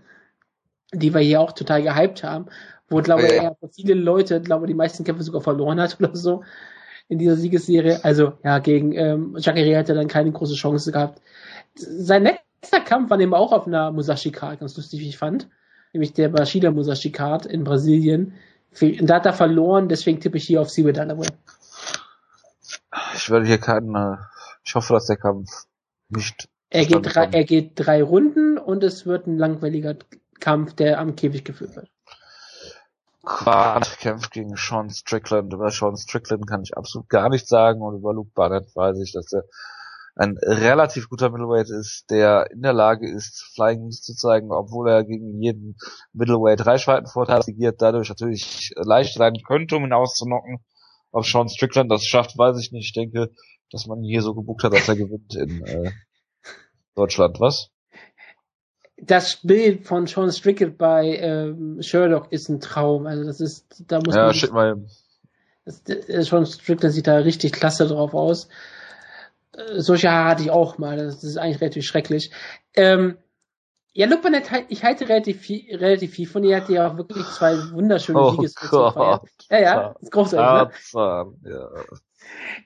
[0.93, 2.45] die wir hier auch total gehypt haben,
[2.89, 3.55] wo, glaube ich, ja.
[3.72, 6.43] viele Leute, glaube die meisten Kämpfe sogar verloren hat oder so
[7.07, 8.03] in dieser Siegesserie.
[8.03, 11.22] Also, ja, gegen ähm, Jacare hat er dann keine große Chance gehabt.
[11.76, 15.49] Sein letzter Kampf war eben auch auf einer Musashi-Card, ganz lustig, wie ich fand.
[15.91, 18.34] Nämlich der Bashida Musashi-Card in Brasilien
[19.01, 21.28] da hat er verloren, deswegen tippe ich hier auf Siebe Dunaway.
[23.15, 24.17] Ich werde hier keinen, äh,
[24.63, 25.49] ich hoffe, dass der Kampf
[26.09, 26.49] nicht.
[26.69, 29.95] Er geht, drei, er geht drei Runden und es wird ein langweiliger
[30.39, 31.89] Kampf, der am Käfig geführt wird.
[33.24, 35.53] Quart kämpft gegen Sean Strickland.
[35.53, 39.13] Über Sean Strickland kann ich absolut gar nichts sagen und über Luke Barnett weiß ich,
[39.13, 39.43] dass er
[40.16, 45.03] ein relativ guter Middleweight ist, der in der Lage ist, Flying zu zeigen, obwohl er
[45.03, 45.76] gegen jeden
[46.14, 50.59] Middleweight Reichweitenvorteil agiert, dadurch natürlich leicht sein könnte, um ihn auszunocken.
[51.11, 52.86] Ob Sean Strickland das schafft, weiß ich nicht.
[52.88, 53.32] Ich denke,
[53.72, 55.91] dass man ihn hier so gebucht hat, dass er gewinnt in äh,
[56.95, 57.39] Deutschland.
[57.39, 57.70] Was?
[58.97, 63.07] Das Bild von Sean Strickland bei ähm, Sherlock ist ein Traum.
[63.07, 64.34] Also das ist, da muss ja, man.
[64.34, 64.86] Schick mal.
[65.66, 68.47] Das, das, Sean Strickland sieht da richtig klasse drauf aus
[69.76, 70.97] solche hatte ich auch mal.
[70.97, 72.32] Das ist eigentlich relativ schrecklich.
[72.76, 73.18] Ähm,
[73.95, 76.58] ja, Burnett, ich halte relativ viel, relativ viel von ihr.
[76.58, 79.22] Hat ja auch wirklich zwei wunderschöne oh Siegessätze gefeiert.
[79.51, 81.34] Ja, ja, ist großartig, ne?
[81.45, 81.70] ja.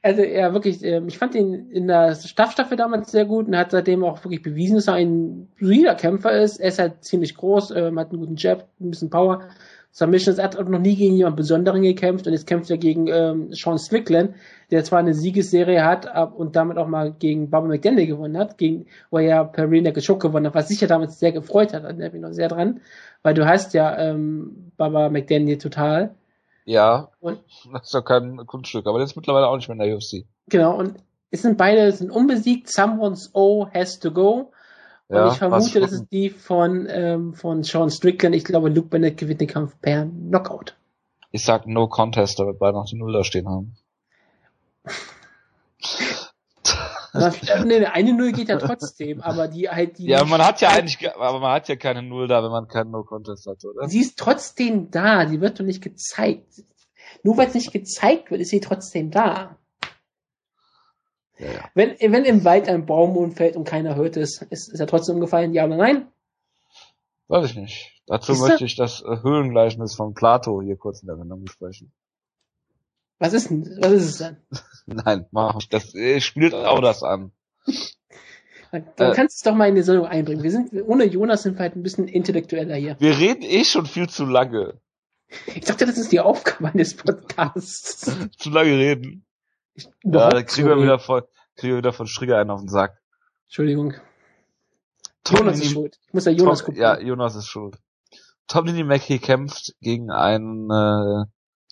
[0.01, 3.71] Also ja, wirklich, ähm, ich fand ihn in der Staffstaffel damals sehr gut und hat
[3.71, 6.59] seitdem auch wirklich bewiesen, dass er ein solider Kämpfer ist.
[6.59, 9.49] Er ist halt ziemlich groß, ähm, hat einen guten Jab, ein bisschen Power.
[9.97, 13.51] Submissions, er hat noch nie gegen jemanden Besonderen gekämpft und jetzt kämpft er gegen ähm,
[13.51, 14.35] Sean Strickland,
[14.69, 18.59] der zwar eine Siegesserie hat ab, und damit auch mal gegen Barbara McDaniel gewonnen hat,
[18.59, 21.31] gegen, wo er ja per Rear Naked Choke gewonnen hat, was sich ja damals sehr
[21.31, 22.81] gefreut hat, da bin ich noch sehr dran,
[23.23, 26.13] weil du heißt ja ähm, Barbara McDaniel total.
[26.65, 27.39] Ja, Und
[27.73, 30.27] das ist doch kein Kunststück, aber der ist mittlerweile auch nicht mehr in der UFC.
[30.47, 30.93] Genau, und
[31.31, 32.69] es sind beide es sind unbesiegt.
[32.69, 34.51] Someone's O has to go.
[35.09, 38.35] Und Ja, ich vermute, das ist die von, ähm, von Sean Strickland.
[38.35, 40.75] Ich glaube, Luke Bennett gewinnt den Kampf per Knockout.
[41.31, 43.75] Ich sag No Contest, damit beide noch die Null da stehen haben.
[47.13, 50.07] Aber, äh, nee, eine Null geht ja trotzdem, aber die halt, die.
[50.07, 52.67] Ja, man hat ja eigentlich, ge- aber man hat ja keine Null da, wenn man
[52.67, 53.87] keinen No Contest hat, oder?
[53.87, 56.63] Sie ist trotzdem da, die wird doch nicht gezeigt.
[57.23, 59.57] Nur weil es nicht gezeigt wird, ist sie trotzdem da.
[61.39, 61.69] Ja, ja.
[61.75, 65.15] Wenn, wenn im Wald ein Baum umfällt und keiner hört es, ist, ist er trotzdem
[65.15, 66.07] umgefallen, ja oder nein?
[67.27, 68.01] Weiß ich nicht.
[68.07, 68.47] Dazu Siehste?
[68.49, 71.91] möchte ich das äh, Höhlengleichnis von Plato hier kurz in Erinnerung besprechen.
[73.19, 74.37] Was ist denn, was ist es denn?
[74.85, 75.69] Nein, mach ich.
[75.69, 77.31] Das äh, spielt auch das an.
[78.71, 79.13] Dann Äh.
[79.13, 80.43] kannst du es doch mal in die Sendung einbringen.
[80.43, 82.95] Wir sind, ohne Jonas sind wir halt ein bisschen intellektueller hier.
[82.99, 84.79] Wir reden eh schon viel zu lange.
[85.47, 88.15] Ich dachte, das ist die Aufgabe eines Podcasts.
[88.37, 89.25] Zu lange reden.
[89.77, 91.21] Ja, Überhaupt da kriegen wir wieder von,
[91.55, 92.97] kriegen wir wieder von Strigger einen auf den Sack.
[93.45, 93.93] Entschuldigung.
[95.23, 95.99] Tom Jonas ist Nini- schuld.
[96.07, 96.81] Ich muss ja Jonas Tom, gucken.
[96.81, 97.77] ja, Jonas ist schuld.
[98.47, 101.25] Tom Mackie kämpft gegen einen äh,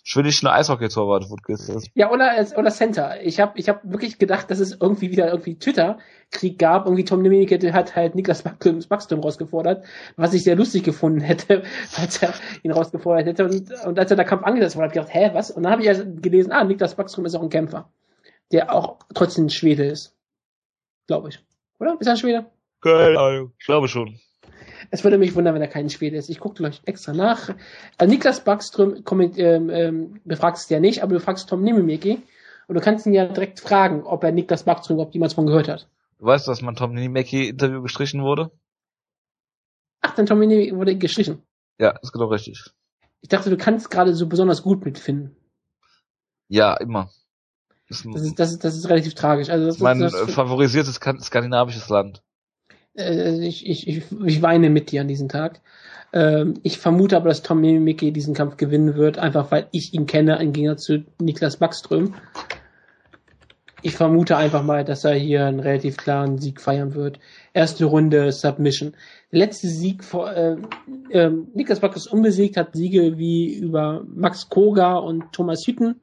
[0.06, 1.90] schwedischen Eishockey-Torwart, das.
[1.94, 3.20] Ja, oder, als- oder Center.
[3.22, 6.86] Ich habe ich hab wirklich gedacht, dass es irgendwie wieder irgendwie Twitter-Krieg gab.
[6.86, 9.84] Irgendwie Tom Nemeke der hat halt Niklas Backström, Backström rausgefordert,
[10.16, 12.32] was ich sehr lustig gefunden hätte, falls er
[12.62, 13.44] ihn rausgefordert hätte.
[13.44, 15.50] Und, und als er der Kampf angesetzt wurde, habe ich gedacht, hä, was?
[15.50, 17.90] Und dann habe ich erst gelesen, ah, Niklas Backström ist auch ein Kämpfer,
[18.52, 20.14] der auch trotzdem ein Schwede ist.
[21.08, 21.40] Glaube ich.
[21.80, 21.96] Oder?
[21.98, 22.46] Ist er ein Schwede?
[22.80, 23.52] Keine Ahnung.
[23.58, 24.20] Ich glaube schon.
[24.90, 26.28] Es würde mich wundern, wenn er kein Schwede ist.
[26.30, 27.54] Ich gucke gleich extra nach.
[27.98, 32.22] Also Niklas Backström komment, ähm, ähm, befragst es ja nicht, aber du fragst Tom Nimemeki
[32.68, 35.68] und du kannst ihn ja direkt fragen, ob er Niklas Backström überhaupt jemals von gehört
[35.68, 35.88] hat.
[36.18, 38.50] Du weißt, dass mein Tom Mackie Interview gestrichen wurde?
[40.00, 41.42] Ach, dann Tom Nimemeki wurde gestrichen.
[41.78, 42.62] Ja, ist genau richtig.
[43.20, 45.36] Ich dachte, du kannst gerade so besonders gut mitfinden.
[46.48, 47.10] Ja, immer.
[47.90, 49.48] Ein, Das ist, das ist, das ist relativ tragisch.
[49.48, 52.22] Also das, mein das, äh, das, favorisiertes Skan- skandinavisches Land.
[52.96, 55.60] Äh, ich, ich, ich, weine mit dir an diesem Tag.
[56.12, 60.06] Ähm, ich vermute aber, dass Tom Nimemeki diesen Kampf gewinnen wird, einfach weil ich ihn
[60.06, 62.14] kenne, im Gegensatz zu Niklas Backström.
[63.82, 67.20] Ich vermute einfach mal, dass er hier einen relativ klaren Sieg feiern wird.
[67.52, 68.96] Erste Runde Submission.
[69.30, 70.56] Der letzte Sieg vor äh,
[71.10, 76.00] äh, Niklas Back ist unbesiegt, hat Siege wie über Max Koga und Thomas Hütten,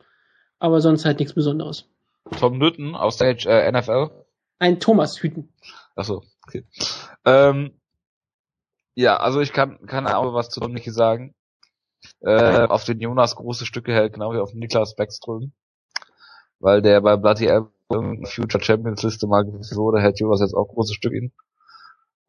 [0.59, 1.89] aber sonst halt nichts Besonderes.
[2.39, 4.11] Tom Newton aus der äh, NFL.
[4.59, 5.49] Ein Thomas Hütten.
[5.95, 6.65] Achso, okay.
[7.25, 7.79] Ähm,
[8.95, 11.33] ja, also ich kann, kann auch was zu Dominik sagen.
[12.21, 15.53] Äh, auf den Jonas große Stücke hält, genau wie auf Niklas Beckström.
[16.59, 20.67] Weil der bei Bloody Album Future Champions Liste mal gewählt wurde, hält Jonas jetzt auch
[20.67, 21.31] große Stücke in.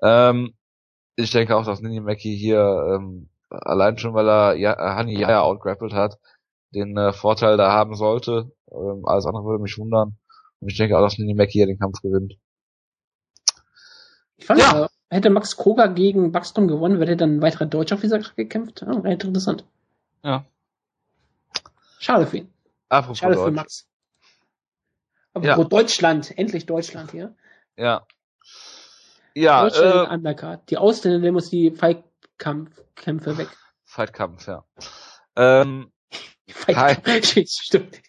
[0.03, 0.55] Ähm,
[1.17, 2.61] ich denke auch, dass Nini Mackie hier
[2.95, 6.19] ähm, allein schon, weil er ja, Honey Jaya outgrappelt hat,
[6.75, 8.53] den äh, Vorteil da haben sollte.
[8.71, 10.19] Ähm, alles andere würde mich wundern.
[10.61, 12.35] Und ich denke auch, dass Nini Mackie hier den Kampf gewinnt.
[14.37, 14.85] Ich fand, Ja.
[14.85, 18.35] äh, hätte Max Koga gegen Backstrom gewonnen, hätte dann ein weiterer Deutscher auf dieser Karte
[18.37, 18.81] gekämpft.
[18.81, 19.65] Ja, wäre interessant.
[20.23, 20.45] Ja.
[21.99, 22.53] Schade für ihn.
[22.89, 23.55] Apropos Schade für Deutsch.
[23.55, 23.87] Max.
[25.33, 25.65] Aber Ja.
[25.65, 27.35] Deutschland, endlich Deutschland hier.
[27.77, 28.07] Ja.
[29.35, 30.71] Ja, Deutschland äh, Undercard.
[30.71, 33.49] Die Ausländer, der muss die Fightkampfkämpfe weg.
[33.85, 34.65] Fightkampf, ja.
[35.37, 35.91] Ähm.
[37.47, 38.01] Stimmt.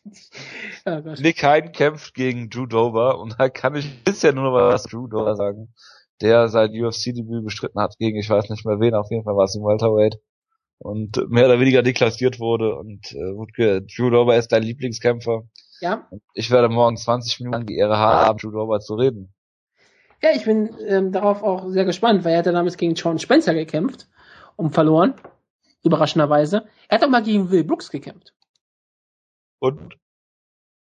[0.85, 1.13] Oh.
[1.17, 5.07] Nick Hein kämpft gegen Drew Dover und da kann ich bisher nur noch was Drew
[5.07, 5.73] Dover sagen,
[6.21, 9.45] der sein UFC-Debüt bestritten hat gegen, ich weiß nicht mehr wen, auf jeden Fall war
[9.45, 10.19] es im Welterweight
[10.77, 15.43] und mehr oder weniger deklassiert wurde und äh, Wutke, Drew Dover ist dein Lieblingskämpfer.
[15.81, 16.09] Ja.
[16.33, 19.33] Ich werde morgen 20 Minuten die Ehre haben, Drew Dover zu reden.
[20.21, 23.19] Ja, ich bin ähm, darauf auch sehr gespannt, weil er hat ja damals gegen Sean
[23.19, 24.07] Spencer gekämpft
[24.55, 25.15] und verloren.
[25.83, 26.65] Überraschenderweise.
[26.87, 28.33] Er hat auch mal gegen Will Brooks gekämpft.
[29.59, 29.95] Und?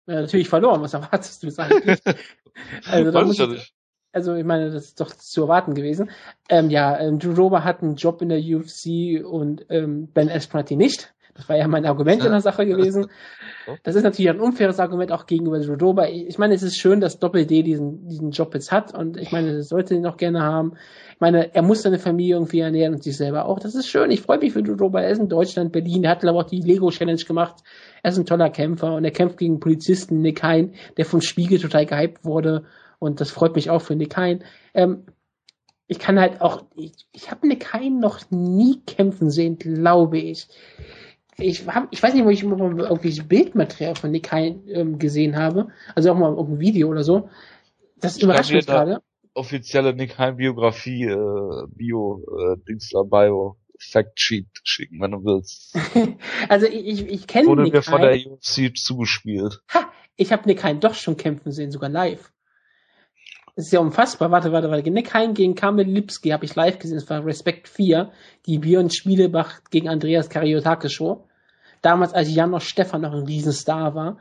[0.07, 2.01] Ja, natürlich verloren, was erwartest du jetzt eigentlich?
[2.87, 3.75] also, da muss ich.
[4.13, 6.11] Also ich meine, das ist doch zu erwarten gewesen.
[6.49, 10.31] Ähm, ja, ähm, Drew Dober hat einen Job in der UFC und ähm, Ben
[10.71, 11.13] ihn nicht.
[11.35, 13.07] Das war ja mein Argument in der Sache gewesen.
[13.83, 16.07] Das ist natürlich ein unfaires Argument auch gegenüber Jodoba.
[16.07, 19.51] Ich meine, es ist schön, dass Doppel-D diesen, diesen Job jetzt hat und ich meine,
[19.51, 20.75] er sollte ihn auch gerne haben.
[21.15, 23.59] Ich meine, er muss seine Familie irgendwie ernähren und sich selber auch.
[23.59, 24.11] Das ist schön.
[24.11, 25.01] Ich freue mich für Jodoba.
[25.01, 26.05] Er ist in Deutschland, Berlin.
[26.05, 27.63] Er hat, glaube ich, auch die Lego-Challenge gemacht.
[28.03, 31.59] Er ist ein toller Kämpfer und er kämpft gegen Polizisten Nick Hein, der vom Spiegel
[31.59, 32.65] total gehypt wurde.
[33.01, 34.45] Und das freut mich auch für Nick Hein.
[34.73, 35.07] Ähm,
[35.89, 40.47] ich kann halt auch, ich, ich habe Nick Hein noch nie kämpfen sehen, glaube ich
[41.43, 45.37] ich, hab, ich weiß nicht, wo ich immer irgendwie Bildmaterial von Nick Hein ähm, gesehen
[45.37, 45.69] habe.
[45.95, 47.29] Also auch mal irgendein Video oder so.
[47.99, 49.03] Das ich überrascht mich gerade.
[49.35, 53.57] Offizielle Nick Hein Biografie, äh, Bio, äh, Dingsler Bio.
[53.83, 55.75] Fact Sheet schicken, wenn du willst.
[56.51, 59.63] also ich, ich, ich kenne Wurde Nick mir von der UFC zugespielt.
[59.73, 59.91] Ha!
[60.17, 62.31] Ich habe Nick Hein doch schon kämpfen sehen, sogar live.
[63.61, 64.31] Das ist ja unfassbar.
[64.31, 64.91] Warte, warte, warte.
[64.91, 66.97] Nick Hein gegen Kamil Lipski habe ich live gesehen.
[66.97, 68.11] Das war Respekt 4.
[68.47, 71.27] Die Björn Spielebach gegen Andreas Kariotakis Show
[71.83, 74.17] damals als Janos Stefan noch ein Riesenstar war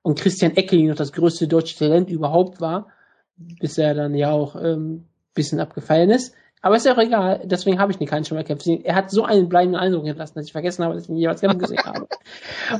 [0.00, 2.88] und Christian Eckeling noch das größte deutsche Talent überhaupt war,
[3.36, 5.04] bis er dann ja auch ähm,
[5.34, 6.34] bisschen abgefallen ist.
[6.64, 9.10] Aber ist ja auch egal, deswegen habe ich ihn keinen schon mal kämpfen Er hat
[9.10, 11.84] so einen bleibenden Eindruck hinterlassen, dass ich vergessen habe, dass ich ihn jeweils kämpfen gesehen
[11.84, 12.06] habe.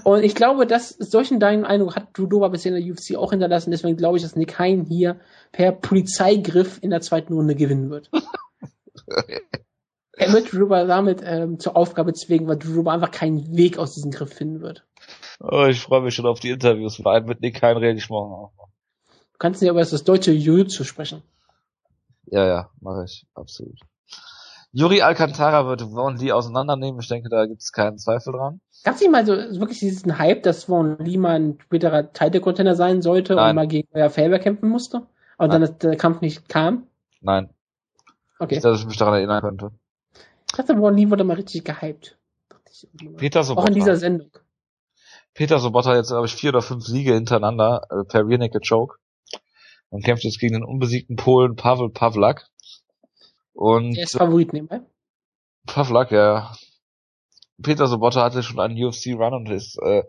[0.04, 3.72] Und ich glaube, dass solchen bleibenden Eindruck hat Judoba bisher in der UFC auch hinterlassen.
[3.72, 5.18] Deswegen glaube ich, dass Nick Hein hier
[5.50, 8.08] per Polizeigriff in der zweiten Runde gewinnen wird.
[10.14, 14.10] Er wird Druba damit ähm, zur Aufgabe zwingen, weil Druba einfach keinen Weg aus diesem
[14.10, 14.84] Griff finden wird.
[15.40, 16.96] Oh, ich freue mich schon auf die Interviews.
[16.96, 18.52] Vor allem mit Nick Hein rede ich morgen auch.
[19.32, 21.22] Du kannst nicht aber das deutsche Jiu-Jitsu sprechen.
[22.26, 23.26] Ja, ja, mache ich.
[23.34, 23.78] Absolut.
[24.72, 27.00] Yuri Alcantara wird Vaughn Lee auseinandernehmen.
[27.00, 28.60] Ich denke, da gibt es keinen Zweifel dran.
[28.84, 32.74] Gab es nicht mal so wirklich diesen Hype, dass Vaughn Lee mal ein späterer Title-Container
[32.74, 33.50] sein sollte Nein.
[33.50, 35.06] und mal gegen euer Faber kämpfen musste?
[35.36, 35.60] Und Nein.
[35.60, 36.86] dann der Kampf nicht kam?
[37.20, 37.50] Nein.
[38.38, 38.54] Okay.
[38.54, 39.72] Nicht, dass ich mich daran erinnern könnte.
[40.50, 42.16] Ich dachte, Ron wurde mal richtig gehypt.
[43.16, 43.64] Peter Sobotta.
[43.64, 44.30] Auch in dieser Sendung.
[45.34, 48.66] Peter Sobotta hat jetzt, glaube ich, vier oder fünf Siege hintereinander äh, per Rear Naked
[48.66, 48.96] Choke
[49.92, 52.48] und kämpft jetzt gegen den unbesiegten Polen Pavel Pavlak.
[53.52, 54.80] Und der ist Favorit nebenbei.
[55.66, 56.52] Pavlak, ja.
[57.62, 60.02] Peter Sobotta hatte schon einen UFC-Run und ist, äh,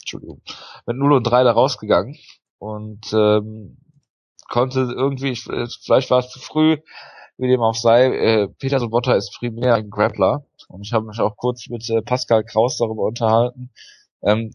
[0.00, 0.42] Entschuldigung,
[0.84, 2.18] mit 0 und 3 da rausgegangen
[2.58, 3.78] und ähm,
[4.48, 6.78] konnte irgendwie, vielleicht war es zu früh,
[7.38, 10.44] wie dem auch sei, äh, Peter Sobotta ist primär ein Grappler.
[10.68, 13.70] Und ich habe mich auch kurz mit äh, Pascal Kraus darüber unterhalten.
[14.22, 14.50] Ähm,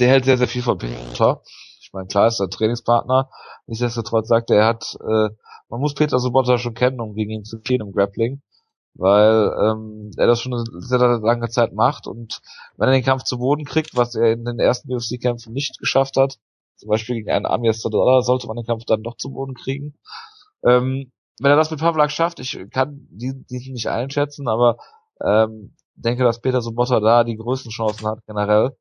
[0.00, 1.42] der hält sehr, sehr viel von Peter.
[1.86, 3.30] Ich meine, klar ist er Trainingspartner.
[3.66, 5.28] Nichtsdestotrotz sagt er, er hat, äh,
[5.68, 8.42] man muss Peter Sobotta schon kennen, um gegen ihn zu gehen im Grappling.
[8.94, 12.40] Weil ähm, er das schon eine sehr, lange Zeit macht und
[12.76, 16.16] wenn er den Kampf zu Boden kriegt, was er in den ersten UFC-Kämpfen nicht geschafft
[16.16, 16.38] hat,
[16.76, 19.94] zum Beispiel gegen einen Amir Sadollah, sollte man den Kampf dann doch zu Boden kriegen.
[20.64, 24.78] Ähm, wenn er das mit Pavlak schafft, ich kann die, die nicht einschätzen, aber
[25.22, 28.76] ähm, denke, dass Peter Sobotta da die größten Chancen hat generell.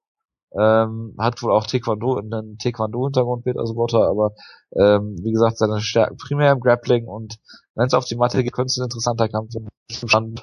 [0.58, 4.32] Ähm, hat wohl auch Taekwondo, einen Taekwondo-Hintergrund, Peter Sobotta, aber
[4.76, 7.38] ähm, wie gesagt, seine Stärken primär im Grappling und
[7.76, 10.36] wenn es auf die Matte geht, könnte es ein interessanter Kampf werden.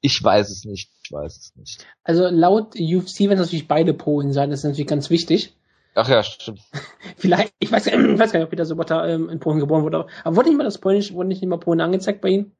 [0.00, 1.86] Ich weiß es nicht, ich weiß es nicht.
[2.02, 5.54] Also laut UFC werden natürlich beide Polen sein, das ist natürlich ganz wichtig.
[5.94, 6.60] Ach ja, stimmt.
[7.16, 10.06] Vielleicht, ich weiß, ich weiß gar nicht, ob Peter Sobotta ähm, in Polen geboren wurde.
[10.24, 12.56] Aber wurde nicht mal das Polnisch, wurde nicht immer Polen angezeigt bei Ihnen?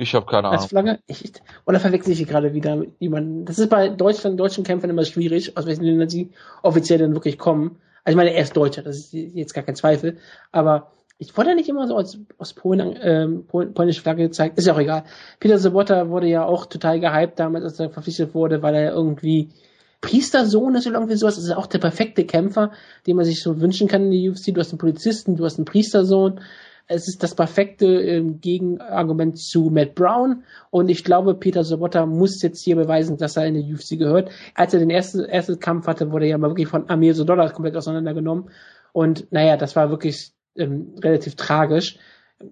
[0.00, 0.60] Ich habe keine Ahnung.
[0.60, 1.00] Als Flagge?
[1.08, 1.32] Ich,
[1.66, 3.44] oder verwechsel ich gerade wieder mit jemandem?
[3.44, 6.30] Das ist bei Deutschland, deutschen Kämpfern immer schwierig, aus welchen Ländern sie
[6.62, 7.80] offiziell dann wirklich kommen.
[8.04, 10.18] Also ich meine, er ist Deutscher, das ist jetzt gar kein Zweifel.
[10.52, 14.56] Aber ich wurde ja nicht immer so als aus Polen, ähm, polnische Flagge gezeigt.
[14.56, 15.02] Ist ja auch egal.
[15.40, 19.48] Peter Sobotta wurde ja auch total gehypt damals, als er verpflichtet wurde, weil er irgendwie
[20.00, 21.34] Priestersohn ist oder irgendwie sowas.
[21.34, 22.70] Das ist auch der perfekte Kämpfer,
[23.08, 24.54] den man sich so wünschen kann in der UFC.
[24.54, 26.38] Du hast einen Polizisten, du hast einen Priestersohn.
[26.88, 30.44] Es ist das perfekte äh, Gegenargument zu Matt Brown.
[30.70, 34.30] Und ich glaube, Peter Sobotta muss jetzt hier beweisen, dass er in der UFC gehört.
[34.54, 37.50] Als er den ersten, ersten Kampf hatte, wurde er ja mal wirklich von Amir Sodolla
[37.50, 38.50] komplett auseinandergenommen.
[38.92, 41.98] Und naja, das war wirklich ähm, relativ tragisch.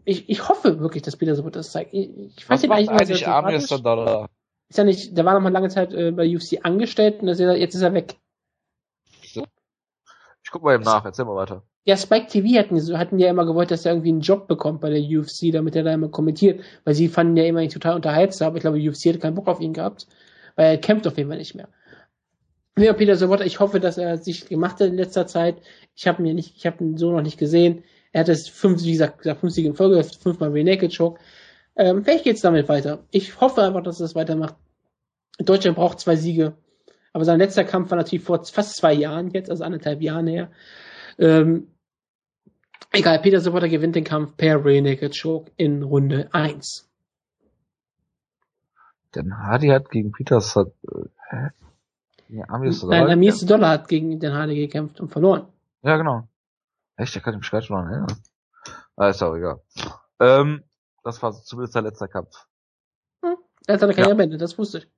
[0.05, 1.95] Ich, ich hoffe wirklich, dass Peter Sobotta das zeigt.
[1.95, 4.29] Ich, ich weiß Was macht eigentlich Amir Sodolla?
[4.69, 7.57] Ist ja nicht, der war noch mal lange Zeit äh, bei UFC angestellt und er,
[7.57, 8.17] jetzt ist er weg.
[10.47, 11.65] Ich guck mal eben nach, erzähl mal weiter.
[11.87, 14.91] Ja, Spike TV hatten, hatten ja immer gewollt, dass er irgendwie einen Job bekommt bei
[14.91, 18.49] der UFC, damit er da immer kommentiert, weil sie fanden ja immer ihn total unterhaltsam,
[18.49, 20.09] aber ich glaube, UFC hätte keinen Bock auf ihn gehabt,
[20.57, 21.69] weil er kämpft auf jeden Fall nicht mehr.
[22.77, 25.59] Ja, Peter Sobotta, ich hoffe, dass er sich gemacht hat in letzter Zeit.
[25.95, 27.85] Ich habe mir nicht, ich habe ihn so noch nicht gesehen.
[28.13, 31.21] Er hat es fünf, wie gesagt, fünf Siege in Folge, fünfmal Renaked Choke.
[31.77, 33.05] Ähm, vielleicht geht's damit weiter.
[33.13, 34.57] Ich hoffe einfach, dass es weitermacht.
[35.39, 36.55] Deutschland braucht zwei Siege.
[37.13, 40.51] Aber sein letzter Kampf war natürlich vor fast zwei Jahren jetzt, also anderthalb Jahren her.
[41.19, 41.69] Ähm,
[42.97, 46.89] egal, Peter Sobotta gewinnt den Kampf per Naked Choke in Runde 1.
[49.15, 50.75] Denn Hardy hat gegen Peter Sod
[51.31, 51.49] äh,
[52.29, 55.47] Ja, Amis Nein, Amir Dollar hat gegen den Hardy gekämpft und verloren.
[55.83, 56.29] Ja, genau.
[56.97, 58.17] Echt, der kann ich mich gar nicht mehr erinnern.
[58.97, 59.61] Ah, ist auch egal.
[60.19, 60.65] Ähm,
[61.05, 62.47] das war zumindest der letzte Kampf.
[63.23, 63.37] Hm,
[63.67, 64.17] er hat seine Karriere ja.
[64.17, 64.89] beendet, das wusste ich.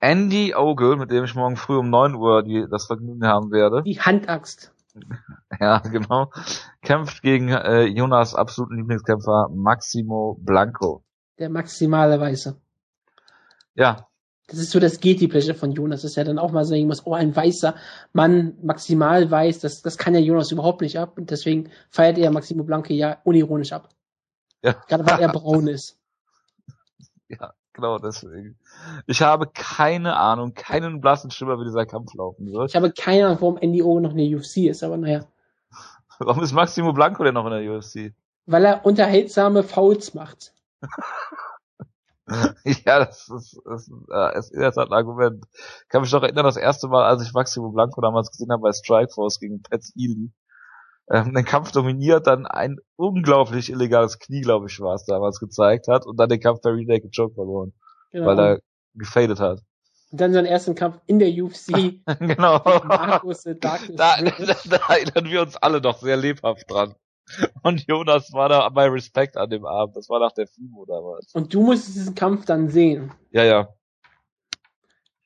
[0.00, 3.82] Andy Ogle, mit dem ich morgen früh um 9 Uhr die, das Vergnügen haben werde.
[3.84, 4.73] Die Handaxt.
[5.60, 6.32] Ja, genau.
[6.82, 11.04] Kämpft gegen äh, Jonas absoluten Lieblingskämpfer Maximo Blanco.
[11.38, 12.60] Der maximale Weiße.
[13.74, 14.08] Ja.
[14.48, 17.06] Das ist so das Guilty Pleasure von Jonas, dass er dann auch mal sagen muss,
[17.06, 17.76] oh, ein weißer
[18.12, 21.16] Mann, maximal weiß, das, das kann ja Jonas überhaupt nicht ab.
[21.16, 23.88] Und deswegen feiert er Maximo Blanco ja unironisch ab.
[24.62, 24.72] Ja.
[24.88, 25.98] Gerade weil er braun ist.
[27.28, 28.56] Ja, genau deswegen.
[29.06, 32.70] Ich habe keine Ahnung, keinen blassen Schimmer, wie dieser Kampf laufen wird.
[32.70, 35.26] Ich habe keine Ahnung, warum Andy O noch in der UFC ist, aber naja.
[36.20, 38.14] Warum ist Maximo Blanco denn noch in der UFC?
[38.46, 40.52] Weil er unterhaltsame Fouls macht.
[42.64, 45.44] ja, das ist, das äh, ist in der Tat ein Argument.
[45.82, 48.62] Ich kann mich noch erinnern, das erste Mal, als ich Maximo Blanco damals gesehen habe
[48.62, 50.30] bei Strikeforce gegen Pat Ely,
[51.10, 55.88] ähm, den Kampf dominiert, dann ein unglaublich illegales Knie, glaube ich, war es damals gezeigt
[55.88, 57.72] hat und dann den Kampf bei Renaked Choke verloren,
[58.12, 58.26] genau.
[58.26, 58.60] weil er
[58.94, 59.60] gefadet hat.
[60.10, 62.00] Und dann seinen ersten Kampf in der UFC.
[62.20, 62.60] genau.
[62.84, 66.94] Markus, da, da, da erinnern wir uns alle noch sehr lebhaft dran.
[67.62, 69.96] Und Jonas war da bei Respekt an dem Abend.
[69.96, 71.34] Das war nach der FIMO damals.
[71.34, 73.12] Und du musstest diesen Kampf dann sehen.
[73.30, 73.68] Ja, ja.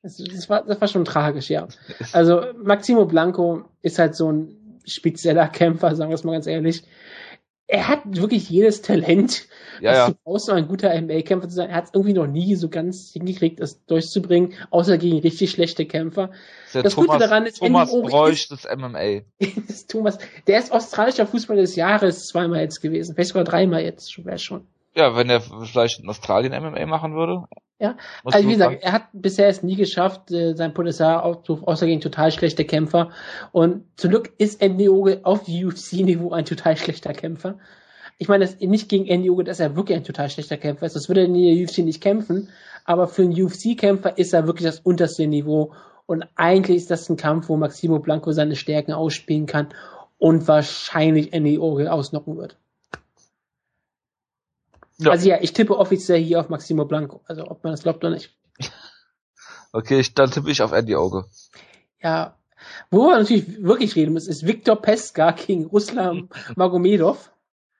[0.01, 1.67] Das, das, war, das war schon tragisch, ja.
[2.13, 6.83] Also Maximo Blanco ist halt so ein spezieller Kämpfer, sagen wir es mal ganz ehrlich
[7.69, 9.47] er hat wirklich jedes Talent,
[9.79, 10.09] ja, ja.
[10.09, 11.69] du brauchst, so ein guter MMA-Kämpfer zu sein.
[11.69, 15.85] Er hat es irgendwie noch nie so ganz hingekriegt, das durchzubringen, außer gegen richtig schlechte
[15.85, 16.31] Kämpfer.
[16.73, 19.21] Der das Thomas, Gute daran ist, Thomas Bräuch des MMA.
[19.67, 24.25] ist Thomas, der ist australischer Fußballer des Jahres zweimal jetzt gewesen, vielleicht sogar dreimal jetzt,
[24.25, 24.65] wäre schon.
[24.95, 27.43] Ja, wenn er vielleicht in Australien MMA machen würde.
[27.81, 27.95] Ja,
[28.25, 32.01] also wie gesagt, er hat bisher es nie geschafft, äh, sein Potenzial aufzurufen, außer gegen
[32.01, 33.11] total schlechte Kämpfer.
[33.53, 37.57] Und zum Glück ist Andy Oge auf UFC-Niveau ein total schlechter Kämpfer.
[38.17, 40.95] Ich meine, das nicht gegen Andy Oge, dass er wirklich ein total schlechter Kämpfer ist.
[40.97, 42.49] Das würde er in der UFC nicht kämpfen.
[42.83, 45.71] Aber für einen UFC-Kämpfer ist er wirklich das unterste Niveau.
[46.05, 49.69] Und eigentlich ist das ein Kampf, wo Maximo Blanco seine Stärken ausspielen kann
[50.17, 52.57] und wahrscheinlich Andy Oge ausnocken wird.
[54.99, 55.11] Ja.
[55.11, 57.21] Also ja, ich tippe offiziell hier auf Maximo Blanco.
[57.25, 58.35] Also ob man das glaubt oder nicht.
[59.71, 61.25] Okay, ich, dann tippe ich auf Andy Auge.
[62.01, 62.39] Ja.
[62.89, 67.31] Wo wir natürlich wirklich reden müssen, ist Viktor Peska gegen Ruslan Magomedov.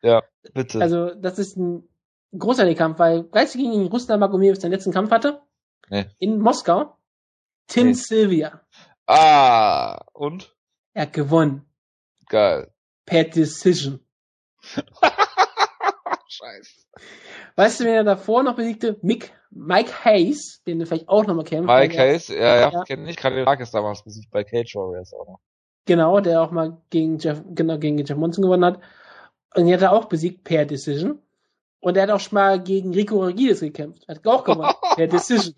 [0.03, 0.21] Ja,
[0.53, 0.79] bitte.
[0.79, 1.89] Also das ist ein
[2.37, 5.41] großartiger Kampf, weil weißt du, gegen Ruslan Magomedov seinen letzten Kampf hatte?
[5.89, 6.05] Nee.
[6.19, 6.95] In Moskau.
[7.65, 7.93] Tim nee.
[7.93, 8.61] Sylvia.
[9.07, 10.55] Ah, und?
[10.93, 11.65] Er hat gewonnen.
[12.27, 12.71] Geil.
[13.05, 13.99] Per Decision.
[16.39, 16.85] Scheiße.
[17.55, 18.97] Weißt du, wer er davor noch besiegte?
[19.01, 21.67] Mick, Mike Hayes, den du vielleicht auch nochmal kennst.
[21.67, 22.83] Mike Hayes, ja, ja, ja.
[22.83, 23.17] kenne ich.
[23.17, 25.39] Gerade Marcus damals besiegt bei Cage Warriors auch noch.
[25.85, 28.79] Genau, der auch mal gegen Jeff, genau, gegen Jeff Monson gewonnen hat.
[29.55, 31.19] Und den hat er auch besiegt per Decision.
[31.81, 34.07] Und er hat auch schon mal gegen Rico Rodriguez gekämpft.
[34.07, 34.73] Hat auch gewonnen.
[34.95, 35.55] per Decision.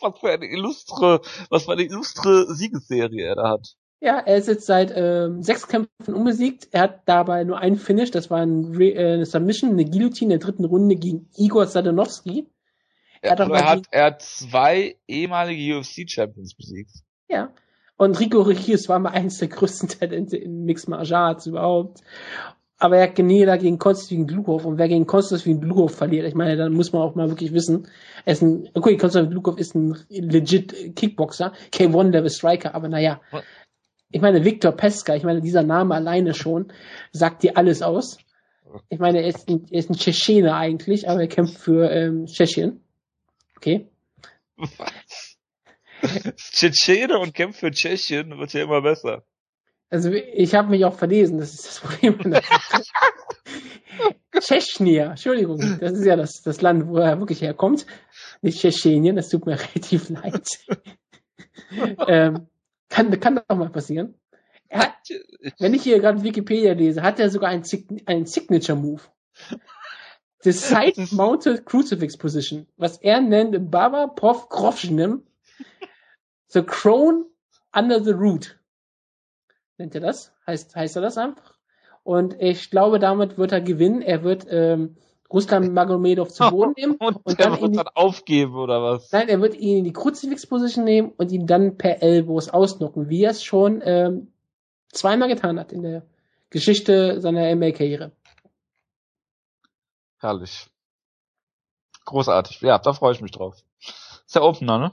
[0.00, 1.20] was für eine illustre,
[1.50, 3.76] was für eine illustre Siegesserie er da hat.
[4.00, 6.68] Ja, er ist jetzt seit ähm, sechs Kämpfen unbesiegt.
[6.70, 10.34] Er hat dabei nur einen Finish, das war ein Re äh, eine Submission, eine Guillotine
[10.34, 12.46] in der dritten Runde gegen Igor Sadanowski.
[13.22, 16.90] Er, hat, er, hat, er hat zwei ehemalige UFC-Champions besiegt.
[17.28, 17.52] Ja.
[17.96, 22.02] Und Rico Rios war mal eines der größten Talente in Mixed Martial Arts überhaupt.
[22.78, 24.66] Aber er hat Geneda gegen Konstantin Glukov.
[24.66, 27.88] Und wer gegen Konstantin Glukov verliert, ich meine, dann muss man auch mal wirklich wissen,
[28.26, 33.22] er ist ein, okay, Konstantin Glukov ist ein legit Kickboxer, K1-Level Striker, aber naja,
[34.10, 36.72] ich meine, Viktor Peska, ich meine, dieser Name alleine schon
[37.12, 38.18] sagt dir alles aus.
[38.88, 42.26] Ich meine, er ist ein, er ist ein Tschetschener eigentlich, aber er kämpft für ähm,
[42.26, 42.80] Tschechien.
[43.56, 43.88] Okay.
[44.56, 45.36] Was?
[46.36, 49.24] Tschetschene und kämpft für Tschechien wird ja immer besser.
[49.88, 52.34] Also ich habe mich auch verlesen, das ist das Problem.
[54.38, 57.86] Tschechnia, Entschuldigung, das ist ja das, das Land, wo er wirklich herkommt.
[58.42, 60.46] Nicht Tschetschenien, das tut mir relativ leid.
[62.06, 62.48] ähm,
[62.88, 64.14] kann, kann doch mal passieren.
[64.68, 64.94] Er hat,
[65.58, 67.64] wenn ich hier gerade Wikipedia lese, hat er sogar einen,
[68.06, 69.02] einen Signature Move.
[70.40, 75.22] The Side Mounted Crucifix Position, was er nennt Baba Pov Krovschnim,
[76.48, 77.26] The Crone
[77.72, 78.58] Under the Root.
[79.78, 80.32] Nennt er das?
[80.46, 81.58] Heißt, heißt er das einfach?
[82.02, 84.00] Und ich glaube, damit wird er gewinnen.
[84.00, 84.96] Er wird ähm,
[85.32, 89.10] Ruslan Magomedov zu Boden nehmen und, und dann, wird dann aufgeben oder was?
[89.12, 93.24] Nein, er wird ihn in die Kruzifix-Position nehmen und ihn dann per Elbows ausnocken, wie
[93.24, 94.32] er es schon ähm,
[94.92, 96.06] zweimal getan hat in der
[96.50, 98.12] Geschichte seiner MA-Karriere.
[100.18, 100.66] Herrlich.
[102.04, 102.60] Großartig.
[102.60, 103.62] Ja, da freue ich mich drauf.
[103.78, 104.92] Ist der Opener, ne?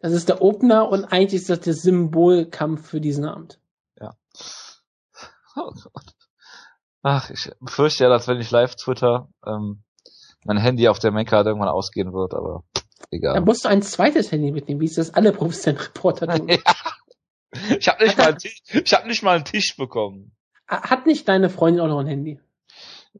[0.00, 3.58] Das ist der Opener und eigentlich ist das der Symbolkampf für diesen Abend.
[3.98, 4.14] Ja.
[5.54, 6.14] Oh Gott.
[7.02, 9.82] Ach, ich befürchte ja, dass wenn ich live twitter, ähm,
[10.44, 12.64] mein Handy auf der Mac-Card irgendwann ausgehen wird, aber
[13.10, 13.34] egal.
[13.34, 16.48] Da musst du ein zweites Handy mitnehmen, wie es das alle professionellen Reporter tun.
[16.48, 16.58] ja.
[17.78, 20.32] Ich habe nicht, mal einen Tisch, ich hab nicht mal einen Tisch bekommen.
[20.66, 22.40] Hat nicht deine Freundin auch noch ein Handy?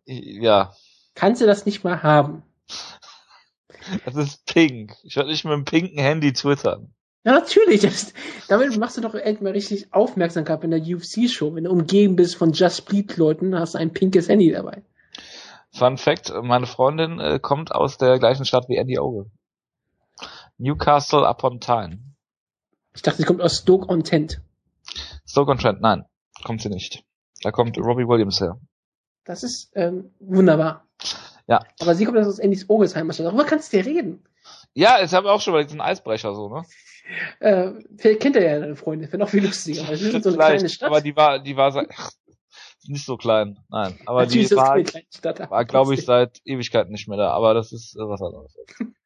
[0.04, 0.74] Ja.
[1.14, 2.42] Kannst du das nicht mal haben?
[4.04, 4.96] Das ist pink.
[5.02, 6.94] Ich werde nicht mit einem pinken Handy twittern.
[7.24, 7.82] Ja, natürlich.
[7.82, 8.12] Das,
[8.48, 11.54] damit machst du doch endlich mal richtig Aufmerksamkeit in der UFC-Show.
[11.54, 14.82] Wenn du umgeben bist von Just Bleed-Leuten, hast du ein pinkes Handy dabei.
[15.70, 19.30] Fun Fact, meine Freundin äh, kommt aus der gleichen Stadt wie Andy Ogle.
[20.58, 22.00] Newcastle upon Tyne.
[22.94, 24.42] Ich dachte, sie kommt aus Stoke-on-Trent.
[25.26, 26.04] Stoke-on-Trent, nein,
[26.44, 27.04] kommt sie nicht.
[27.42, 28.60] Da kommt Robbie Williams her.
[29.24, 30.86] Das ist ähm, wunderbar.
[31.46, 31.64] Ja.
[31.80, 33.08] Aber sie kommt aus Andys Ogelsheim.
[33.08, 34.24] Darüber kannst du dir reden.
[34.74, 36.64] Ja, ich habe auch schon mal diesen Eisbrecher so, ne?
[37.40, 39.82] Äh, vielleicht kennt er ja deine Freunde, wäre noch viel lustiger.
[39.82, 40.88] Weil wir sind so eine kleine Stadt.
[40.88, 41.88] Aber die war, die war seit,
[42.86, 43.98] nicht so klein, nein.
[44.06, 44.78] Aber Natürlich die war,
[45.10, 47.30] Stadt, war glaube ich, seit Ewigkeiten nicht mehr da.
[47.30, 48.54] Aber das ist äh, was anderes.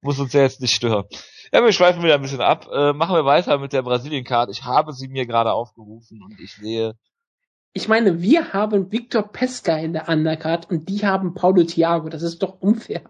[0.00, 1.04] Muss uns ja jetzt nicht stören.
[1.52, 2.68] Ja, wir schweifen wieder ein bisschen ab.
[2.72, 4.50] Äh, machen wir weiter mit der Brasilien-Card.
[4.50, 6.94] Ich habe sie mir gerade aufgerufen und ich sehe.
[7.72, 12.08] Ich meine, wir haben Victor Pesca in der Undercard und die haben Paulo Thiago.
[12.08, 13.02] Das ist doch unfair.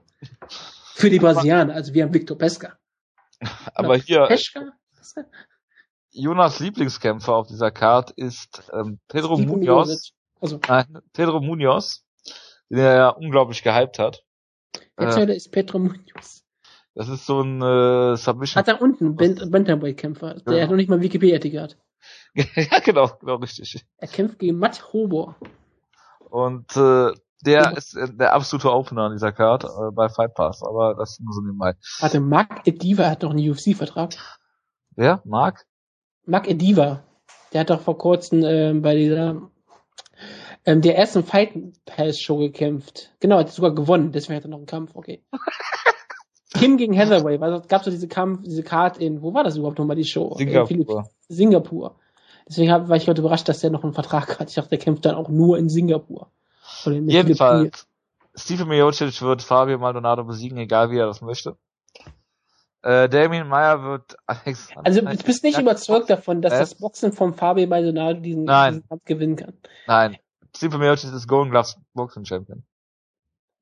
[0.95, 1.75] Für die Brasilianer.
[1.75, 2.79] Also wir haben Victor Pesca.
[3.75, 4.27] Aber hier.
[4.27, 4.73] Pesca?
[6.11, 10.13] Jonas Lieblingskämpfer auf dieser Card ist ähm, Pedro Steven Munoz.
[10.41, 10.61] Also.
[10.67, 12.05] Nein, Pedro Munoz,
[12.71, 14.25] den er ja unglaublich gehypt hat.
[14.97, 16.45] Erzähl, äh, ist Pedro Munoz.
[16.95, 18.59] Das ist so ein äh, Submission.
[18.59, 20.37] Hat er unten, Bantamweight-Kämpfer.
[20.47, 20.63] Der ja.
[20.63, 21.77] hat noch nicht mal Wikipedia gehabt.
[22.35, 23.85] ja, genau, genau, richtig.
[23.99, 25.37] Er kämpft gegen Matt Hobor.
[26.31, 30.63] Und äh, der ist äh, der absolute Opener an dieser Card äh, bei Fight Pass,
[30.63, 31.75] aber das nur so nebenbei.
[32.01, 34.15] Warte, Mark Ediva hat doch einen UFC-Vertrag.
[34.95, 35.21] Wer?
[35.25, 35.67] Mark?
[36.25, 37.03] Mark Ediva.
[37.53, 39.51] Der hat doch vor kurzem äh, bei dieser
[40.65, 41.53] ähm, der ersten Fight
[41.85, 43.13] Pass Show gekämpft.
[43.21, 45.23] Genau, hat sogar gewonnen, deswegen hat er noch einen Kampf, okay.
[46.55, 49.57] Kim gegen Hathaway, weil es gab so diese Kampf, diese Card in, wo war das
[49.57, 50.35] überhaupt nochmal die Show?
[50.37, 51.09] Singapur.
[51.29, 51.97] In Singapur.
[52.49, 54.49] Deswegen hab, war ich heute überrascht, dass der noch einen Vertrag hat.
[54.49, 56.31] Ich dachte, der kämpft dann auch nur in Singapur.
[56.85, 57.87] Jedenfalls,
[58.35, 61.57] Stephen Miocic wird Fabio Maldonado besiegen, egal wie er das möchte.
[62.83, 64.69] Äh, Damien Meyer wird Alex.
[64.77, 66.59] Also du bist nicht überzeugt davon, dass äh?
[66.59, 68.75] das Boxen von Fabio Maldonado diesen, Nein.
[68.75, 69.55] diesen Kampf gewinnen kann.
[69.87, 70.19] Nein.
[70.55, 72.63] Stephen Miocic ist Golden Gloves Boxing Champion.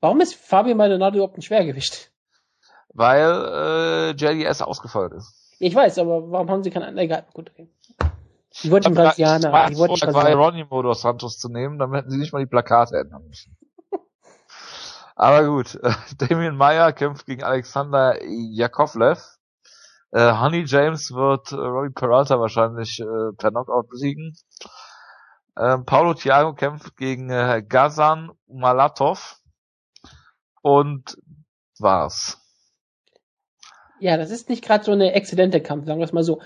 [0.01, 2.12] Warum ist Fabio Maldonado überhaupt ein Schwergewicht?
[2.93, 5.35] Weil äh, JDS ausgefallen ist.
[5.59, 7.69] Ich weiß, aber warum haben sie keinen Egal, gut, okay.
[8.62, 9.66] Die wollten Brasilianer.
[9.68, 10.39] Die wollten Brasilianer.
[10.39, 13.56] war Ronimo dos Santos zu nehmen, dann hätten sie nicht mal die Plakate ändern müssen.
[15.16, 19.39] Aber gut, äh, Damien Meyer kämpft gegen Alexander Jakovlev.
[20.10, 24.36] Äh, Honey James wird äh, Robbie Peralta wahrscheinlich äh, per Knockout besiegen.
[25.56, 29.40] Äh, Paulo Thiago kämpft gegen äh, Gazan Malatov.
[30.62, 31.18] Und
[31.78, 32.40] war's.
[34.01, 36.40] Ja, das ist nicht gerade so eine exzellente Kampf, sagen wir es mal so.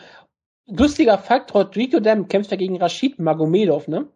[0.68, 4.08] Lustiger Fakt, Rodrigo Dem kämpft ja gegen Rashid Magomedov, ne?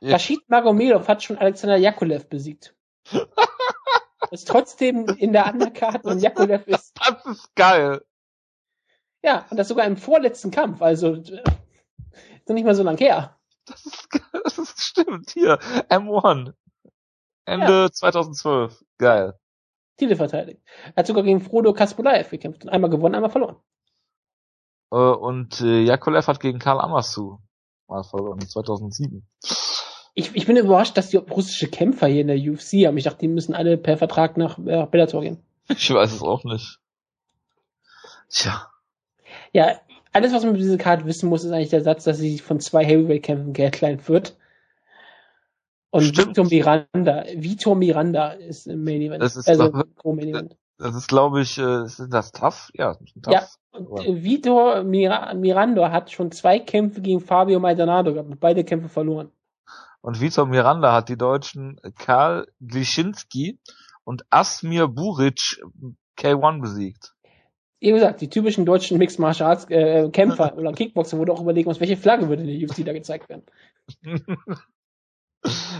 [0.00, 0.12] Ja.
[0.12, 2.74] Rashid Magomedov hat schon Alexander Yakolev besiegt.
[4.30, 6.96] ist trotzdem in der Undercard und Yakolev ist.
[7.06, 8.02] Das ist geil.
[9.22, 11.32] Ja, und das sogar im vorletzten Kampf, also ist
[12.48, 13.38] noch nicht mal so lang her.
[13.66, 14.08] Das ist,
[14.44, 15.58] das ist stimmt, hier,
[15.88, 16.54] M1.
[17.46, 17.90] Ende ja.
[17.90, 18.84] 2012.
[18.98, 19.34] Geil.
[19.96, 20.62] Titel verteidigt.
[20.94, 22.68] Er hat sogar gegen Frodo Kaspulaev gekämpft.
[22.68, 23.56] Einmal gewonnen, einmal verloren.
[24.90, 27.38] Äh, und äh, Jakolev hat gegen Karl Amasu
[27.88, 29.26] mal verloren, 2007.
[30.14, 32.96] Ich, ich bin überrascht, dass die russische Kämpfer hier in der UFC haben.
[32.96, 35.38] Ich dachte, die müssen alle per Vertrag nach äh, Bellator gehen.
[35.68, 36.80] Ich weiß es auch nicht.
[38.28, 38.70] Tja.
[39.52, 39.80] Ja,
[40.12, 42.60] alles, was man mit dieser Karte wissen muss, ist eigentlich der Satz, dass sie von
[42.60, 44.36] zwei Heavyweight-Kämpfen geheadlined wird.
[45.90, 46.36] Und Stimmt.
[46.36, 49.22] Vitor Miranda, Vitor Miranda ist im Main Event.
[49.22, 49.72] Das ist, also,
[50.04, 50.56] Main Event.
[50.80, 52.70] Das ist, glaube ich, äh, ist das tough?
[52.72, 53.32] Ja, tough.
[53.34, 58.88] Ja, und äh, Vitor Miranda hat schon zwei Kämpfe gegen Fabio Maldonado gehabt, beide Kämpfe
[58.88, 59.30] verloren.
[60.00, 63.58] Und Vitor Miranda hat die Deutschen Karl Glischinski
[64.04, 65.60] und Asmir Buric
[66.18, 67.12] K1 besiegt.
[67.80, 71.42] Wie gesagt, die typischen deutschen Mixed Martial Arts äh, Kämpfer oder Kickboxer, wo du auch
[71.42, 73.44] überlegen musst, welche Flagge würde in der UFC da gezeigt werden.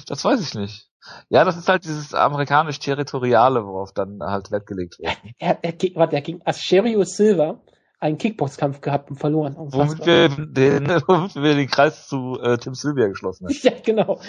[0.07, 0.89] Das weiß ich nicht.
[1.29, 5.17] Ja, das ist halt dieses amerikanisch-territoriale, worauf dann halt Wert gelegt wird.
[5.39, 7.61] Er, er, er, warte, er ging Asherio Silva
[8.01, 9.55] einen Kickboxkampf gehabt und verloren.
[9.57, 13.57] Womit wir, den, womit wir den Kreis zu äh, Tim Sylvia geschlossen haben.
[13.63, 14.21] Ja, genau.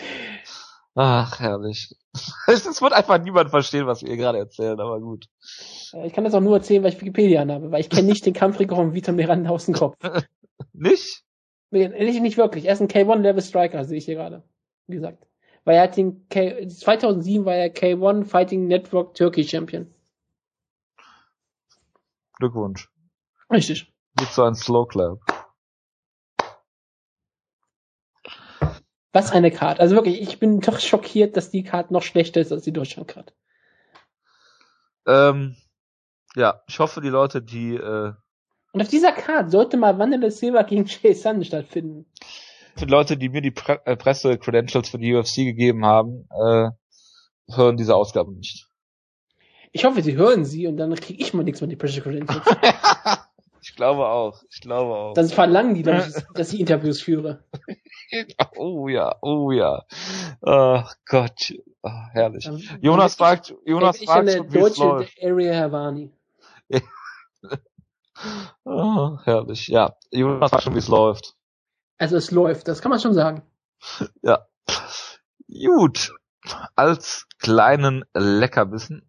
[0.93, 1.95] Ach, herrlich.
[2.47, 5.27] Es wird einfach niemand verstehen, was wir gerade erzählen, aber gut.
[6.03, 8.33] Ich kann das auch nur erzählen, weil ich Wikipedia habe, weil ich kenne nicht den
[8.33, 9.95] Kampfrekord von Vitor Miranda aus dem Kopf.
[10.73, 11.23] Nicht?
[11.69, 12.65] Nee, nicht, nicht wirklich.
[12.65, 14.43] Er ist ein K1-Level Striker, sehe ich hier gerade.
[14.87, 15.27] Wie gesagt.
[15.63, 19.93] Weil er hat den K 2007 war er K1 Fighting Network Turkey Champion.
[22.37, 22.89] Glückwunsch.
[23.51, 23.93] Richtig.
[24.17, 25.19] Gibt so ein Slow Clap.
[29.13, 29.79] Was eine Card.
[29.79, 33.33] Also wirklich, ich bin doch schockiert, dass die Card noch schlechter ist als die Deutschland-Card.
[35.05, 35.57] Ähm,
[36.35, 38.13] ja, ich hoffe, die Leute, die äh,
[38.71, 42.05] Und auf dieser Card sollte mal Wanderlei Silva gegen Jay Sun stattfinden.
[42.81, 46.69] Die Leute, die mir die Pre äh, Presse-Credentials für die UFC gegeben haben, äh,
[47.53, 48.67] hören diese Ausgabe nicht.
[49.71, 52.45] Ich hoffe, sie hören sie und dann kriege ich mal nichts mit die Pressure Credentials.
[53.61, 54.41] ich glaube auch.
[54.49, 55.13] Ich glaube auch.
[55.13, 57.45] Dann verlangen die, dass ich, dass ich Interviews führe.
[58.57, 59.85] oh ja, oh ja.
[60.41, 61.53] Ach Gott,
[61.83, 62.45] ah, herrlich.
[62.45, 65.23] Dann- Jonas fragt, Jonas ich fragt, es deutsche läuft.
[65.23, 66.11] Area Havani.
[68.63, 69.95] Ah, herrlich, ja.
[70.11, 71.35] Jonas fragt schon, wie es läuft.
[72.01, 73.43] Also es läuft, das kann man schon sagen.
[74.23, 74.47] Ja.
[75.47, 76.13] Gut.
[76.75, 79.07] Als kleinen Leckerbissen.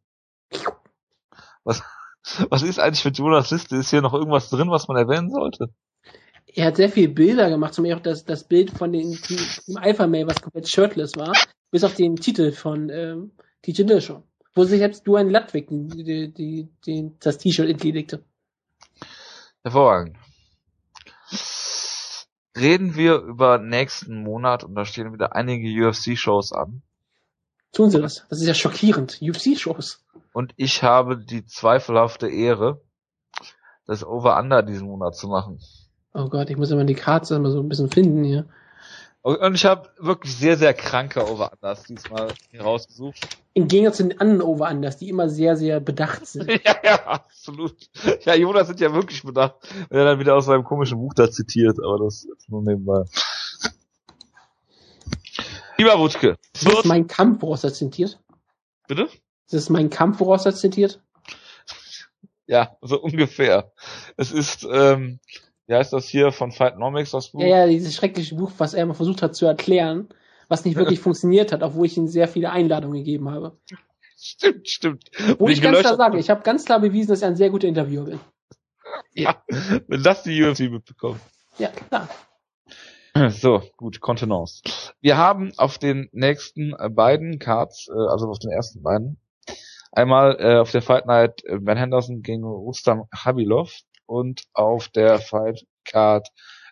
[1.65, 1.83] Was,
[2.51, 3.77] was ist eigentlich mit Jonas Liste?
[3.77, 5.71] Ist hier noch irgendwas drin, was man erwähnen sollte?
[6.47, 9.39] Er hat sehr viele Bilder gemacht, zum Beispiel auch das, das Bild von den Team
[9.77, 11.33] Alpha Male, was komplett shirtless war,
[11.71, 13.33] bis auf den Titel von ähm,
[13.63, 14.23] TJ Dillashaw,
[14.55, 18.23] wo sich selbst Duane Ludwig die, die, die, das T-Shirt entledigte.
[19.63, 20.19] Hervorragend.
[22.57, 26.83] Reden wir über nächsten Monat und da stehen wieder einige UFC-Shows an.
[27.73, 28.27] Tun sie das.
[28.29, 29.21] Das ist ja schockierend.
[29.23, 30.05] UFC-Shows.
[30.33, 32.83] Und ich habe die zweifelhafte Ehre,
[33.87, 35.59] das Over-Under diesen Monat zu machen.
[36.13, 38.47] Oh Gott, ich muss immer die Karte mal so ein bisschen finden hier.
[39.23, 43.17] Und ich habe wirklich sehr, sehr kranke Over-Unders diesmal hier rausgesucht.
[43.55, 46.49] Im Gegensatz zu den anderen Over-Unders, die immer sehr, sehr bedacht sind.
[46.65, 47.77] ja, ja, absolut.
[48.25, 49.55] Ja, Jonas sind ja wirklich bedacht,
[49.91, 53.05] wenn er dann wieder aus seinem komischen Buch da zitiert, aber das ist nur nebenbei.
[55.79, 58.21] Lieber Wutke, Das ist wird, mein Kampf, woraus er zitiert.
[58.89, 59.09] bitte?
[59.51, 61.01] Das ist mein Kampf, woraus er zitiert.
[62.47, 63.73] Ja, so ungefähr.
[64.17, 65.21] Es ist, ähm,
[65.67, 67.41] wie heißt das hier von Fightnomics, das Buch?
[67.41, 70.09] Ja, ja, dieses schreckliche Buch, was er mal versucht hat zu erklären,
[70.49, 73.57] was nicht wirklich funktioniert hat, obwohl ich ihm sehr viele Einladungen gegeben habe.
[74.17, 75.11] Stimmt, stimmt.
[75.39, 77.37] Wo Und ich ihn ganz klar sage, ich habe ganz klar bewiesen, dass ich ein
[77.37, 78.21] sehr guter Interviewer bin.
[79.15, 79.43] Ja,
[79.89, 81.21] wenn das die UFC mitbekommt.
[81.59, 82.09] Ja, klar.
[83.29, 84.63] So, gut, Kontenance.
[85.01, 89.19] Wir haben auf den nächsten äh, beiden Cards, äh, also auf den ersten beiden,
[89.91, 93.71] einmal äh, auf der Fight Night Ben Henderson gegen Rustam Habilov
[94.07, 96.29] und auf der Fight Card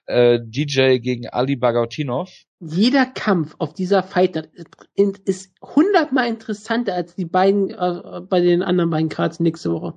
[0.06, 2.30] äh, DJ gegen Ali Bagautinov.
[2.58, 4.50] Jeder Kampf auf dieser Fight
[4.94, 9.94] ist hundertmal interessanter als die beiden äh, bei den anderen beiden Cards nächste Woche.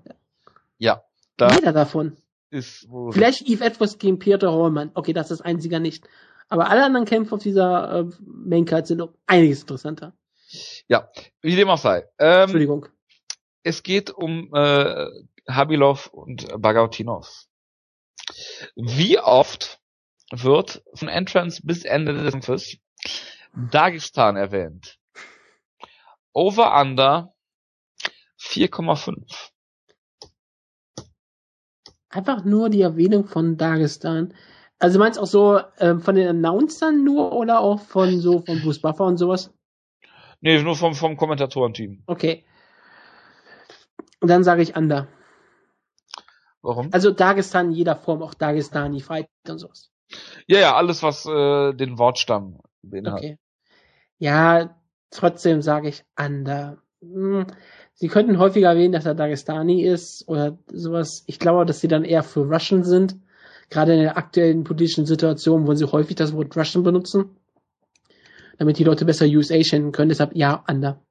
[0.77, 1.03] Ja,
[1.35, 2.15] da Jeder davon.
[2.51, 4.91] ist Vielleicht Eve Edwards gegen Peter Hallman.
[4.93, 6.07] Okay, das ist das einzige nicht.
[6.47, 10.13] Aber alle anderen Kämpfe auf dieser äh, Main Card sind um einiges interessanter.
[10.87, 11.09] ja,
[11.41, 12.07] wie dem auch sei.
[12.19, 12.85] Ähm, Entschuldigung.
[13.63, 15.07] es geht um äh,
[15.47, 17.45] Habilov und Bagautinov.
[18.75, 19.79] Wie oft
[20.31, 22.77] wird von Entrance bis Ende des Kampfes
[23.53, 24.97] Dagestan erwähnt?
[26.33, 27.33] Over Under
[28.39, 29.51] 4,5.
[32.09, 34.33] Einfach nur die Erwähnung von Dagestan.
[34.79, 38.61] Also meinst du auch so ähm, von den Announcern nur oder auch von so von
[38.61, 39.53] Bruce Buffer und sowas?
[40.41, 42.03] Nee, nur vom, vom Kommentatorenteam.
[42.05, 42.43] Okay.
[44.19, 45.07] Und dann sage ich Under.
[46.63, 46.89] Warum?
[46.91, 49.91] Also Dagestan in jeder Form, auch Dagestani, Fight und sowas.
[50.47, 53.19] Ja, ja, alles, was äh, den Wortstamm beinhaltet.
[53.19, 53.37] Okay.
[54.17, 54.75] Ja,
[55.11, 56.77] trotzdem sage ich Under.
[57.01, 57.47] Hm,
[57.95, 61.23] Sie könnten häufiger erwähnen, dass er Dagestani ist oder sowas.
[61.27, 63.17] Ich glaube, dass sie dann eher für Russian sind.
[63.69, 67.37] Gerade in der aktuellen politischen Situation wollen sie häufig das Wort Russian benutzen.
[68.57, 70.09] Damit die Leute besser USA kennen können.
[70.09, 71.01] Deshalb ja, Under.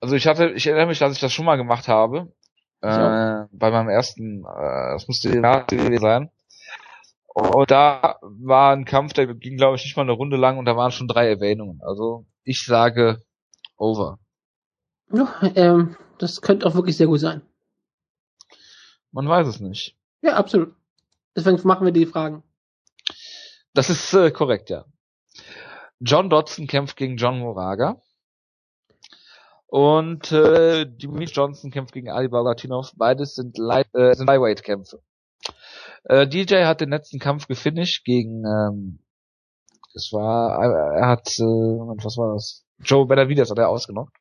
[0.00, 2.32] Also ich hatte, ich erinnere mich, dass ich das schon mal gemacht habe.
[2.82, 3.48] Äh, Ja.
[3.52, 6.30] bei meinem ersten, äh, das musste nach sein.
[7.34, 10.64] Und da war ein Kampf, der ging, glaube ich, nicht mal eine Runde lang und
[10.64, 11.80] da waren schon drei Erwähnungen.
[11.82, 13.22] Also ich sage
[13.76, 14.18] over.
[15.12, 17.42] Ja, ähm, das könnte auch wirklich sehr gut sein.
[19.12, 19.96] Man weiß es nicht.
[20.22, 20.74] Ja, absolut.
[21.36, 22.42] Deswegen machen wir die Fragen.
[23.74, 24.84] Das ist äh, korrekt, ja.
[26.00, 28.00] John Dodson kämpft gegen John Moraga.
[29.70, 32.92] Und äh, Dimitri Johnson kämpft gegen Ali Bagatinov.
[32.96, 35.00] Beides sind, Light, äh, sind Lightweight-Kämpfe.
[36.02, 38.98] Äh, DJ hat den letzten Kampf gefinisht gegen ähm,
[39.94, 40.58] Es war,
[40.96, 42.66] er hat, äh, was war das?
[42.78, 44.16] Joe Benavides hat er ausgenockt.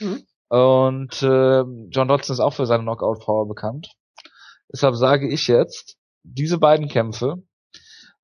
[0.00, 0.26] Mhm.
[0.48, 3.94] Und äh, John Dodson ist auch für seine Knockout-Power bekannt.
[4.72, 7.36] Deshalb sage ich jetzt, diese beiden Kämpfe,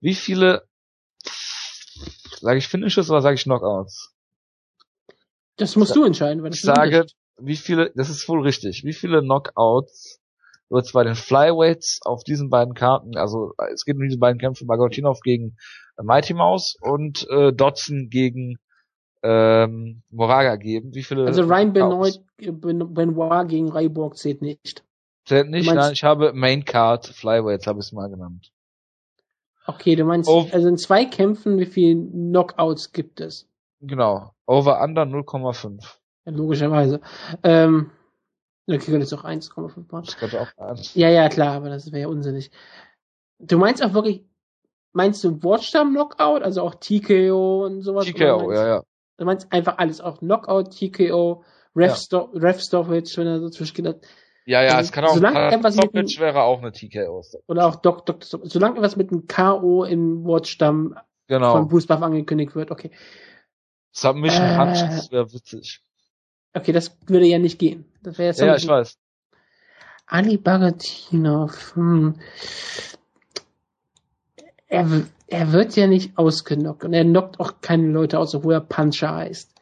[0.00, 0.66] wie viele,
[2.40, 4.12] sage ich Finishes oder sage ich Knockouts?
[5.60, 6.42] Das musst du entscheiden.
[6.42, 7.04] Weil ich sage,
[7.38, 10.20] wie viele, das ist wohl richtig, wie viele Knockouts
[10.70, 14.38] wird es bei den Flyweights auf diesen beiden Karten, also es geht um diese beiden
[14.38, 15.56] Kämpfe, Bagotinov gegen
[16.00, 18.56] Mighty Mouse und äh, Dodson gegen
[19.22, 20.94] ähm, Moraga geben.
[20.94, 21.26] Wie viele?
[21.26, 24.84] Also Ryan Benoit, Benoit gegen Ryborg zählt nicht.
[25.26, 28.50] Zählt nicht, nein, ich habe Main Card Flyweights, habe ich es mal genannt.
[29.66, 30.48] Okay, du meinst, oh.
[30.50, 33.46] also in zwei Kämpfen, wie viele Knockouts gibt es?
[33.80, 34.32] Genau.
[34.50, 35.80] Over Under 0,5.
[36.26, 37.00] Ja, logischerweise.
[37.44, 37.92] Ähm,
[38.66, 40.04] okay, das ist auch 1,5 machen.
[40.04, 40.96] Das könnte auch 1.
[40.96, 42.50] Ja, ja, klar, aber das wäre ja unsinnig.
[43.38, 44.24] Du meinst auch wirklich,
[44.92, 48.06] meinst du Watchdown Knockout, also auch TKO und sowas?
[48.06, 48.82] TKO, ja, ja.
[49.18, 51.44] Du meinst einfach alles, auch Knockout, TKO,
[51.76, 52.28] Ref, ja.
[52.34, 54.02] Ref Stoppage, wenn er so zwischendurch hat.
[54.46, 57.22] Ja, ja, also, es kann auch solange etwas Stoppage wäre auch eine TKO.
[57.46, 60.96] Oder auch Doc, Doc, solange etwas mit einem KO im Watchstamm
[61.28, 61.52] genau.
[61.52, 62.90] von Bruce Buff angekündigt wird, okay.
[63.92, 65.80] Submission äh, Punch, das wäre witzig.
[66.54, 67.84] Okay, das würde ja nicht gehen.
[68.02, 68.98] Das wäre ja, ja, ich weiß.
[70.06, 72.14] Ali Bagatinov, hm.
[74.66, 74.86] Er,
[75.26, 79.14] er wird ja nicht ausgenockt und er knockt auch keine Leute aus, obwohl er Puncher
[79.14, 79.52] heißt.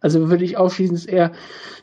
[0.00, 1.32] Also würde ich ausschließend eher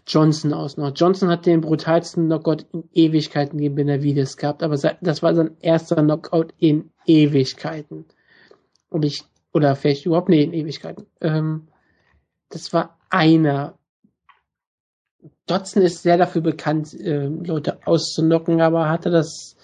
[0.07, 0.93] Johnson ausnocken.
[0.95, 5.97] Johnson hat den brutalsten Knockout in Ewigkeiten gegen Benavides gehabt, aber das war sein erster
[5.97, 8.05] Knockout in Ewigkeiten.
[8.89, 9.23] Und ich,
[9.53, 11.05] oder vielleicht überhaupt nicht in Ewigkeiten.
[11.21, 11.67] Ähm,
[12.49, 13.77] das war einer.
[15.45, 19.55] Dodson ist sehr dafür bekannt, äh, Leute auszunocken, aber hatte das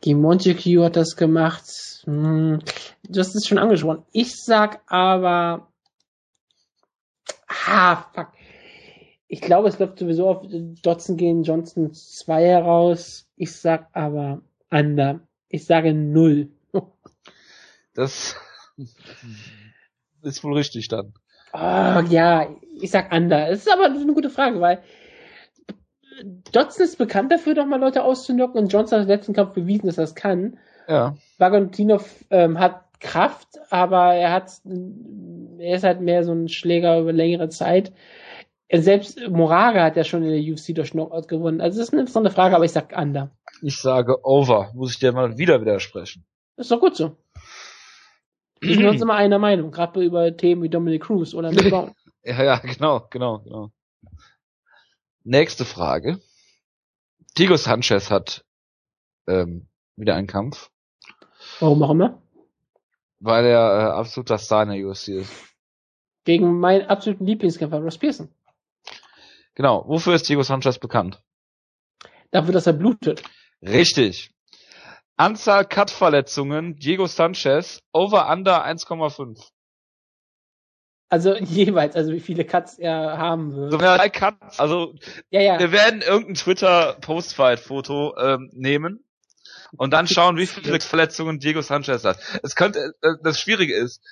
[0.00, 1.64] gegen Montague hat das gemacht.
[2.04, 2.60] Hm,
[3.08, 4.04] das ist schon angesprochen.
[4.12, 5.72] Ich sag aber,
[7.66, 8.32] ah, fuck.
[9.28, 10.46] Ich glaube, es läuft sowieso auf
[10.82, 13.28] Dodson gegen Johnson 2 heraus.
[13.36, 15.20] Ich sag aber under.
[15.48, 16.50] Ich sage null.
[17.94, 18.36] Das
[20.22, 21.14] ist wohl richtig dann.
[21.52, 22.48] Oh, ja,
[22.80, 23.50] ich sag under.
[23.50, 24.82] Es ist aber eine gute Frage, weil
[26.52, 29.86] Dodson ist bekannt dafür, doch mal Leute auszunocken und Johnson hat im letzten Kampf bewiesen,
[29.86, 30.58] dass er es kann.
[30.88, 31.16] Ja.
[31.38, 34.52] Bagontinov ähm, hat Kraft, aber er hat,
[35.58, 37.92] er ist halt mehr so ein Schläger über längere Zeit.
[38.72, 41.60] Selbst Moraga hat ja schon in der UFC durch Knockout gewonnen.
[41.60, 43.30] Also das ist eine interessante Frage, aber ich sag under.
[43.60, 44.70] Ich sage over.
[44.74, 46.24] Muss ich dir mal wieder widersprechen.
[46.56, 47.16] ist doch gut so.
[48.62, 51.92] Wir sind uns immer einer Meinung, gerade über Themen wie Dominic Cruz oder Mick Brown.
[52.22, 53.72] ja, ja, genau, genau, genau.
[55.24, 56.20] Nächste Frage.
[57.36, 58.44] Diego Sanchez hat
[59.26, 59.66] ähm,
[59.96, 60.70] wieder einen Kampf.
[61.58, 62.22] Warum auch immer?
[63.18, 65.32] Weil er äh, absoluter Star in der UFC ist.
[66.24, 68.28] Gegen meinen absoluten Lieblingskämpfer, Ross Pearson.
[69.54, 69.84] Genau.
[69.88, 71.20] Wofür ist Diego Sanchez bekannt?
[72.30, 73.22] Dafür, dass er blutet.
[73.60, 74.32] Richtig.
[75.16, 79.50] Anzahl Cut-Verletzungen, Diego Sanchez, over under 1,5.
[81.08, 83.72] Also jeweils, also wie viele Cuts er haben wird.
[83.72, 84.94] So drei Cuts, also
[85.30, 85.58] ja, ja.
[85.58, 89.04] wir werden irgendein Twitter-Postfight-Foto ähm, nehmen
[89.76, 92.18] und dann schauen, wie viele Verletzungen Diego Sanchez hat.
[92.42, 94.02] Es könnte, äh, das Schwierige ist,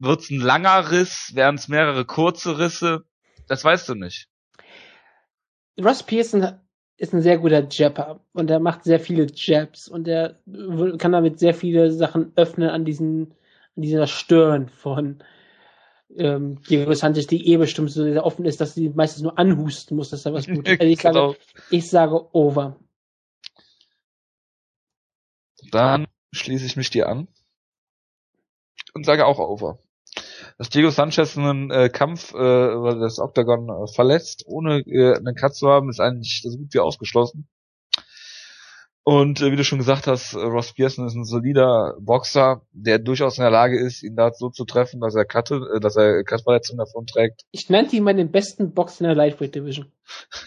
[0.00, 3.04] wird es ein langer Riss, werden es mehrere kurze Risse,
[3.46, 4.28] das weißt du nicht.
[5.80, 6.60] Ross Pearson
[6.98, 10.36] ist ein sehr guter Jabber und er macht sehr viele Jabs und er
[10.98, 13.34] kann damit sehr viele Sachen öffnen an diesen,
[13.76, 15.22] an dieser Stirn von
[16.16, 19.96] ähm, Diego Sanchez, die eh bestimmt so sehr offen ist, dass sie meistens nur anhusten
[19.96, 20.80] muss, dass er was gut ist.
[20.80, 21.34] Also ich, sage, genau.
[21.70, 22.80] ich sage over.
[25.70, 27.28] Dann schließe ich mich dir an
[28.94, 29.78] und sage auch over.
[30.58, 35.36] Dass Diego Sanchez einen äh, Kampf äh, über das Octagon äh, verlässt, ohne äh, einen
[35.36, 37.48] Cut zu haben, ist eigentlich so gut wie ausgeschlossen.
[39.04, 42.98] Und äh, wie du schon gesagt hast, äh, Ross Pearson ist ein solider Boxer, der
[42.98, 45.96] durchaus in der Lage ist, ihn da so zu treffen, dass er Cutte, äh, dass
[45.96, 47.40] er Cutverletzungen davon trägt.
[47.50, 49.92] Ich nannte ihn mal den besten Boxer in der Lightweight Division.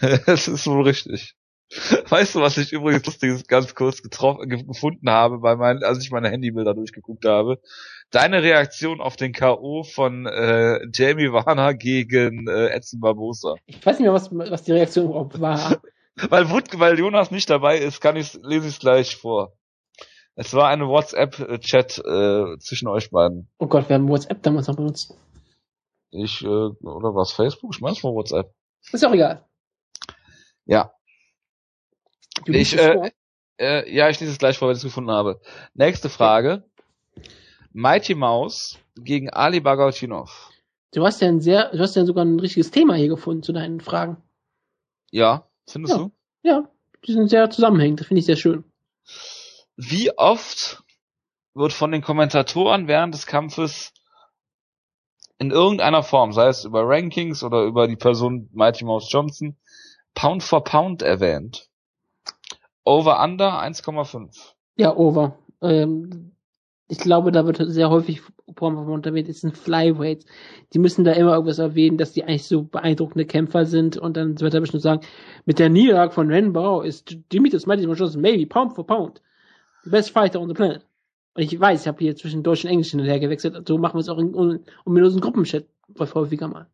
[0.26, 1.34] das ist wohl richtig.
[2.08, 6.10] Weißt du, was ich übrigens lustiges ganz kurz getroffen, gefunden habe, bei meinen, als ich
[6.10, 7.60] meine Handybilder durchgeguckt habe?
[8.10, 9.84] Deine Reaktion auf den K.O.
[9.84, 13.54] von äh, Jamie Warner gegen äh, Edson Barbosa.
[13.66, 15.80] Ich weiß nicht mehr, was, was die Reaktion überhaupt war.
[16.28, 19.56] weil, Wood, weil Jonas nicht dabei ist, kann ich lese ich es gleich vor.
[20.34, 23.50] Es war eine WhatsApp-Chat äh, zwischen euch beiden.
[23.58, 25.14] Oh Gott, wir haben WhatsApp damals noch benutzt.
[26.10, 27.74] Ich, äh, oder was, Facebook?
[27.74, 28.52] Ich mein's mal WhatsApp.
[28.92, 29.46] Ist auch egal.
[30.66, 30.92] Ja.
[32.46, 33.10] Ich, äh,
[33.58, 35.40] äh, ja, ich lese es gleich vor, wenn ich es gefunden habe.
[35.74, 36.64] Nächste Frage.
[37.72, 40.50] Mighty Mouse gegen Ali Bagautinov.
[40.92, 43.52] Du hast ja ein sehr, du hast ja sogar ein richtiges Thema hier gefunden zu
[43.52, 44.18] deinen Fragen.
[45.10, 46.00] Ja, findest Ja.
[46.02, 46.12] du?
[46.42, 46.68] Ja,
[47.06, 48.64] die sind sehr zusammenhängend, das finde ich sehr schön.
[49.76, 50.82] Wie oft
[51.54, 53.92] wird von den Kommentatoren während des Kampfes
[55.38, 59.56] in irgendeiner Form, sei es über Rankings oder über die Person Mighty Mouse Johnson,
[60.14, 61.68] Pound for Pound erwähnt?
[62.84, 64.54] Over Under 1,5.
[64.76, 65.38] Ja, over.
[65.60, 66.32] Ähm,
[66.88, 68.22] ich glaube, da wird sehr häufig
[68.54, 70.26] Pound erwähnt, es sind Flyweights.
[70.72, 74.38] Die müssen da immer irgendwas erwähnen, dass die eigentlich so beeindruckende Kämpfer sind und dann
[74.40, 75.00] wird er bestimmt sagen,
[75.46, 79.22] mit der Niederlage von Ren Barrow ist Mouse Johnson maybe Pound for Pound
[79.84, 80.86] the best fighter on the planet.
[81.34, 83.78] Und ich weiß, ich habe hier zwischen Deutsch und Englisch hin und her gewechselt, so
[83.78, 85.64] machen wir es auch in, in ominösen Gruppenchat
[85.98, 86.66] häufiger mal.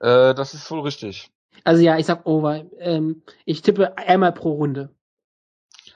[0.00, 1.30] Äh, das ist wohl richtig.
[1.64, 2.64] Also ja, ich sag over.
[2.78, 4.94] Ähm, ich tippe einmal pro Runde.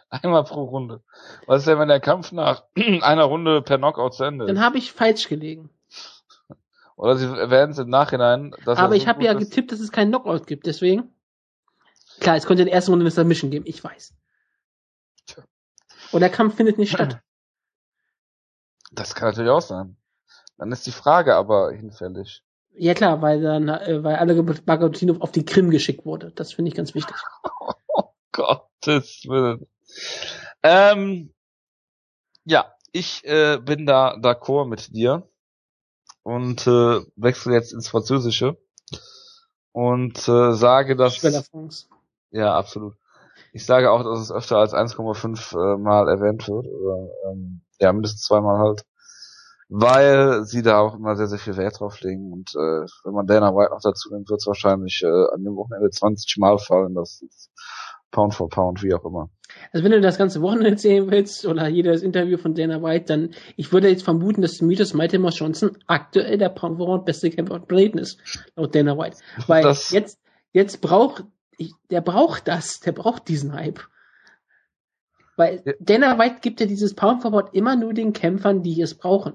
[0.09, 1.03] Einmal pro Runde.
[1.47, 4.63] Was ist denn, wenn der Kampf nach einer Runde per Knockout zu Ende Dann ist?
[4.63, 5.71] habe ich falsch gelegen.
[6.97, 9.39] Oder sie erwähnen es im Nachhinein, dass er Aber so ich habe gut ja ist.
[9.51, 11.15] getippt, dass es keinen Knockout gibt, deswegen.
[12.19, 14.13] Klar, es könnte in der ersten Runde eine Submission geben, ich weiß.
[15.27, 15.45] Tja.
[16.13, 17.21] Und der Kampf findet nicht statt.
[18.93, 19.97] Das kann natürlich auch sein.
[20.59, 22.43] Dann ist die Frage aber hinfällig.
[22.75, 26.33] Ja klar, weil dann, äh, weil alle Bagotinov auf die Krim geschickt wurde.
[26.35, 27.17] Das finde ich ganz wichtig.
[28.33, 29.67] Gottes Willen.
[30.63, 31.33] Ähm,
[32.45, 35.29] ja, ich äh, bin da d'accord mit dir
[36.23, 38.57] und äh, wechsle jetzt ins Französische
[39.73, 41.23] und äh, sage, dass
[42.31, 42.95] ja absolut.
[43.53, 47.93] Ich sage auch, dass es öfter als 1,5 äh, Mal erwähnt wird oder ähm, ja
[47.93, 48.85] mindestens zweimal halt,
[49.73, 53.27] weil sie da auch immer sehr sehr viel Wert drauf legen und äh, wenn man
[53.27, 56.95] Dana White noch dazu nimmt, wird es wahrscheinlich äh, an dem Wochenende 20 Mal fallen.
[56.95, 57.51] Das ist
[58.11, 59.31] Pound for Pound, wie auch immer.
[59.73, 63.31] Also wenn du das ganze Wochenende sehen willst oder jedes Interview von Dana White, dann
[63.57, 67.31] ich würde jetzt vermuten, dass Demetrius Mighty Mouse Johnson aktuell der Pound for Pound beste
[67.31, 68.19] Kämpfer auf Planeten ist,
[68.57, 69.19] laut Dana White.
[69.47, 70.19] Weil Das- jetzt
[70.53, 71.25] jetzt braucht
[71.57, 73.81] ich, der braucht das, der braucht diesen Hype.
[75.37, 75.73] Weil Ja.
[75.79, 79.35] Dana White gibt ja dieses Pound for Pound immer nur den Kämpfern, die es brauchen.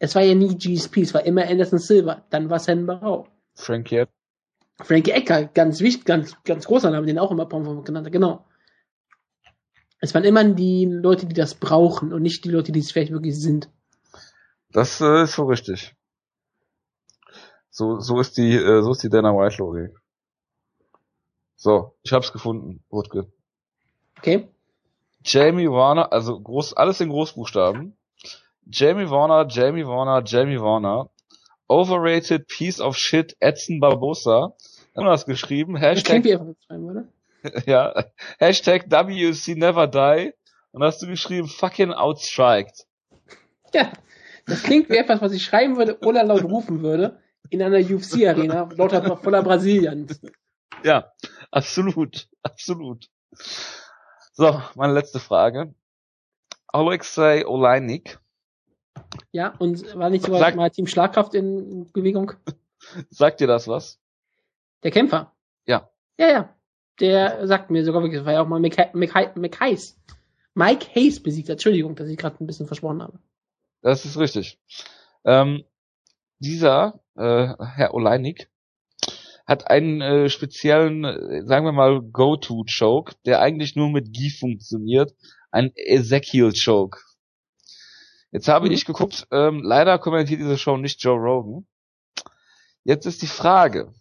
[0.00, 3.28] Es war ja nie GSP, es war immer Anderson Silva, dann war Sam Barrow.
[3.54, 4.08] Frankie Ed-
[4.82, 8.46] Frankie Ecker, ganz wichtig, ganz, ganz großer Name, den auch immer Pound genannt hat, genau.
[10.00, 13.12] Es waren immer die Leute, die das brauchen und nicht die Leute, die es vielleicht
[13.12, 13.68] wirklich sind.
[14.72, 15.94] Das äh, ist so richtig.
[17.68, 19.94] So, so ist die, äh, so ist die Dana White Logik.
[21.56, 23.30] So, ich hab's gefunden, Wutke.
[24.18, 24.48] Okay?
[25.22, 27.96] Jamie Warner, also groß, alles in Großbuchstaben.
[28.70, 31.10] Jamie Warner, Jamie Warner, Jamie Warner.
[31.68, 34.54] Overrated piece of shit, Edson Barbosa.
[34.94, 37.08] Dann hast geschrieben, Das Hashtag, einfach schreiben,
[37.66, 38.04] ja,
[38.38, 40.32] Hashtag WC never die.
[40.72, 42.86] Und hast du geschrieben, fucking outstriked.
[43.74, 43.92] Ja.
[44.46, 47.20] Das klingt wie etwas, was ich schreiben würde oder laut rufen würde
[47.50, 50.20] in einer UFC-Arena, lauter voller Brasiliens.
[50.82, 51.12] Ja,
[51.50, 53.08] absolut, absolut.
[54.32, 55.74] So, meine letzte Frage.
[56.68, 58.19] Alexei Oleinik,
[59.32, 62.32] Ja, und war nicht sogar Sag- mal Team Schlagkraft in Bewegung?
[63.10, 64.00] sagt dir das was?
[64.82, 65.32] Der Kämpfer.
[65.66, 65.90] Ja.
[66.18, 66.56] Ja, ja.
[67.00, 69.98] Der sagt mir sogar wirklich, das war ja auch mal Mike, Mike, Mike Hayes.
[70.54, 71.48] Mike Hayes besiegt.
[71.48, 73.18] Entschuldigung, dass ich gerade ein bisschen versprochen habe.
[73.82, 74.58] Das ist richtig.
[75.24, 75.64] Ähm,
[76.38, 78.50] dieser äh, Herr Oleinik
[79.46, 85.14] hat einen äh, speziellen, äh, sagen wir mal, Go-To-Choke, der eigentlich nur mit Gi funktioniert.
[85.50, 87.00] Ein Ezekiel-Choke.
[88.32, 88.72] Jetzt habe Mhm.
[88.72, 91.66] ich geguckt, ähm, leider kommentiert diese Show nicht Joe Rogan.
[92.84, 93.92] Jetzt ist die Frage,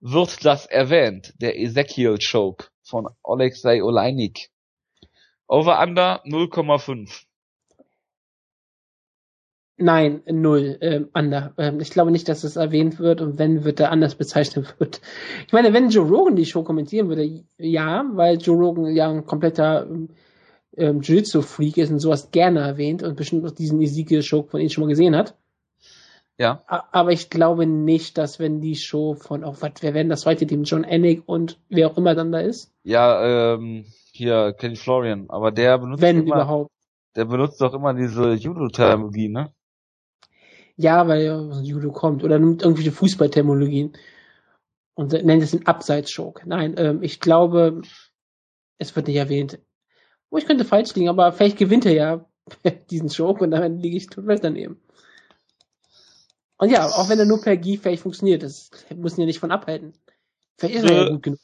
[0.00, 4.50] wird das erwähnt, der Ezekiel-Choke von Alexei Oleinik?
[5.46, 7.24] Over Under 0,5.
[9.80, 11.54] Nein, null, ähm, Ander.
[11.56, 15.00] Ähm, ich glaube nicht, dass es erwähnt wird und wenn, wird er anders bezeichnet wird.
[15.46, 19.24] Ich meine, wenn Joe Rogan die Show kommentieren würde, ja, weil Joe Rogan ja ein
[19.24, 20.08] kompletter ähm,
[20.78, 24.84] ähm, Jiu-Jitsu-Freak ist und sowas gerne erwähnt und bestimmt auch diesen Ezekiel-Show von ihm schon
[24.84, 25.36] mal gesehen hat.
[26.38, 26.62] Ja.
[26.66, 30.46] Aber ich glaube nicht, dass wenn die Show von, auch was, wer werden das zweite
[30.46, 35.26] Team, John Ennick und wer auch immer dann da ist, Ja, ähm, hier, Kenny Florian,
[35.30, 36.70] aber der benutzt wenn immer, überhaupt.
[37.16, 39.52] der benutzt doch immer diese Judo-Terminologie, ne?
[40.76, 42.22] Ja, weil ja dem Judo kommt.
[42.22, 43.94] Oder nimmt irgendwelche Fußballterminologien
[44.94, 46.48] und nennt es einen Abseits-Choke.
[46.48, 47.82] Nein, ähm, ich glaube,
[48.78, 49.58] es wird nicht erwähnt.
[50.30, 52.26] Oh, ich könnte falsch liegen, aber vielleicht gewinnt er ja
[52.90, 54.80] diesen Choke und dann liege ich komplett daneben.
[56.58, 59.38] Und ja, auch wenn er nur per Gi vielleicht funktioniert, das muss ihn ja nicht
[59.38, 59.92] von abhalten.
[60.56, 61.38] Vielleicht ist er ja gut genug.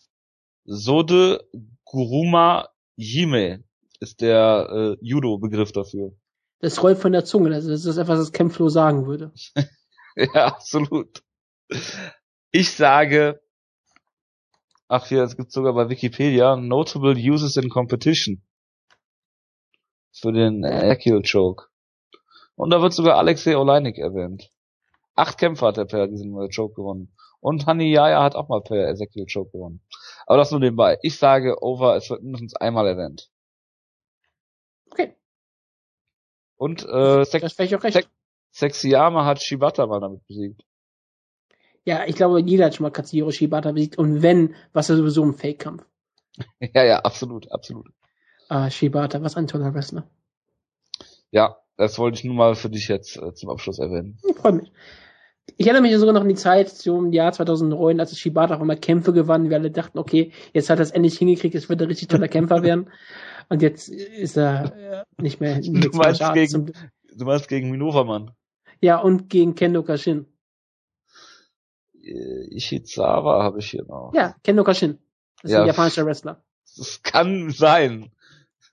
[0.64, 1.48] Sode
[1.84, 3.62] Guruma Jime
[4.00, 6.12] ist der äh, Judo-Begriff dafür.
[6.60, 7.50] Das rollt von der Zunge.
[7.50, 9.32] Das ist etwas, was Campflo sagen würde.
[10.16, 11.22] ja, absolut.
[12.50, 13.40] Ich sage,
[14.88, 18.42] ach hier, es gibt sogar bei Wikipedia Notable Uses in Competition
[20.14, 21.66] für den Ezekiel Choke.
[22.54, 24.50] Und da wird sogar Alexei Oleinik erwähnt.
[25.14, 27.14] Acht Kämpfe hat er per diesem Choke gewonnen.
[27.40, 29.80] Und Hani Yaya hat auch mal per Ezekiel Choke gewonnen.
[30.26, 30.98] Aber das nur nebenbei.
[31.02, 33.30] Ich sage over, es wird mindestens einmal erwähnt.
[34.90, 35.14] Okay.
[36.56, 37.54] Und äh, Sex.
[37.54, 38.08] Sex
[38.52, 40.62] Sexyama hat Shibata mal damit besiegt.
[41.84, 43.98] Ja, ich glaube, jeder hat schon mal Katsuyori Shibata besiegt.
[43.98, 45.84] Und wenn, was er sowieso im Fake-Kampf.
[46.72, 47.86] Ja, ja, absolut, absolut.
[48.48, 50.08] Ah, Shibata, was ein toller Wrestler.
[51.30, 54.18] Ja, das wollte ich nur mal für dich jetzt äh, zum Abschluss erwähnen.
[54.24, 54.72] Hm, Freut mich.
[55.56, 58.76] Ich erinnere mich sogar noch an die Zeit zum Jahr 2009, als Shibata auch immer
[58.76, 59.50] Kämpfe gewann.
[59.50, 62.28] Wir alle dachten, okay, jetzt hat er es endlich hingekriegt, jetzt wird er richtig toller
[62.28, 62.90] Kämpfer werden.
[63.50, 65.60] Und jetzt ist er äh, nicht mehr.
[65.60, 66.72] Du meinst gegen-
[67.16, 68.30] Du meinst gegen Minovermann.
[68.80, 70.26] Ja, und gegen Kendo Kashin.
[72.02, 74.12] Äh, Ishizawa habe ich hier noch.
[74.14, 74.98] Ja, Kendo Kashin.
[75.42, 75.60] Das ist Ja.
[75.62, 76.42] ein japanischer Wrestler.
[76.76, 78.10] Das kann sein.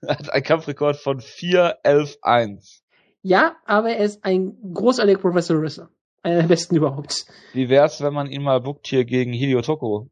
[0.02, 2.80] Er hat einen Kampfrekord von 4-11-1.
[3.22, 5.90] Ja, aber er ist ein großartiger Professor Wrestler.
[6.22, 7.24] Einer der besten überhaupt.
[7.52, 10.08] Wie wär's, wenn man ihn mal bookt hier gegen Hideo Toko?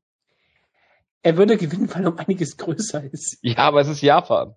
[1.23, 3.39] Er würde gewinnen, weil er um einiges größer ist.
[3.43, 4.55] Ja, aber es ist Japan.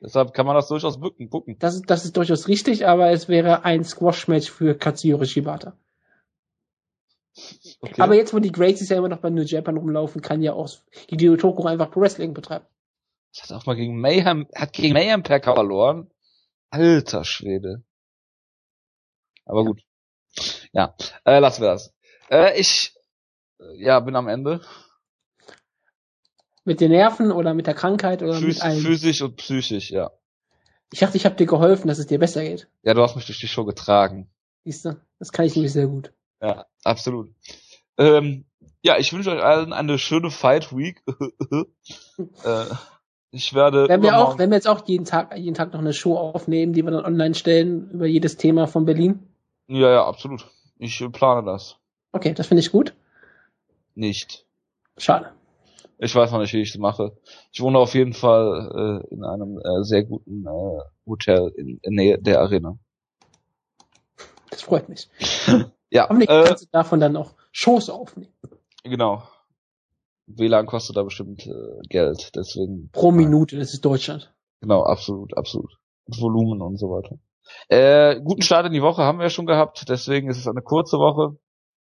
[0.00, 1.56] Deshalb kann man das durchaus bücken, gucken.
[1.60, 5.78] Das, ist- das ist durchaus richtig, aber es wäre ein Squash-Match für Katsuyori Shibata.
[7.80, 8.00] Okay.
[8.02, 10.68] Aber jetzt, wo die Gracies ja immer noch bei New Japan rumlaufen, kann ja auch
[11.08, 12.66] Hideo Toko einfach Pro Wrestling betreiben.
[13.36, 16.10] Das hat auch mal gegen Mayhem, hat gegen Mayhem per K verloren.
[16.70, 17.82] Alter Schwede.
[19.44, 19.82] Aber gut.
[20.72, 21.94] Ja, äh, lassen wir das.
[22.30, 22.94] Äh, ich,
[23.76, 24.60] ja, bin am Ende.
[26.64, 28.82] Mit den Nerven oder mit der Krankheit oder Phys mit allem.
[28.82, 30.10] physisch und psychisch, ja.
[30.92, 32.68] Ich dachte, ich habe dir geholfen, dass es dir besser geht.
[32.82, 34.30] Ja, du hast mich durch die Show getragen.
[34.64, 35.00] Siehst du?
[35.18, 36.12] Das kann ich nämlich sehr gut.
[36.40, 37.34] Ja, absolut.
[37.98, 38.46] Ähm,
[38.82, 41.02] ja, ich wünsche euch allen eine schöne Fight Week.
[42.44, 42.64] äh,
[43.34, 45.92] ich werde Wenn wir auch, wenn wir jetzt auch jeden Tag, jeden Tag noch eine
[45.92, 49.28] Show aufnehmen, die wir dann online stellen über jedes Thema von Berlin.
[49.66, 50.46] Ja, ja, absolut.
[50.78, 51.76] Ich plane das.
[52.12, 52.94] Okay, das finde ich gut.
[53.94, 54.46] Nicht.
[54.96, 55.32] Schade.
[55.98, 57.16] Ich weiß noch nicht, wie ich das mache.
[57.50, 61.94] Ich wohne auf jeden Fall äh, in einem äh, sehr guten äh, Hotel in, in
[61.94, 62.78] Nähe der Arena.
[64.50, 65.08] Das freut mich.
[65.90, 68.32] Ja, Hoffentlich äh, kannst du davon dann auch Shows aufnehmen.
[68.82, 69.22] genau.
[70.26, 71.52] WLAN kostet da bestimmt äh,
[71.88, 72.90] Geld, deswegen.
[72.92, 74.32] Pro Minute, das ist Deutschland.
[74.60, 75.78] Genau, absolut, absolut.
[76.06, 77.18] Und Volumen und so weiter.
[77.68, 80.98] Äh, guten Start in die Woche haben wir schon gehabt, deswegen ist es eine kurze
[80.98, 81.36] Woche.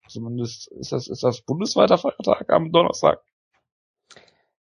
[0.08, 3.22] Zumindest ist das, ist das bundesweiter Feiertag am Donnerstag.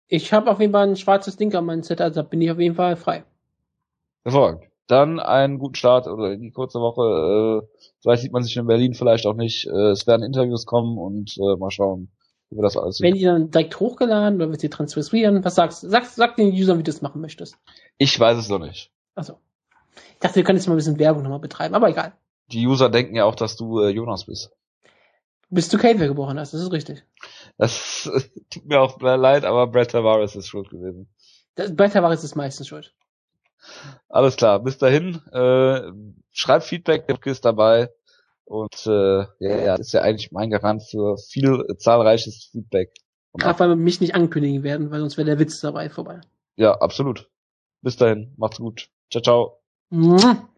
[0.08, 2.58] Ich habe auf jeden Fall ein schwarzes Ding an meinem Set, also bin ich auf
[2.58, 3.24] jeden Fall frei.
[4.24, 4.64] Hervorragend.
[4.86, 7.62] Dann einen guten Start oder in die kurze Woche.
[7.62, 9.66] Äh, vielleicht sieht man sich in Berlin, vielleicht auch nicht.
[9.66, 12.10] Äh, es werden Interviews kommen und äh, mal schauen,
[12.50, 15.44] wie wir das alles Werden die dann direkt hochgeladen oder wird sie transferieren?
[15.44, 15.88] Was sagst du?
[15.88, 17.56] Sag, sag den Usern, wie du es machen möchtest.
[17.98, 18.90] Ich weiß es noch nicht.
[19.14, 19.38] Also.
[20.14, 22.12] Ich dachte, wir können jetzt mal ein bisschen Werbung nochmal betreiben, aber egal.
[22.50, 24.50] Die User denken ja auch, dass du äh, Jonas bist.
[25.50, 27.04] Bis du Kate gebrochen hast, das ist richtig.
[27.56, 28.10] Das
[28.50, 31.08] tut mir auch leid, aber Brett Tavares ist schuld gewesen.
[31.54, 32.94] Das, bei Tavares ist meistens schuld.
[34.08, 35.20] Alles klar, bis dahin.
[35.32, 35.92] Äh,
[36.30, 37.90] schreibt Feedback, der ist dabei.
[38.48, 42.94] Und äh, ja, ja, ist ja eigentlich mein Garant für viel äh, zahlreiches Feedback.
[43.34, 46.20] Gerade weil wir mich nicht ankündigen werden, weil sonst wäre der Witz dabei vorbei.
[46.56, 47.30] Ja, absolut.
[47.82, 48.88] Bis dahin, macht's gut.
[49.10, 49.60] Ciao, ciao.
[49.90, 50.48] Mua.